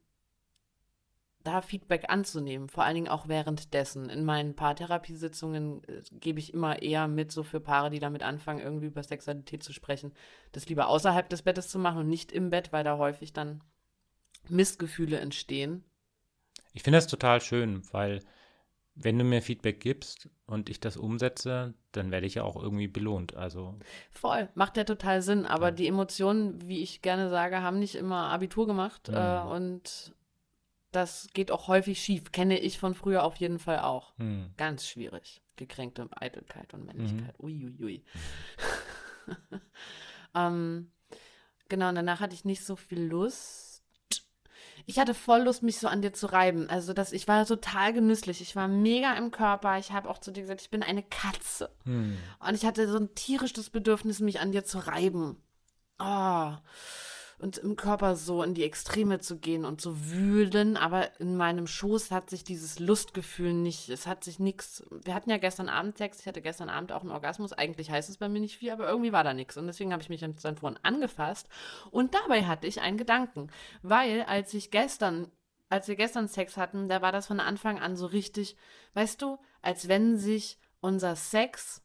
[1.45, 4.09] da Feedback anzunehmen, vor allen Dingen auch währenddessen.
[4.11, 8.61] In meinen Paartherapiesitzungen äh, gebe ich immer eher mit, so für Paare, die damit anfangen,
[8.61, 10.13] irgendwie über Sexualität zu sprechen,
[10.53, 13.63] das lieber außerhalb des Bettes zu machen und nicht im Bett, weil da häufig dann
[14.49, 15.85] Missgefühle entstehen.
[16.73, 18.21] Ich finde das total schön, weil
[18.95, 22.89] wenn du mir Feedback gibst und ich das umsetze, dann werde ich ja auch irgendwie
[22.89, 23.35] belohnt.
[23.37, 23.79] Also,
[24.11, 25.71] Voll, macht ja total Sinn, aber Ja.
[25.73, 29.15] die Emotionen, wie ich gerne sage, haben nicht immer Abitur gemacht Mhm.
[29.17, 30.15] äh, und
[30.93, 32.33] das geht auch häufig schief.
[32.33, 34.17] Kenne ich von früher auf jeden Fall auch.
[34.19, 34.51] hm.
[34.57, 35.43] Ganz schwierig.
[35.57, 37.35] Gekränkte Eitelkeit und Männlichkeit.
[37.39, 38.05] Uiuiui.
[40.35, 40.91] ähm,
[41.69, 43.83] genau, und danach hatte ich nicht so viel Lust.
[44.87, 46.69] Ich hatte voll Lust, mich so an dir zu reiben.
[46.69, 48.41] Also, das, ich war total genüsslich.
[48.41, 49.79] Ich war mega im Körper.
[49.79, 51.71] Ich habe auch zu dir gesagt, ich bin eine Katze.
[51.85, 52.17] Hm.
[52.41, 55.37] Und ich hatte so ein tierisches Bedürfnis, mich an dir zu reiben.
[55.99, 56.53] Oh.
[57.43, 60.77] Und im Körper so in die Extreme zu gehen und zu wühlen.
[60.77, 64.85] Aber in meinem Schoß hat sich dieses Lustgefühl nicht, es hat sich nichts.
[64.91, 67.53] Wir hatten ja gestern Abend Sex, ich hatte gestern Abend auch einen Orgasmus.
[67.53, 69.57] Eigentlich heißt es bei mir nicht viel, aber irgendwie war da nichts.
[69.57, 71.49] Und deswegen habe ich mich dann vorhin angefasst.
[71.91, 73.49] Und dabei hatte ich einen Gedanken.
[73.83, 75.31] Weil, als ich gestern
[75.69, 78.57] als wir gestern Sex hatten, da war das von Anfang an so richtig,
[78.93, 81.83] weißt du, als wenn sich unser Sex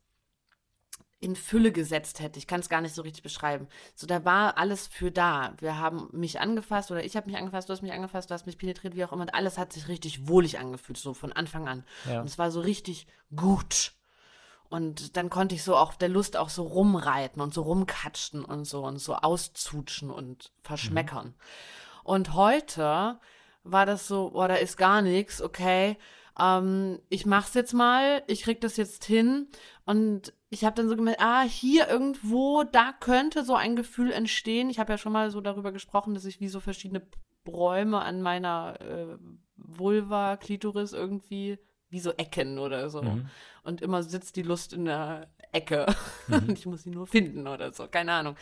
[1.20, 2.38] in Fülle gesetzt hätte.
[2.38, 3.68] Ich kann es gar nicht so richtig beschreiben.
[3.96, 5.54] So, da war alles für da.
[5.60, 8.46] Wir haben mich angefasst oder ich habe mich angefasst, du hast mich angefasst, du hast
[8.46, 9.24] mich penetriert, wie auch immer.
[9.24, 11.84] Und alles hat sich richtig wohlig angefühlt, so von Anfang an.
[12.06, 12.22] Ja.
[12.22, 13.94] Und es war so richtig gut.
[14.70, 18.66] Und dann konnte ich so auch der Lust auch so rumreiten und so rumkatschen und
[18.66, 21.34] so und so auszutschen und verschmeckern.
[22.04, 23.20] Und heute
[23.64, 25.98] war das so, boah, da ist gar nichts, okay.
[26.40, 29.48] Ähm, ich mach's jetzt mal, ich krieg das jetzt hin.
[29.86, 34.70] Und ich habe dann so gemerkt, ah, hier irgendwo, da könnte so ein Gefühl entstehen.
[34.70, 37.06] Ich habe ja schon mal so darüber gesprochen, dass ich wie so verschiedene
[37.44, 39.18] Bräume an meiner äh,
[39.58, 41.60] Vulva, Klitoris irgendwie,
[41.90, 43.02] wie so Ecken oder so.
[43.02, 43.30] Mhm.
[43.64, 45.86] Und immer sitzt die Lust in der Ecke.
[46.30, 48.36] Und ich muss sie nur finden oder so, keine Ahnung.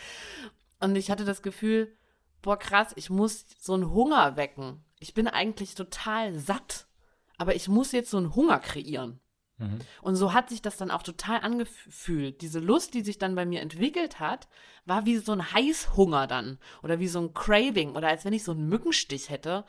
[0.79, 1.95] Und ich hatte das Gefühl,
[2.41, 4.83] boah, krass, ich muss so einen Hunger wecken.
[4.99, 6.87] Ich bin eigentlich total satt.
[7.37, 9.19] aber ich muss jetzt so einen Hunger kreieren.
[9.57, 9.79] Mhm.
[10.01, 12.41] Und so hat sich das dann auch total angefühlt.
[12.41, 14.47] Diese Lust, die sich dann bei mir entwickelt hat,
[14.85, 18.43] war wie so ein Heißhunger dann oder wie so ein Craving oder als wenn ich
[18.43, 19.65] so einen Mückenstich hätte.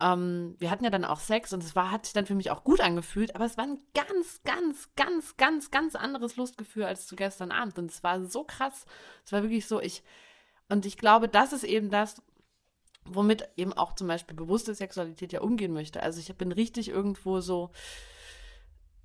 [0.00, 2.50] Ähm, wir hatten ja dann auch Sex und es war, hat sich dann für mich
[2.50, 7.06] auch gut angefühlt, aber es war ein ganz, ganz, ganz, ganz, ganz anderes Lustgefühl als
[7.06, 7.78] zu gestern Abend.
[7.78, 8.86] Und es war so krass.
[9.24, 10.02] Es war wirklich so, ich,
[10.68, 12.22] und ich glaube, das ist eben das,
[13.04, 16.02] womit eben auch zum Beispiel bewusste Sexualität ja umgehen möchte.
[16.02, 17.70] Also ich bin richtig irgendwo so,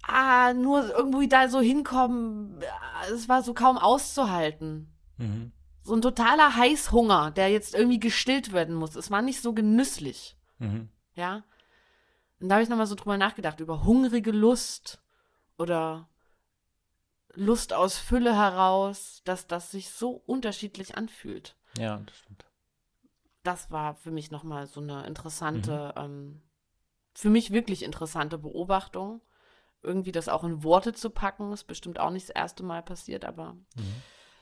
[0.04, 2.62] ah, nur irgendwo da so hinkommen,
[3.12, 4.94] es war so kaum auszuhalten.
[5.18, 5.52] Mhm.
[5.82, 8.96] So ein totaler Heißhunger, der jetzt irgendwie gestillt werden muss.
[8.96, 10.90] Es war nicht so genüsslich, Mhm.
[11.16, 11.44] ja.
[12.40, 15.02] Und da habe ich nochmal so drüber nachgedacht, über hungrige Lust
[15.58, 16.10] oder
[17.36, 21.56] Lust aus Fülle heraus, dass das sich so unterschiedlich anfühlt.
[21.78, 22.46] Ja, das stimmt.
[23.44, 26.42] Das war für mich nochmal so eine interessante, ähm,
[27.14, 29.22] für mich wirklich interessante Beobachtung.
[29.84, 33.26] Irgendwie das auch in Worte zu packen, ist bestimmt auch nicht das erste Mal passiert,
[33.26, 34.02] aber Mhm.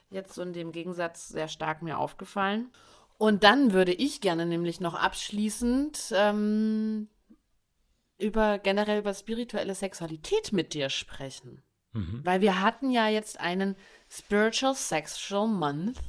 [0.10, 2.72] jetzt so in dem Gegensatz sehr stark mir aufgefallen.
[3.18, 7.08] Und dann würde ich gerne nämlich noch abschließend ähm,
[8.18, 11.64] über generell über spirituelle Sexualität mit dir sprechen.
[11.94, 12.22] Mhm.
[12.24, 13.76] Weil wir hatten ja jetzt einen
[14.10, 16.00] Spiritual Sexual Month.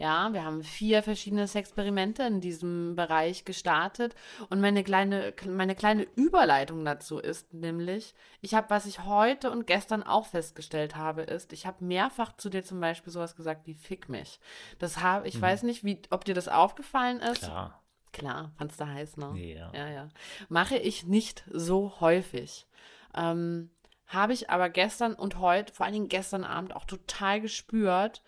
[0.00, 4.14] Ja, wir haben vier verschiedene Experimente in diesem Bereich gestartet.
[4.48, 9.66] Und meine kleine, meine kleine Überleitung dazu ist nämlich, ich habe, was ich heute und
[9.66, 13.74] gestern auch festgestellt habe, ist, ich habe mehrfach zu dir zum Beispiel sowas gesagt wie
[13.74, 14.40] Fick mich.
[14.78, 17.42] Das habe, ich weiß nicht, wie, ob dir das aufgefallen ist.
[17.42, 17.82] Klar.
[18.14, 19.38] Klar, fandst du heiß, ne?
[19.38, 19.70] Ja.
[19.74, 20.08] Ja, ja.
[20.48, 22.66] Mache ich nicht so häufig.
[23.14, 23.70] Ähm,
[24.06, 28.22] habe ich aber gestern und heute, vor allen Dingen gestern Abend, auch total gespürt.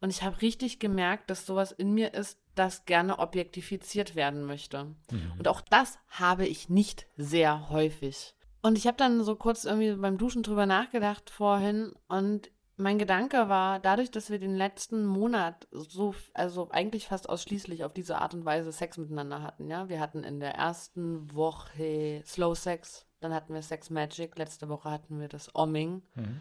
[0.00, 4.94] Und ich habe richtig gemerkt, dass sowas in mir ist, das gerne objektifiziert werden möchte.
[5.38, 8.34] Und auch das habe ich nicht sehr häufig.
[8.62, 13.48] Und ich habe dann so kurz irgendwie beim Duschen drüber nachgedacht vorhin und mein Gedanke
[13.48, 18.34] war, dadurch, dass wir den letzten Monat so, also eigentlich fast ausschließlich auf diese Art
[18.34, 19.88] und Weise Sex miteinander hatten, ja.
[19.88, 24.90] Wir hatten in der ersten Woche Slow Sex, dann hatten wir Sex Magic, letzte Woche
[24.90, 26.40] hatten wir das Omming, Mhm.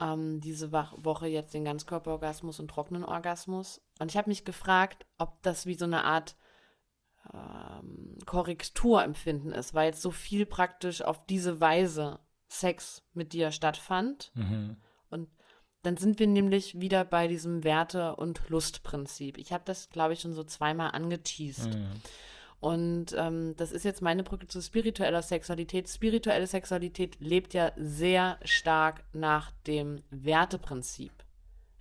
[0.00, 3.80] Ähm, diese Woche jetzt den Ganzkörperorgasmus und trockenen Orgasmus.
[3.98, 6.36] Und ich habe mich gefragt, ob das wie so eine Art
[7.32, 14.30] ähm, Korrekturempfinden ist, weil jetzt so viel praktisch auf diese Weise Sex mit dir stattfand.
[14.34, 14.76] Mhm.
[15.10, 15.28] Und
[15.82, 19.38] dann sind wir nämlich wieder bei diesem Werte- und Lustprinzip.
[19.38, 21.74] Ich habe das, glaube ich, schon so zweimal angeteased.
[21.74, 22.00] Mhm.
[22.64, 25.86] Und ähm, das ist jetzt meine Brücke zu spiritueller Sexualität.
[25.86, 31.12] Spirituelle Sexualität lebt ja sehr stark nach dem Werteprinzip.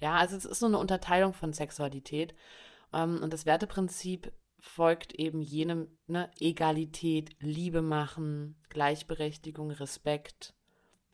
[0.01, 2.35] Ja, also es ist so eine Unterteilung von Sexualität.
[2.91, 10.53] Ähm, und das Werteprinzip folgt eben jenem, ne, Egalität, Liebe machen, Gleichberechtigung, Respekt,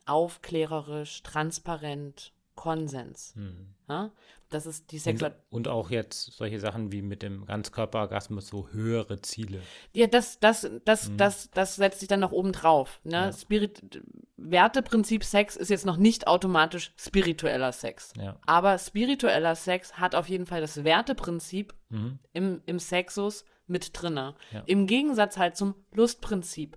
[0.04, 3.34] aufklärerisch, transparent, Konsens.
[3.36, 3.74] Mhm.
[3.88, 4.10] Ja?
[4.50, 5.42] Das ist die Und, Sexualität.
[5.48, 9.62] und auch jetzt solche Sachen wie mit dem Ganzkörperorgasmus, so höhere Ziele.
[9.94, 13.00] Ja, das, das, das, das, das setzt sich dann noch oben drauf.
[13.04, 13.12] Ne?
[13.12, 13.32] Ja.
[13.32, 14.02] Spirit,
[14.36, 18.12] Werteprinzip Sex ist jetzt noch nicht automatisch spiritueller Sex.
[18.18, 18.38] Ja.
[18.44, 22.18] Aber spiritueller Sex hat auf jeden Fall das Werteprinzip Mhm.
[22.34, 24.34] im, im Sexus mit drinne.
[24.66, 26.76] Im Gegensatz halt zum Lustprinzip.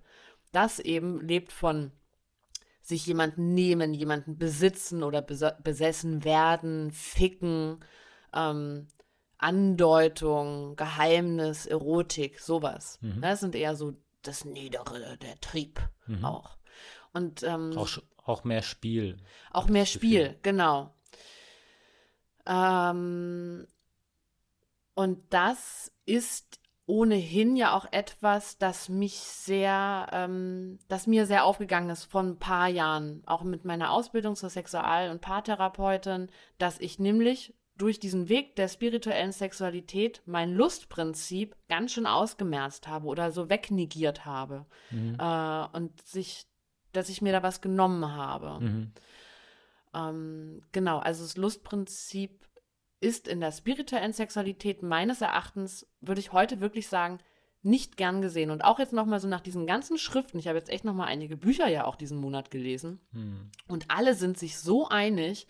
[0.53, 1.91] Das eben lebt von
[2.83, 7.79] sich jemanden nehmen, jemanden besitzen oder bes besessen werden, ficken,
[8.33, 8.87] ähm,
[9.37, 12.99] Andeutung, Geheimnis, Erotik, sowas.
[13.01, 13.21] Mhm.
[13.21, 16.25] Das sind eher so das Niedere, der Trieb Mhm.
[16.25, 16.57] auch.
[17.13, 19.17] Und ähm, Auch, auch mehr Spiel.
[19.51, 20.39] auch mehr Spiel, Gefühl.
[20.41, 20.93] genau.
[22.45, 23.65] Ähm,
[24.95, 31.89] und das ist ohnehin ja auch etwas, das mich sehr, ähm, das mir sehr aufgegangen
[31.89, 36.99] ist vor ein paar Jahren, auch mit meiner Ausbildung zur Sexual- und Paartherapeutin, dass ich
[36.99, 43.49] nämlich durch diesen Weg der spirituellen Sexualität mein Lustprinzip ganz schön ausgemerzt habe oder so
[43.49, 45.17] wegnegiert habe Mhm.
[45.19, 46.45] äh, und sich,
[46.91, 48.59] dass ich mir da was genommen habe.
[48.59, 48.91] Mhm.
[49.95, 52.45] Ähm, genau, also das Lustprinzip
[53.03, 57.19] ist in der spirituellen Sexualität meines Erachtens, würde ich heute wirklich sagen,
[57.61, 58.49] nicht gern gesehen.
[58.51, 61.37] Und auch jetzt nochmal so nach diesen ganzen Schriften, ich habe jetzt echt nochmal einige
[61.37, 63.51] Bücher ja auch diesen Monat gelesen, Mhm.
[63.67, 65.47] und alle sind sich so einig,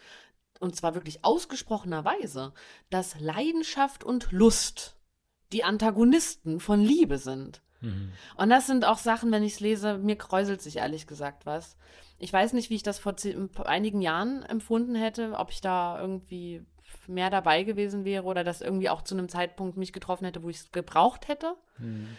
[0.59, 2.53] und zwar wirklich ausgesprochenerweise,
[2.89, 4.95] dass Leidenschaft und Lust
[5.51, 7.61] die Antagonisten von Liebe sind.
[7.81, 8.11] Mhm.
[8.37, 11.77] Und das sind auch Sachen, wenn ich es lese, mir kräuselt sich ehrlich gesagt was.
[12.19, 13.15] Ich weiß nicht, wie ich das vor
[13.65, 16.63] einigen Jahren empfunden hätte, ob ich da irgendwie
[17.07, 20.49] mehr dabei gewesen wäre oder das irgendwie auch zu einem Zeitpunkt mich getroffen hätte, wo
[20.49, 21.55] ich es gebraucht hätte.
[21.77, 22.09] Mhm.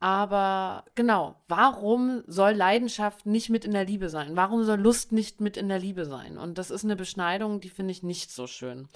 [0.00, 4.36] Aber genau, warum soll Leidenschaft nicht mit in der Liebe sein?
[4.36, 6.36] Warum soll Lust nicht mit in der Liebe sein?
[6.36, 8.88] Und das ist eine Beschneidung, die finde ich nicht so schön.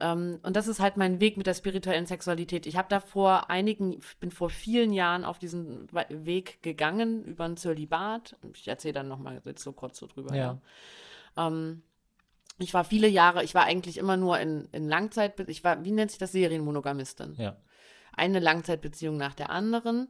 [0.00, 2.66] Ähm, und das ist halt mein Weg mit der spirituellen Sexualität.
[2.66, 7.56] Ich habe da vor einigen, bin vor vielen Jahren auf diesen Weg gegangen über ein
[7.56, 8.36] Zölibat.
[8.54, 10.34] Ich erzähle dann nochmal jetzt so kurz so drüber.
[10.34, 10.58] Ja.
[11.36, 11.46] ja.
[11.48, 11.82] Ähm,
[12.58, 15.92] ich war viele Jahre, ich war eigentlich immer nur in, in Langzeit, ich war, wie
[15.92, 17.34] nennt sich das, Serienmonogamistin.
[17.36, 17.56] Ja.
[18.12, 20.08] Eine Langzeitbeziehung nach der anderen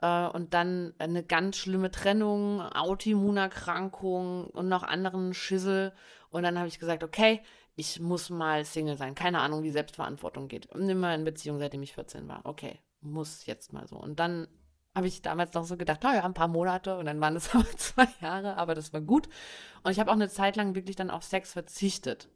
[0.00, 5.92] äh, und dann eine ganz schlimme Trennung, Autoimmunerkrankung und noch anderen Schissel.
[6.30, 7.42] Und dann habe ich gesagt, okay,
[7.74, 9.14] ich muss mal Single sein.
[9.14, 10.66] Keine Ahnung, wie Selbstverantwortung geht.
[10.66, 12.40] Und immer in Beziehung, seitdem ich 14 war.
[12.44, 13.96] Okay, muss jetzt mal so.
[13.96, 14.48] Und dann
[14.98, 17.70] habe ich damals noch so gedacht, naja, ein paar Monate und dann waren es aber
[17.76, 19.28] zwei Jahre, aber das war gut.
[19.82, 22.28] Und ich habe auch eine Zeit lang wirklich dann auf Sex verzichtet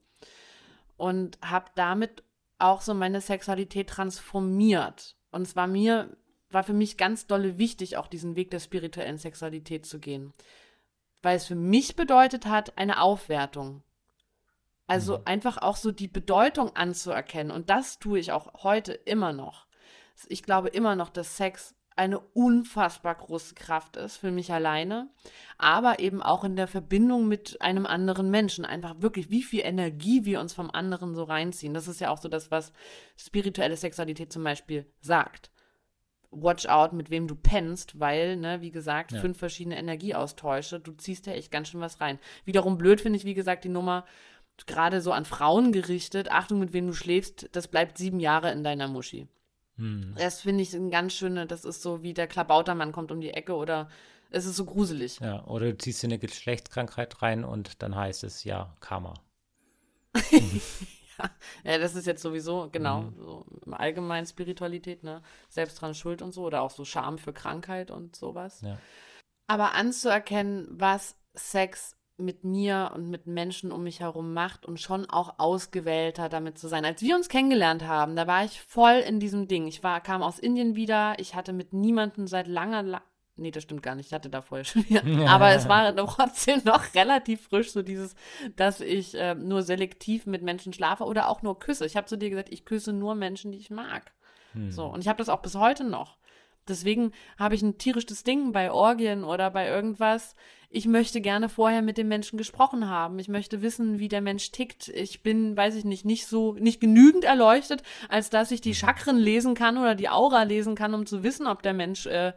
[0.96, 2.22] und habe damit
[2.58, 5.16] auch so meine Sexualität transformiert.
[5.30, 6.16] Und es war mir
[6.52, 10.32] war für mich ganz dolle wichtig, auch diesen Weg der spirituellen Sexualität zu gehen.
[11.22, 13.82] Weil es für mich bedeutet hat, eine Aufwertung.
[14.86, 15.22] Also mhm.
[15.24, 17.52] einfach auch so die Bedeutung anzuerkennen.
[17.52, 19.66] Und das tue ich auch heute immer noch.
[20.28, 25.10] Ich glaube immer noch, dass Sex eine unfassbar große Kraft ist für mich alleine,
[25.58, 28.64] aber eben auch in der Verbindung mit einem anderen Menschen.
[28.64, 31.74] Einfach wirklich, wie viel Energie wir uns vom anderen so reinziehen.
[31.74, 32.72] Das ist ja auch so das, was
[33.16, 35.50] spirituelle Sexualität zum Beispiel sagt
[36.32, 39.20] watch out, mit wem du pennst, weil, ne, wie gesagt, ja.
[39.20, 42.18] fünf verschiedene Energieaustausche, du ziehst ja echt ganz schön was rein.
[42.44, 44.04] Wiederum blöd finde ich, wie gesagt, die Nummer
[44.66, 48.64] gerade so an Frauen gerichtet, Achtung, mit wem du schläfst, das bleibt sieben Jahre in
[48.64, 49.28] deiner Muschi.
[49.82, 50.14] Hm.
[50.16, 53.30] Das finde ich ein ganz schöne, das ist so wie der Klabautermann kommt um die
[53.30, 53.88] Ecke oder
[54.30, 55.18] es ist so gruselig.
[55.18, 59.14] Ja, oder du ziehst dir eine Geschlechtskrankheit rein und dann heißt es ja Karma.
[61.64, 63.16] ja, das ist jetzt sowieso, genau, mhm.
[63.16, 65.20] so im Allgemeinen Spiritualität, ne?
[65.48, 68.60] Selbst dran schuld und so, oder auch so Scham für Krankheit und sowas.
[68.60, 68.78] Ja.
[69.48, 75.08] Aber anzuerkennen, was Sex mit mir und mit Menschen um mich herum macht und schon
[75.08, 76.84] auch ausgewählter damit zu sein.
[76.84, 79.66] Als wir uns kennengelernt haben, da war ich voll in diesem Ding.
[79.66, 83.02] Ich war, kam aus Indien wieder, ich hatte mit niemandem seit langer,
[83.36, 84.08] Nee, das stimmt gar nicht.
[84.08, 85.02] Ich hatte da vorher schon wieder.
[85.30, 88.14] Aber es war trotzdem noch relativ frisch, so dieses,
[88.56, 91.86] dass ich äh, nur selektiv mit Menschen schlafe oder auch nur küsse.
[91.86, 94.12] Ich habe zu dir gesagt, ich küsse nur Menschen, die ich mag.
[94.52, 94.70] Hm.
[94.70, 96.18] So, und ich habe das auch bis heute noch.
[96.68, 100.36] Deswegen habe ich ein tierisches Ding bei Orgien oder bei irgendwas.
[100.70, 103.18] Ich möchte gerne vorher mit dem Menschen gesprochen haben.
[103.18, 104.88] Ich möchte wissen, wie der Mensch tickt.
[104.88, 109.18] Ich bin, weiß ich nicht, nicht so, nicht genügend erleuchtet, als dass ich die Chakren
[109.18, 112.32] lesen kann oder die Aura lesen kann, um zu wissen, ob der Mensch äh,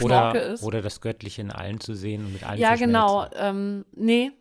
[0.00, 0.62] oder, ist.
[0.62, 3.26] Oder das Göttliche in allen zu sehen und mit allen Ja, genau.
[3.34, 4.32] Ähm, nee.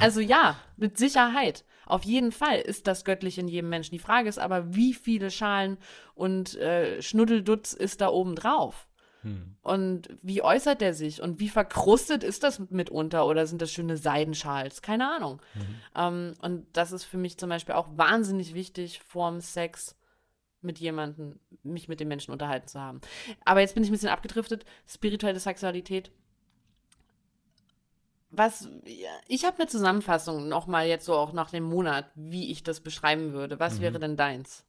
[0.00, 1.64] Also ja, mit Sicherheit.
[1.86, 3.92] Auf jeden Fall ist das Göttliche in jedem Menschen.
[3.92, 5.78] Die Frage ist aber, wie viele Schalen
[6.14, 8.88] und äh, Schnuddeldutz ist da oben drauf?
[9.24, 9.56] Hm.
[9.62, 11.20] Und wie äußert der sich?
[11.20, 13.26] Und wie verkrustet ist das mitunter?
[13.26, 14.82] Oder sind das schöne Seidenschals?
[14.82, 15.40] Keine Ahnung.
[15.54, 15.76] Mhm.
[15.96, 19.96] Ähm, und das ist für mich zum Beispiel auch wahnsinnig wichtig vorm Sex
[20.60, 23.00] mit jemandem, mich mit den Menschen unterhalten zu haben.
[23.44, 24.64] Aber jetzt bin ich ein bisschen abgedriftet.
[24.86, 26.10] Spirituelle Sexualität.
[28.36, 28.68] Was,
[29.26, 33.32] ich habe eine Zusammenfassung nochmal jetzt so auch nach dem Monat, wie ich das beschreiben
[33.32, 33.58] würde.
[33.60, 33.80] Was mhm.
[33.80, 34.64] wäre denn deins?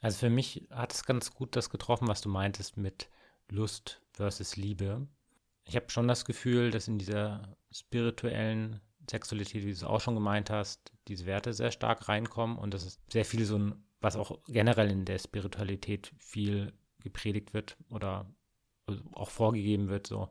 [0.00, 3.08] Also für mich hat es ganz gut das getroffen, was du meintest mit
[3.48, 5.06] Lust versus Liebe.
[5.64, 8.80] Ich habe schon das Gefühl, dass in dieser spirituellen
[9.10, 12.84] Sexualität, wie du es auch schon gemeint hast, diese Werte sehr stark reinkommen und dass
[12.84, 18.26] es sehr viel so ein was auch generell in der Spiritualität viel gepredigt wird oder
[19.12, 20.30] auch vorgegeben wird, so,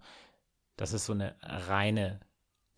[0.76, 2.20] dass es so eine reine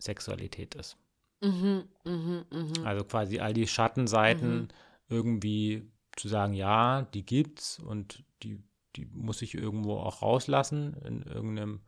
[0.04, 0.96] Sexualität ist.
[1.40, 2.84] Mhm, mh, mh.
[2.84, 4.68] Also quasi all die Schattenseiten mhm.
[5.08, 8.62] irgendwie zu sagen, ja, die gibt's und die,
[8.96, 11.80] die muss ich irgendwo auch rauslassen in irgendeinem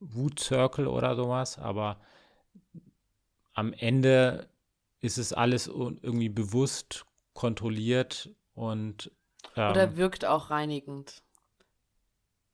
[0.00, 2.00] Wut-Circle oder sowas, aber
[3.54, 4.48] am Ende
[5.00, 9.10] ist es alles irgendwie bewusst kontrolliert und
[9.56, 11.22] ähm, Oder wirkt auch reinigend.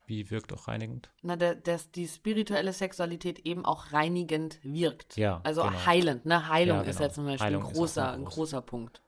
[0.07, 1.09] Wie wirkt auch reinigend?
[1.23, 5.17] Na, der, dass die spirituelle Sexualität eben auch reinigend wirkt.
[5.17, 5.41] Ja.
[5.43, 5.85] Also genau.
[5.85, 6.47] heilend, ne?
[6.47, 6.91] Heilung ja, genau.
[6.91, 9.01] ist ja zum Beispiel Heilung ein großer, ein großer Punkt.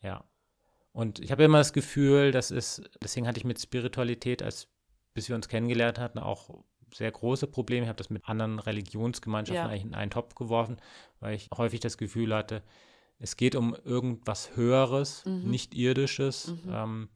[0.00, 0.24] Ja.
[0.92, 4.68] Und ich habe immer das Gefühl, das ist, deswegen hatte ich mit Spiritualität, als
[5.12, 6.62] bis wir uns kennengelernt hatten, auch
[6.92, 7.82] sehr große Probleme.
[7.82, 9.68] Ich habe das mit anderen Religionsgemeinschaften ja.
[9.68, 10.76] eigentlich in einen Topf geworfen,
[11.20, 12.62] weil ich häufig das Gefühl hatte,
[13.18, 15.50] es geht um irgendwas Höheres, mhm.
[15.50, 16.72] nicht Irdisches mhm.
[16.72, 17.08] ähm,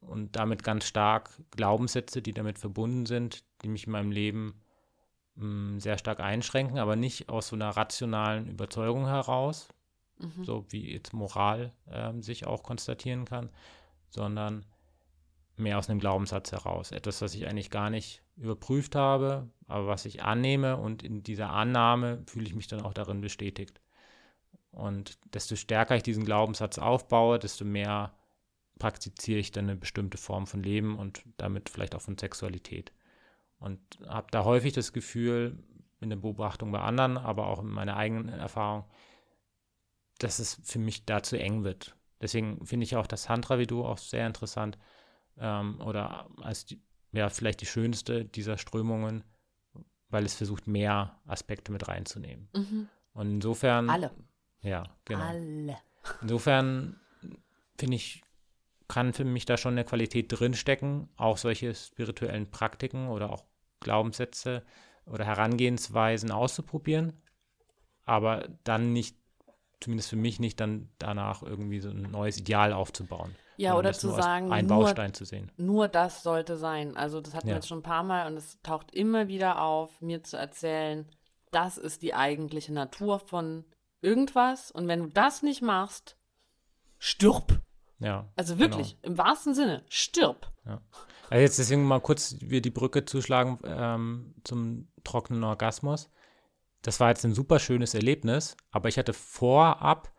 [0.00, 4.60] und damit ganz stark Glaubenssätze, die damit verbunden sind, die mich in meinem Leben
[5.36, 9.68] mh, mm, sehr stark einschränken, aber nicht aus so einer rationalen Überzeugung heraus,
[10.18, 10.44] mhm.
[10.44, 13.50] so wie jetzt Moral äh, sich auch konstatieren kann,
[14.08, 14.64] sondern
[15.56, 16.92] mehr aus einem Glaubenssatz heraus.
[16.92, 21.50] Etwas, was ich eigentlich gar nicht überprüft habe, aber was ich annehme und in dieser
[21.50, 23.80] Annahme fühle ich mich dann auch darin bestätigt.
[24.70, 28.12] Und desto stärker ich diesen Glaubenssatz aufbaue, desto mehr
[28.78, 32.92] praktiziere ich dann eine bestimmte Form von Leben und damit vielleicht auch von Sexualität.
[33.58, 35.58] Und habe da häufig das Gefühl,
[36.00, 38.84] in der Beobachtung bei anderen, aber auch in meiner eigenen Erfahrung,
[40.18, 41.96] dass es für mich da zu eng wird.
[42.20, 44.78] Deswegen finde ich auch das Tantra wie du auch sehr interessant
[45.38, 46.80] ähm, oder als die,
[47.12, 49.24] ja, vielleicht die schönste dieser Strömungen,
[50.08, 52.48] weil es versucht, mehr Aspekte mit reinzunehmen.
[52.54, 52.88] Mhm.
[53.12, 53.90] Und insofern.
[53.90, 54.10] Alle.
[54.60, 55.24] Ja, genau.
[55.24, 55.78] Alle.
[56.22, 57.00] Insofern
[57.76, 58.22] finde ich,
[58.88, 63.44] kann für mich da schon eine Qualität drinstecken, auch solche spirituellen Praktiken oder auch
[63.80, 64.64] Glaubenssätze
[65.04, 67.12] oder Herangehensweisen auszuprobieren,
[68.04, 69.16] aber dann nicht,
[69.80, 73.34] zumindest für mich nicht, dann danach irgendwie so ein neues Ideal aufzubauen.
[73.58, 75.50] Ja, oder zu sagen, ein Baustein zu sehen.
[75.56, 76.96] Nur das sollte sein.
[76.96, 77.54] Also das hatten Ja.
[77.54, 81.06] wir jetzt schon ein paar Mal und es taucht immer wieder auf, mir zu erzählen,
[81.50, 83.64] das ist die eigentliche Natur von
[84.00, 86.16] irgendwas und wenn du das nicht machst,
[86.98, 87.60] stirb.
[88.00, 88.28] Ja.
[88.36, 90.52] Also wirklich, im wahrsten Sinne, stirb.
[91.30, 96.10] Also jetzt deswegen mal kurz wir die Brücke zuschlagen ähm, zum trockenen Orgasmus.
[96.82, 100.12] Das war jetzt ein super schönes Erlebnis, aber ich hatte vorab,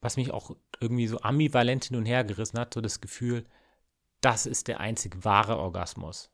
[0.00, 3.44] was mich auch irgendwie so ambivalent hin und her gerissen hat, so das Gefühl,
[4.20, 6.30] das ist der einzig wahre Orgasmus.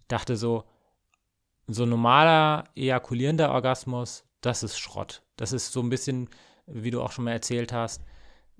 [0.00, 0.64] Ich dachte so,
[1.66, 5.22] so normaler ejakulierender Orgasmus, das ist Schrott.
[5.36, 6.28] Das ist so ein bisschen,
[6.66, 8.04] wie du auch schon mal erzählt hast,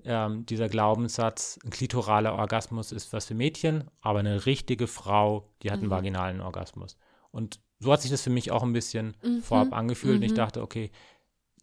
[0.05, 5.71] ähm, dieser Glaubenssatz, ein klitoraler Orgasmus ist was für Mädchen, aber eine richtige Frau, die
[5.71, 5.91] hat einen Mhm.
[5.91, 6.97] vaginalen Orgasmus.
[7.31, 9.41] Und so hat sich das für mich auch ein bisschen Mhm.
[9.41, 10.17] vorab angefühlt.
[10.17, 10.35] Und ich Mhm.
[10.35, 10.91] dachte, okay,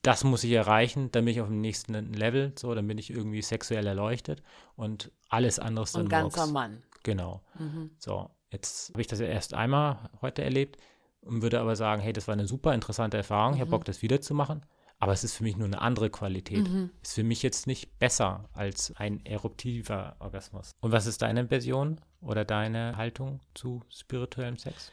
[0.03, 3.11] das muss ich erreichen, dann bin ich auf dem nächsten Level, so, dann bin ich
[3.11, 4.43] irgendwie sexuell erleuchtet
[4.77, 6.53] und alles andere ist dann Und ganzer Murks.
[6.53, 6.83] Mann.
[7.03, 7.43] Genau.
[7.59, 7.91] Mhm.
[7.99, 10.77] So, jetzt habe ich das ja erst einmal heute erlebt
[11.23, 13.55] und würde aber sagen, hey, das war eine super interessante Erfahrung.
[13.55, 13.73] Ich habe Mhm.
[13.73, 14.63] Bock, das wieder zu machen.
[14.99, 16.69] Aber es ist für mich nur eine andere Qualität.
[16.69, 16.91] Mhm.
[17.03, 20.73] Ist für mich jetzt nicht besser als ein eruptiver Orgasmus.
[20.81, 24.91] Und was ist deine Version oder deine Haltung zu spirituellem Sex?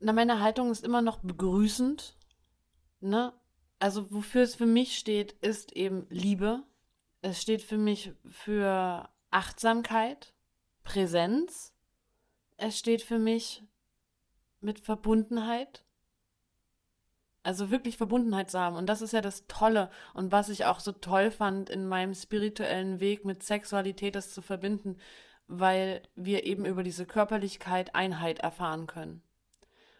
[0.00, 2.16] Na, meine Haltung ist immer noch begrüßend.
[3.00, 3.32] Ne?
[3.78, 6.62] Also, wofür es für mich steht, ist eben Liebe.
[7.22, 10.34] Es steht für mich für Achtsamkeit,
[10.84, 11.72] Präsenz.
[12.56, 13.62] Es steht für mich
[14.60, 15.84] mit Verbundenheit.
[17.48, 18.76] Also wirklich Verbundenheit zu haben.
[18.76, 19.88] Und das ist ja das Tolle.
[20.12, 24.42] Und was ich auch so toll fand in meinem spirituellen Weg mit Sexualität, das zu
[24.42, 24.98] verbinden,
[25.46, 29.22] weil wir eben über diese Körperlichkeit Einheit erfahren können.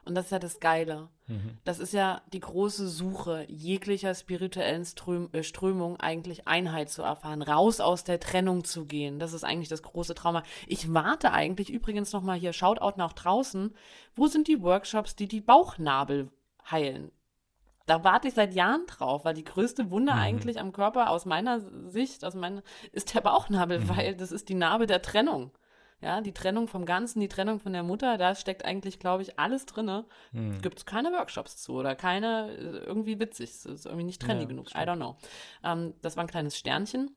[0.04, 1.08] Und das ist ja das Geile.
[1.26, 1.56] Mhm.
[1.64, 7.40] Das ist ja die große Suche jeglicher spirituellen Ström äh, Strömung, eigentlich Einheit zu erfahren,
[7.40, 9.18] raus aus der Trennung zu gehen.
[9.18, 10.42] Das ist eigentlich das große Trauma.
[10.66, 13.74] Ich warte eigentlich, übrigens nochmal hier, Shoutout nach draußen,
[14.14, 16.30] wo sind die Workshops, die die Bauchnabel
[16.70, 17.10] heilen?
[17.88, 20.18] Da warte ich seit Jahren drauf, weil die größte Wunde Mhm.
[20.18, 21.60] eigentlich am Körper aus meiner
[21.90, 22.62] Sicht, aus meiner,
[22.92, 23.88] ist der Bauchnabel, Mhm.
[23.96, 25.50] weil das ist die Narbe der Trennung.
[26.00, 29.38] Ja, die Trennung vom Ganzen, die Trennung von der Mutter, da steckt eigentlich, glaube ich,
[29.40, 30.60] alles drinne Mhm.
[30.62, 34.44] gibt es keine Workshops zu oder keine, äh, irgendwie witzig, es ist irgendwie nicht trendy
[34.44, 34.88] Ja, genug, I stimmt.
[34.88, 35.16] don't know.
[35.64, 37.16] Ähm, das war ein kleines Sternchen.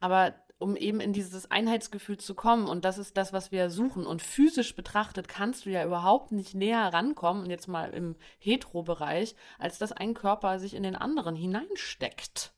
[0.00, 4.06] Aber um eben in dieses Einheitsgefühl zu kommen, und das ist das, was wir suchen,
[4.06, 9.34] und physisch betrachtet kannst du ja überhaupt nicht näher rankommen, und jetzt mal im Hetero-Bereich,
[9.58, 12.52] als dass ein Körper sich in den anderen hineinsteckt.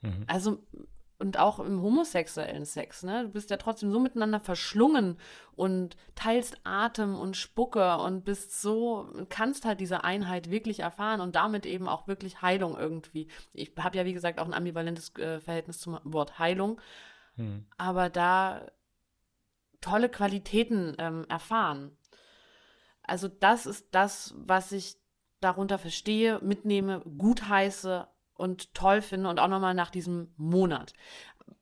[0.00, 0.24] Mhm.
[0.26, 0.58] Also,
[1.18, 3.24] und auch im homosexuellen Sex, ne?
[3.24, 5.18] Du bist ja trotzdem so miteinander verschlungen
[5.54, 11.36] und teilst Atem und Spucke und bist so, kannst halt diese Einheit wirklich erfahren und
[11.36, 13.28] damit eben auch wirklich Heilung irgendwie.
[13.52, 16.80] Ich habe ja, wie gesagt, auch ein ambivalentes äh, Verhältnis zum Wort Heilung,
[17.40, 17.66] Mhm.
[17.78, 18.70] aber da
[19.80, 21.96] tolle Qualitäten ähm, erfahren.
[23.02, 24.96] Also das ist das, was ich
[25.40, 30.92] darunter verstehe, mitnehme, gutheiße und toll finde und auch nochmal nach diesem Monat.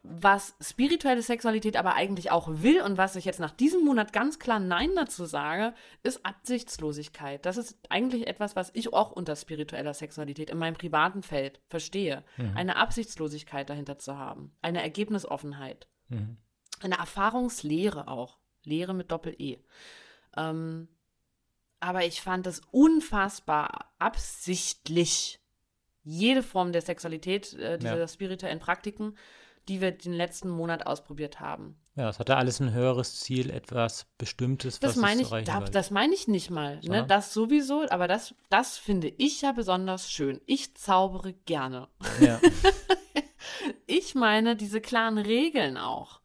[0.03, 4.39] Was spirituelle Sexualität aber eigentlich auch will und was ich jetzt nach diesem Monat ganz
[4.39, 7.45] klar Nein dazu sage, ist Absichtslosigkeit.
[7.45, 12.25] Das ist eigentlich etwas, was ich auch unter spiritueller Sexualität in meinem privaten Feld verstehe.
[12.55, 16.39] Eine Absichtslosigkeit dahinter zu haben, eine Ergebnisoffenheit Mhm.
[16.83, 18.39] eine Erfahrungslehre auch.
[18.65, 19.59] Lehre mit Doppel-E.
[20.37, 20.89] Ähm,
[21.81, 25.41] aber ich fand es unfassbar absichtlich,
[26.03, 28.09] jede Form der Sexualität, äh, dieser Ja.
[28.09, 29.17] spirituellen Praktiken,
[29.69, 31.77] die wir den letzten Monat ausprobiert haben.
[31.95, 35.91] Ja, es hatte alles ein höheres Ziel, etwas Bestimmtes, Das was meine ich, da, das
[35.91, 36.81] meine ich nicht mal.
[36.85, 37.05] Ne?
[37.07, 40.41] Das sowieso, aber das, das finde ich ja besonders schön.
[40.47, 41.89] Ich zaubere gerne.
[42.21, 42.41] Ja.
[43.87, 46.21] Ich meine diese klaren Regeln auch.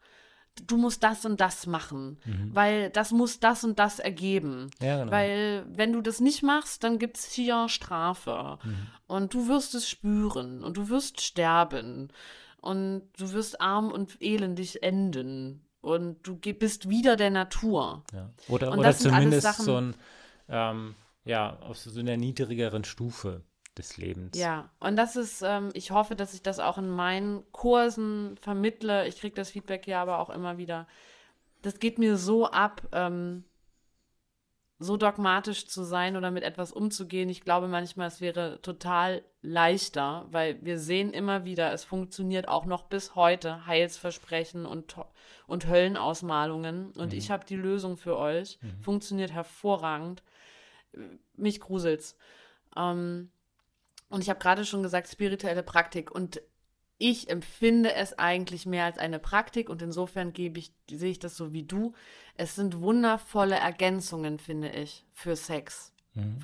[0.68, 2.52] du musst das und das machen, Mhm.
[2.54, 4.70] weil das muss das und das ergeben.
[4.82, 5.12] Ja, genau.
[5.12, 8.60] Weil wenn du das nicht machst, dann gibt es hier Strafe.
[8.64, 8.88] Mhm.
[9.08, 12.10] Und du wirst es spüren und du wirst sterben.
[12.64, 15.66] Und du wirst arm und elendig enden.
[15.82, 18.04] Und du bist wieder der Natur.
[18.14, 18.30] Ja.
[18.48, 19.96] Oder, Und oder das sind alles zumindest Sachen- so ein,
[20.48, 20.96] ähm,
[21.26, 23.42] ja, auf so einer niedrigeren Stufe
[23.78, 24.38] des Lebens.
[24.38, 29.08] Ja, und das ist, ähm, ich hoffe, dass ich das auch in meinen Kursen vermittle.
[29.08, 30.88] Ich kriege das Feedback ja aber auch immer wieder.
[31.64, 33.44] Das geht mir so ab, ähm,
[34.84, 37.30] so dogmatisch zu sein oder mit etwas umzugehen.
[37.30, 42.66] Ich glaube manchmal, es wäre total leichter, weil wir sehen immer wieder, es funktioniert auch
[42.66, 44.96] noch bis heute, Heilsversprechen und,
[45.48, 46.92] und Höllenausmalungen.
[46.92, 48.60] Und ich habe die Lösung für euch.
[48.82, 50.24] Funktioniert hervorragend.
[51.36, 52.16] Mich gruselt's.
[52.76, 53.32] Ähm,
[54.10, 56.12] und ich habe gerade schon gesagt, spirituelle Praktik.
[56.12, 56.42] Und
[57.04, 61.36] ich empfinde es eigentlich mehr als eine Praktik und insofern gebe ich, sehe ich das
[61.36, 61.94] so wie du.
[62.38, 65.92] Es sind wundervolle Ergänzungen, finde ich, für Sex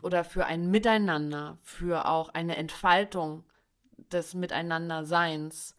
[0.02, 3.46] oder für ein Miteinander, für auch eine Entfaltung
[4.12, 5.78] des Miteinanderseins.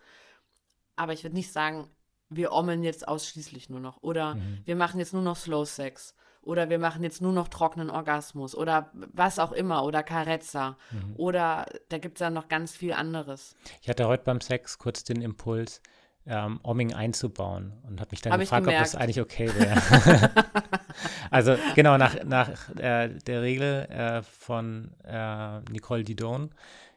[0.96, 1.90] Aber ich würde nicht sagen,
[2.30, 6.70] wir ommeln jetzt ausschließlich nur noch oder wir machen jetzt nur noch Slow Sex oder
[6.70, 10.76] wir machen jetzt nur noch trockenen Orgasmus oder was auch immer oder Carezza
[11.16, 13.56] oder da gibt es ja noch ganz viel anderes.
[13.82, 15.82] Ich hatte heute beim Sex kurz den Impuls,
[16.26, 20.30] ähm, Omming einzubauen und habe mich dann Hab gefragt, ob das eigentlich okay wäre.
[21.30, 26.50] also genau, nach, nach äh, der Regel äh, von äh, Nicole Didon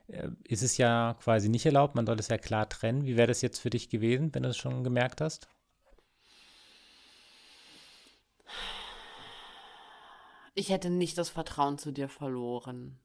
[0.07, 3.06] äh, ist es ja quasi nicht erlaubt, man soll es ja klar trennen.
[3.06, 5.48] Wie wäre das jetzt für dich gewesen, wenn du es schon gemerkt hast?
[10.56, 13.00] Ich hätte nicht das Vertrauen zu dir verloren.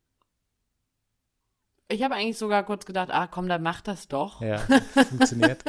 [1.90, 4.42] Ich habe eigentlich sogar kurz gedacht, ah komm, dann mach das doch.
[4.42, 4.58] Ja,
[5.08, 5.64] funktioniert.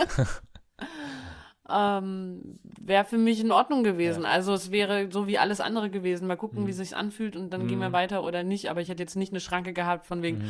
[1.71, 4.25] Ähm, wäre für mich in Ordnung gewesen.
[4.25, 6.27] Also es wäre so wie alles andere gewesen.
[6.27, 6.67] Mal gucken, Mhm.
[6.67, 8.69] wie sich's anfühlt und dann gehen wir weiter oder nicht.
[8.69, 10.43] Aber ich hätte jetzt nicht eine Schranke gehabt von wegen,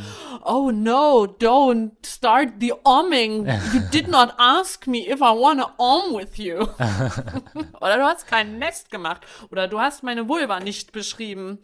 [0.46, 3.46] oh no, don't start the omming.
[3.74, 6.60] You did not ask me if I wanna om with you.
[7.82, 9.22] oder du hast kein Nest gemacht.
[9.52, 11.60] Oder du hast meine Vulva nicht beschrieben.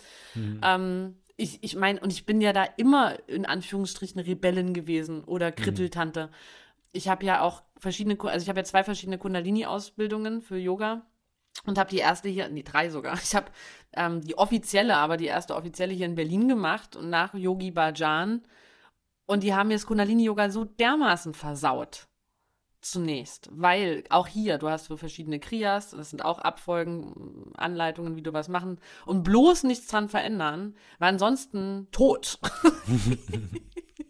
[0.61, 5.51] Ähm, ich, ich meine, und ich bin ja da immer in Anführungsstrichen Rebellin gewesen oder
[5.51, 6.29] Kritteltante.
[6.93, 11.05] Ich habe ja auch verschiedene, also ich habe ja zwei verschiedene Kundalini-Ausbildungen für Yoga
[11.65, 13.15] und habe die erste hier, nee, drei sogar.
[13.23, 13.47] Ich habe
[13.93, 18.43] ähm, die offizielle, aber die erste offizielle hier in Berlin gemacht und nach Yogi Bhajan.
[19.25, 22.07] Und die haben mir das Kundalini-Yoga so dermaßen versaut.
[22.81, 28.21] Zunächst, weil auch hier, du hast so verschiedene Kriyas, das sind auch Abfolgen, Anleitungen, wie
[28.21, 32.37] du was machen und bloß nichts dran verändern, weil ansonsten tot.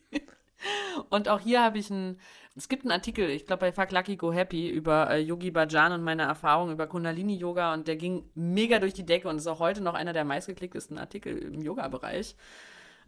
[1.10, 2.20] und auch hier habe ich ein,
[2.56, 5.92] es gibt einen Artikel, ich glaube bei Fuck Lucky Go Happy über äh, Yogi Bhajan
[5.92, 9.48] und meine Erfahrung über Kundalini Yoga und der ging mega durch die Decke und ist
[9.48, 12.36] auch heute noch einer der meistgeklicktesten Artikel im Yoga-Bereich.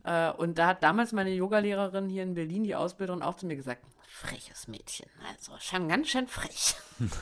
[0.03, 3.55] Äh, und da hat damals meine Yogalehrerin hier in Berlin, die Ausbilderin, auch zu mir
[3.55, 6.75] gesagt, freches Mädchen, also schon ganz schön frech.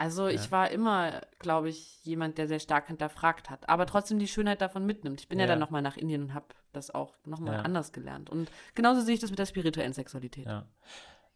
[0.00, 4.28] Also ich war immer, glaube ich, jemand, der sehr stark hinterfragt hat, aber trotzdem die
[4.28, 5.20] Schönheit davon mitnimmt.
[5.20, 5.50] Ich bin ja, Ja.
[5.50, 7.60] dann nochmal nach Indien und habe das auch nochmal Ja.
[7.60, 8.30] anders gelernt.
[8.30, 10.46] Und genauso sehe ich das mit der spirituellen Sexualität.
[10.46, 10.64] Ja.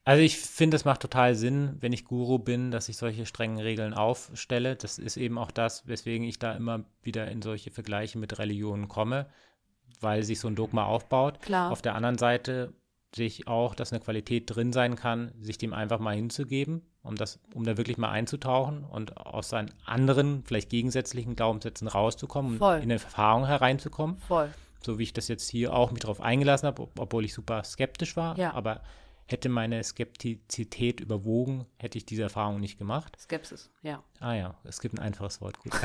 [0.05, 3.59] Also ich finde, es macht total Sinn, wenn ich Guru bin, dass ich solche strengen
[3.59, 4.77] Regeln aufstelle.
[4.77, 8.89] Das ist eben auch das, weswegen ich da immer wieder in solche Vergleiche mit Religionen
[8.89, 9.27] komme,
[10.01, 11.39] weil sich so ein Dogma aufbaut.
[11.41, 11.71] Klar.
[11.71, 12.73] Auf der anderen Seite
[13.15, 17.15] sehe ich auch, dass eine Qualität drin sein kann, sich dem einfach mal hinzugeben, um
[17.17, 22.75] das, um da wirklich mal einzutauchen und aus seinen anderen, vielleicht gegensätzlichen Glaubenssätzen rauszukommen Voll.
[22.77, 24.51] und in eine Erfahrung hereinzukommen Voll.
[24.83, 27.63] so wie ich das jetzt hier auch mich darauf eingelassen habe, ob- obwohl ich super
[27.63, 28.37] skeptisch war.
[28.39, 28.53] Ja.
[28.55, 28.81] Aber
[29.27, 33.17] hätte meine Skeptizität überwogen, hätte ich diese Erfahrung nicht gemacht.
[33.21, 34.03] Skepsis, ja.
[34.21, 35.73] Ah ja, es gibt ein einfaches Wort, gut.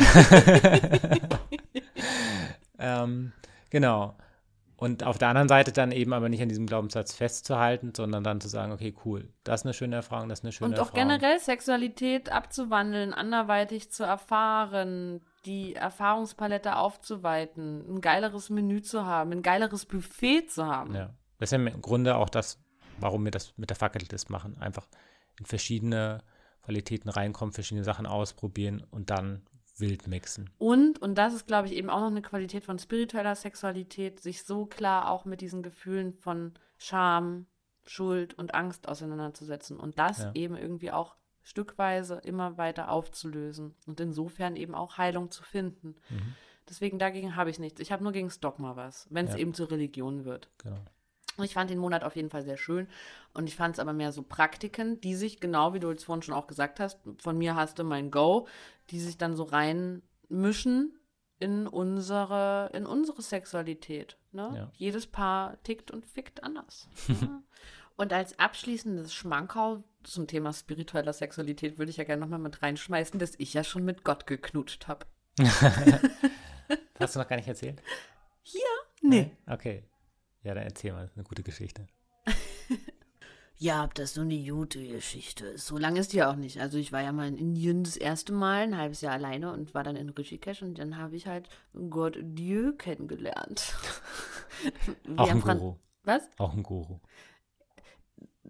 [2.80, 3.32] ähm,
[3.70, 4.16] genau.
[4.80, 8.40] Und auf der anderen Seite dann eben aber nicht an diesem Glaubenssatz festzuhalten, sondern dann
[8.40, 10.88] zu sagen, okay, cool, das ist eine schöne Erfahrung, das ist eine schöne Und auch
[10.94, 11.10] Erfahrung.
[11.10, 19.42] generell Sexualität abzuwandeln, anderweitig zu erfahren, die Erfahrungspalette aufzuweiten, ein geileres Menü zu haben, ein
[19.42, 20.96] geileres Buffet zu haben.
[20.96, 21.10] Ja.
[21.40, 22.64] Das ist ja im Grunde auch das,
[23.00, 24.58] warum wir das mit der Fackeltest machen.
[24.62, 24.88] Einfach
[25.38, 26.24] in verschiedene
[26.62, 29.42] Qualitäten reinkommen, verschiedene Sachen ausprobieren und dann
[29.80, 30.50] wild mixen.
[30.58, 34.44] Und, und das ist, glaube ich, eben auch noch eine Qualität von spiritueller Sexualität, sich
[34.44, 37.46] so klar auch mit diesen Gefühlen von Scham,
[37.86, 40.32] Schuld und Angst auseinanderzusetzen und das Ja.
[40.36, 45.96] eben irgendwie auch stückweise immer weiter aufzulösen und insofern eben auch Heilung zu finden.
[46.10, 46.36] Mhm.
[46.70, 47.80] Deswegen dagegen habe ich nichts.
[47.80, 49.40] Ich habe nur gegen das Dogma was, wenn es Ja.
[49.40, 50.50] eben zur Religion wird.
[50.60, 50.78] Genau.
[51.44, 52.88] Ich fand den Monat auf jeden Fall sehr schön
[53.34, 56.22] und ich fand es aber mehr so Praktiken, die sich, genau wie du jetzt vorhin
[56.22, 58.48] schon auch gesagt hast, von mir hast du mein Go,
[58.90, 61.00] die sich dann so reinmischen
[61.40, 64.18] in unsere, in unsere Sexualität.
[64.32, 64.52] Ne?
[64.56, 64.72] Ja.
[64.76, 66.90] Jedes Paar tickt und fickt anders.
[67.08, 67.42] ja.
[67.96, 73.20] Und als abschließendes Schmankerl zum Thema spiritueller Sexualität würde ich ja gerne nochmal mit reinschmeißen,
[73.20, 75.06] dass ich ja schon mit Gott geknutscht habe.
[77.00, 77.82] Hast du noch gar nicht erzählt?
[78.42, 78.62] Hier?
[79.02, 79.32] Nee.
[79.48, 79.84] Okay.
[80.44, 81.88] Ja, dann erzähl mal, das ist eine gute Geschichte.
[83.62, 85.58] Ja, das ist so eine gute Geschichte.
[85.58, 86.62] So lange ist die auch nicht.
[86.62, 89.74] Also ich war ja mal in Indien das erste Mal, ein halbes Jahr alleine und
[89.74, 91.50] war dann in Rishikesh und dann habe ich halt
[91.90, 93.76] Gott Dieu kennengelernt.
[95.18, 95.76] Auch ein Fran- Guru.
[96.06, 96.30] Was?
[96.38, 97.00] Auch ein Guru.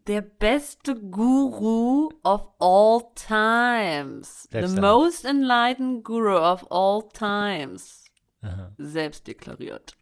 [0.06, 4.44] Der beste Guru of all times.
[4.52, 8.06] Selbst The most enlightened Guru of all times.
[8.42, 8.72] Aha.
[8.78, 9.98] Selbst deklariert.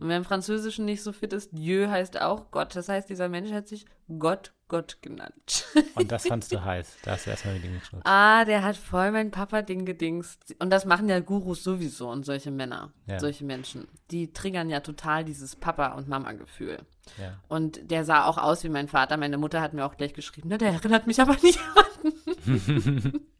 [0.00, 2.74] Und wer im Französischen nicht so fit ist, Dieu heißt auch Gott.
[2.74, 3.84] Das heißt, dieser Mensch hat sich
[4.18, 5.66] Gott, Gott genannt.
[5.94, 6.96] Und das fandst du heiß.
[7.02, 8.06] Da hast du erstmal mit ihm geschnurrt.
[8.06, 10.56] Ah, der hat voll mein Papa-Ding gedingst.
[10.58, 13.18] Und das machen ja Gurus sowieso und solche Männer, Ja.
[13.20, 13.86] solche Menschen.
[14.10, 16.78] Die triggern ja total dieses Papa- und Mama-Gefühl.
[17.20, 17.38] Ja.
[17.48, 19.18] Und der sah auch aus wie mein Vater.
[19.18, 23.20] Meine Mutter hat mir auch gleich geschrieben, na, der erinnert mich aber nicht an.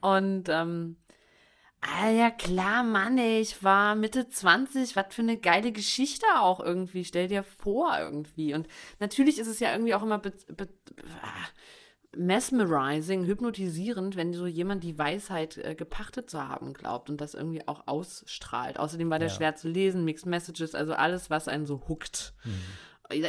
[0.02, 0.96] und, ähm,
[1.86, 6.60] ah ja klar, Mann, ey, ich war Mitte 20, was für eine geile Geschichte auch
[6.60, 8.54] irgendwie, stell dir vor irgendwie.
[8.54, 8.66] Und
[9.00, 11.48] natürlich ist es ja irgendwie auch immer ah,
[12.16, 17.66] mesmerizing, hypnotisierend, wenn so jemand die Weisheit äh, gepachtet zu haben glaubt und das irgendwie
[17.66, 18.78] auch ausstrahlt.
[18.78, 19.34] Außerdem war der Ja.
[19.34, 22.34] schwer zu lesen, Mixed Messages, also alles, was einen so huckt.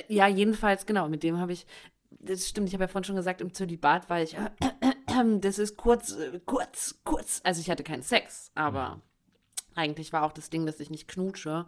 [0.08, 1.66] Ja, jedenfalls, genau, mit dem habe ich,
[2.12, 4.36] das stimmt, ich habe ja vorhin schon gesagt, im Zölibat war ich,
[5.42, 9.02] das ist kurz, äh, kurz, kurz, also ich hatte keinen Sex, aber
[9.76, 11.66] eigentlich war auch das Ding, dass ich nicht knutsche.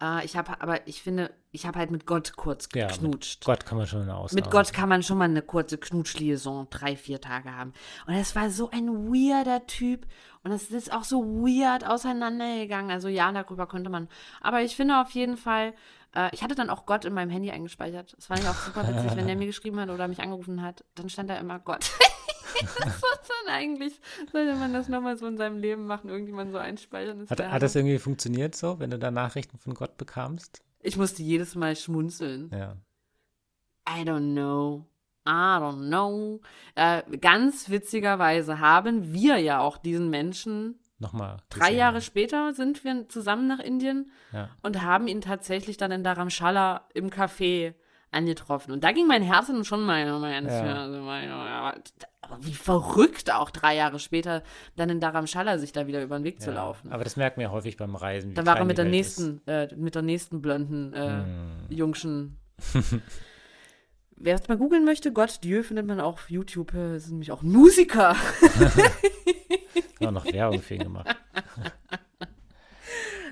[0.00, 3.40] Äh, ich habe, aber ich finde, ich habe halt mit Gott kurz Ja, mit.
[3.44, 4.42] Gott kann man schon eine Ausnahme.
[4.42, 7.72] Mit Gott kann man schon mal eine kurze Knutschliaison, drei, vier Tage haben.
[8.06, 10.06] Und es war so ein weirder Typ.
[10.42, 12.90] Und es ist auch so weird auseinandergegangen.
[12.90, 14.08] Also ja, darüber könnte man.
[14.40, 15.74] Aber ich finde auf jeden Fall,
[16.14, 18.14] äh, ich hatte dann auch Gott in meinem Handy eingespeichert.
[18.16, 20.84] Das fand ich auch super witzig, wenn der mir geschrieben hat oder mich angerufen hat,
[20.94, 21.90] dann stand da immer Gott.
[22.60, 24.00] war dann eigentlich,
[24.32, 27.26] sollte man das nochmal so in seinem Leben machen, irgendjemand so einspeichern.
[27.28, 30.62] Hat, hat das irgendwie funktioniert so, wenn du da Nachrichten von Gott bekamst?
[30.82, 32.50] ich musste jedes Mal schmunzeln.
[32.52, 32.76] Ja.
[33.88, 34.86] I don't know.
[35.26, 36.40] I don't know.
[36.74, 40.79] Äh, ganz witzigerweise haben wir ja auch diesen Menschen.
[41.00, 41.38] Nochmal.
[41.48, 41.72] Drei.
[41.72, 44.50] Jahre später sind wir zusammen nach Indien Ja.
[44.62, 47.74] und haben ihn tatsächlich dann in Dharamshala im Café
[48.12, 48.72] angetroffen.
[48.72, 50.00] Und da ging mein Herz schon mal,
[50.36, 50.86] ins Ja.
[50.88, 51.74] mein, aber
[52.40, 54.42] wie verrückt auch drei Jahre später
[54.76, 56.56] dann in Dharamshala sich da wieder über den Weg zu Ja.
[56.56, 56.92] laufen.
[56.92, 58.34] Aber das merkt man ja häufig beim Reisen.
[58.34, 61.66] Dann war er mit der Welt nächsten, äh, mit der nächsten blonden äh, Hm.
[61.70, 62.36] Jungschen.
[64.22, 66.74] Wer es mal googeln möchte, Gott Dieu findet man auch auf YouTube.
[66.74, 68.14] äh, sind nämlich auch Musiker.
[70.00, 71.06] Auch noch Werbung für ihn gemacht.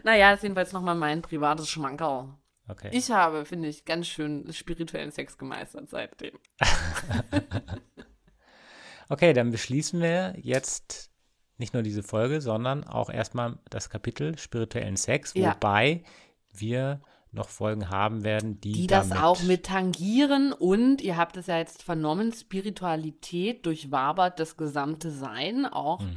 [0.05, 2.35] naja, ist jedenfalls nochmal mein privates Schmankerl.
[2.69, 2.90] Okay.
[2.93, 6.39] Ich habe, finde ich, ganz schön spirituellen Sex gemeistert seitdem.
[9.11, 11.11] Okay, dann beschließen wir jetzt
[11.57, 15.55] nicht nur diese Folge, sondern auch erstmal das Kapitel spirituellen Sex, Ja.
[15.55, 16.03] wobei
[16.53, 17.01] wir
[17.32, 21.59] noch Folgen haben werden, die, Die das auch mit tangieren und ihr habt es ja
[21.59, 26.16] jetzt vernommen, Spiritualität durchwabert das gesamte Sein, auch Mhm.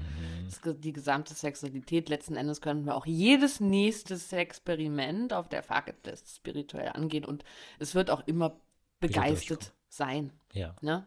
[0.66, 2.10] Die gesamte Sexualität.
[2.10, 7.44] Letzten Endes können wir auch jedes nächste Experiment auf der Fucketlist spirituell angehen und
[7.80, 8.56] es wird auch immer
[9.00, 10.32] begeistert sein.
[10.54, 11.06] Ja, Ne?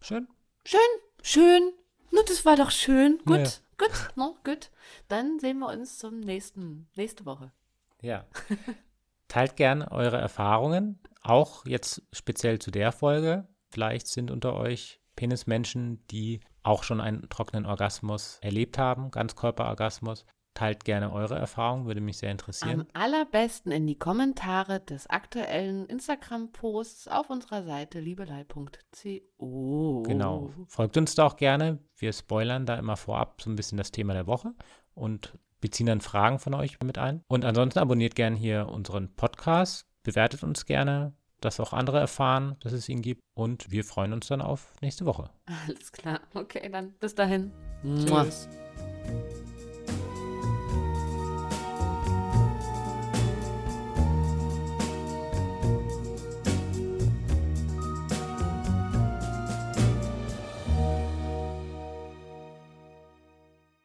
[0.00, 0.28] schön.
[0.64, 0.80] Schön,
[1.22, 1.72] schön.
[2.10, 3.18] Nur das war doch schön.
[3.24, 3.48] Gut, Ja.
[3.78, 4.70] gut, no, gut.
[5.08, 7.52] Dann sehen wir uns zum nächsten, nächste Woche.
[8.00, 8.24] Ja.
[9.28, 13.46] Teilt gerne eure Erfahrungen, auch jetzt speziell zu der Folge.
[13.70, 20.24] Vielleicht sind unter euch Penismenschen, die auch schon einen trockenen Orgasmus erlebt haben, Ganzkörperorgasmus.
[20.54, 22.80] Teilt gerne eure Erfahrungen, würde mich sehr interessieren.
[22.80, 30.02] Am allerbesten in die Kommentare des aktuellen Instagram-Posts auf unserer Seite liebelei.co.
[30.02, 30.50] Genau.
[30.66, 31.78] Folgt uns da auch gerne.
[31.96, 34.52] Wir spoilern da immer vorab so ein bisschen das Thema der Woche
[34.94, 37.22] und beziehen dann Fragen von euch mit ein.
[37.28, 42.72] Und ansonsten abonniert gerne hier unseren Podcast, bewertet uns gerne, dass auch andere erfahren, dass
[42.72, 43.20] es ihn gibt.
[43.34, 45.30] Und wir freuen uns dann auf nächste Woche.
[45.46, 46.20] Alles klar.
[46.34, 47.52] Okay, dann bis dahin.
[47.82, 48.48] Tschüss.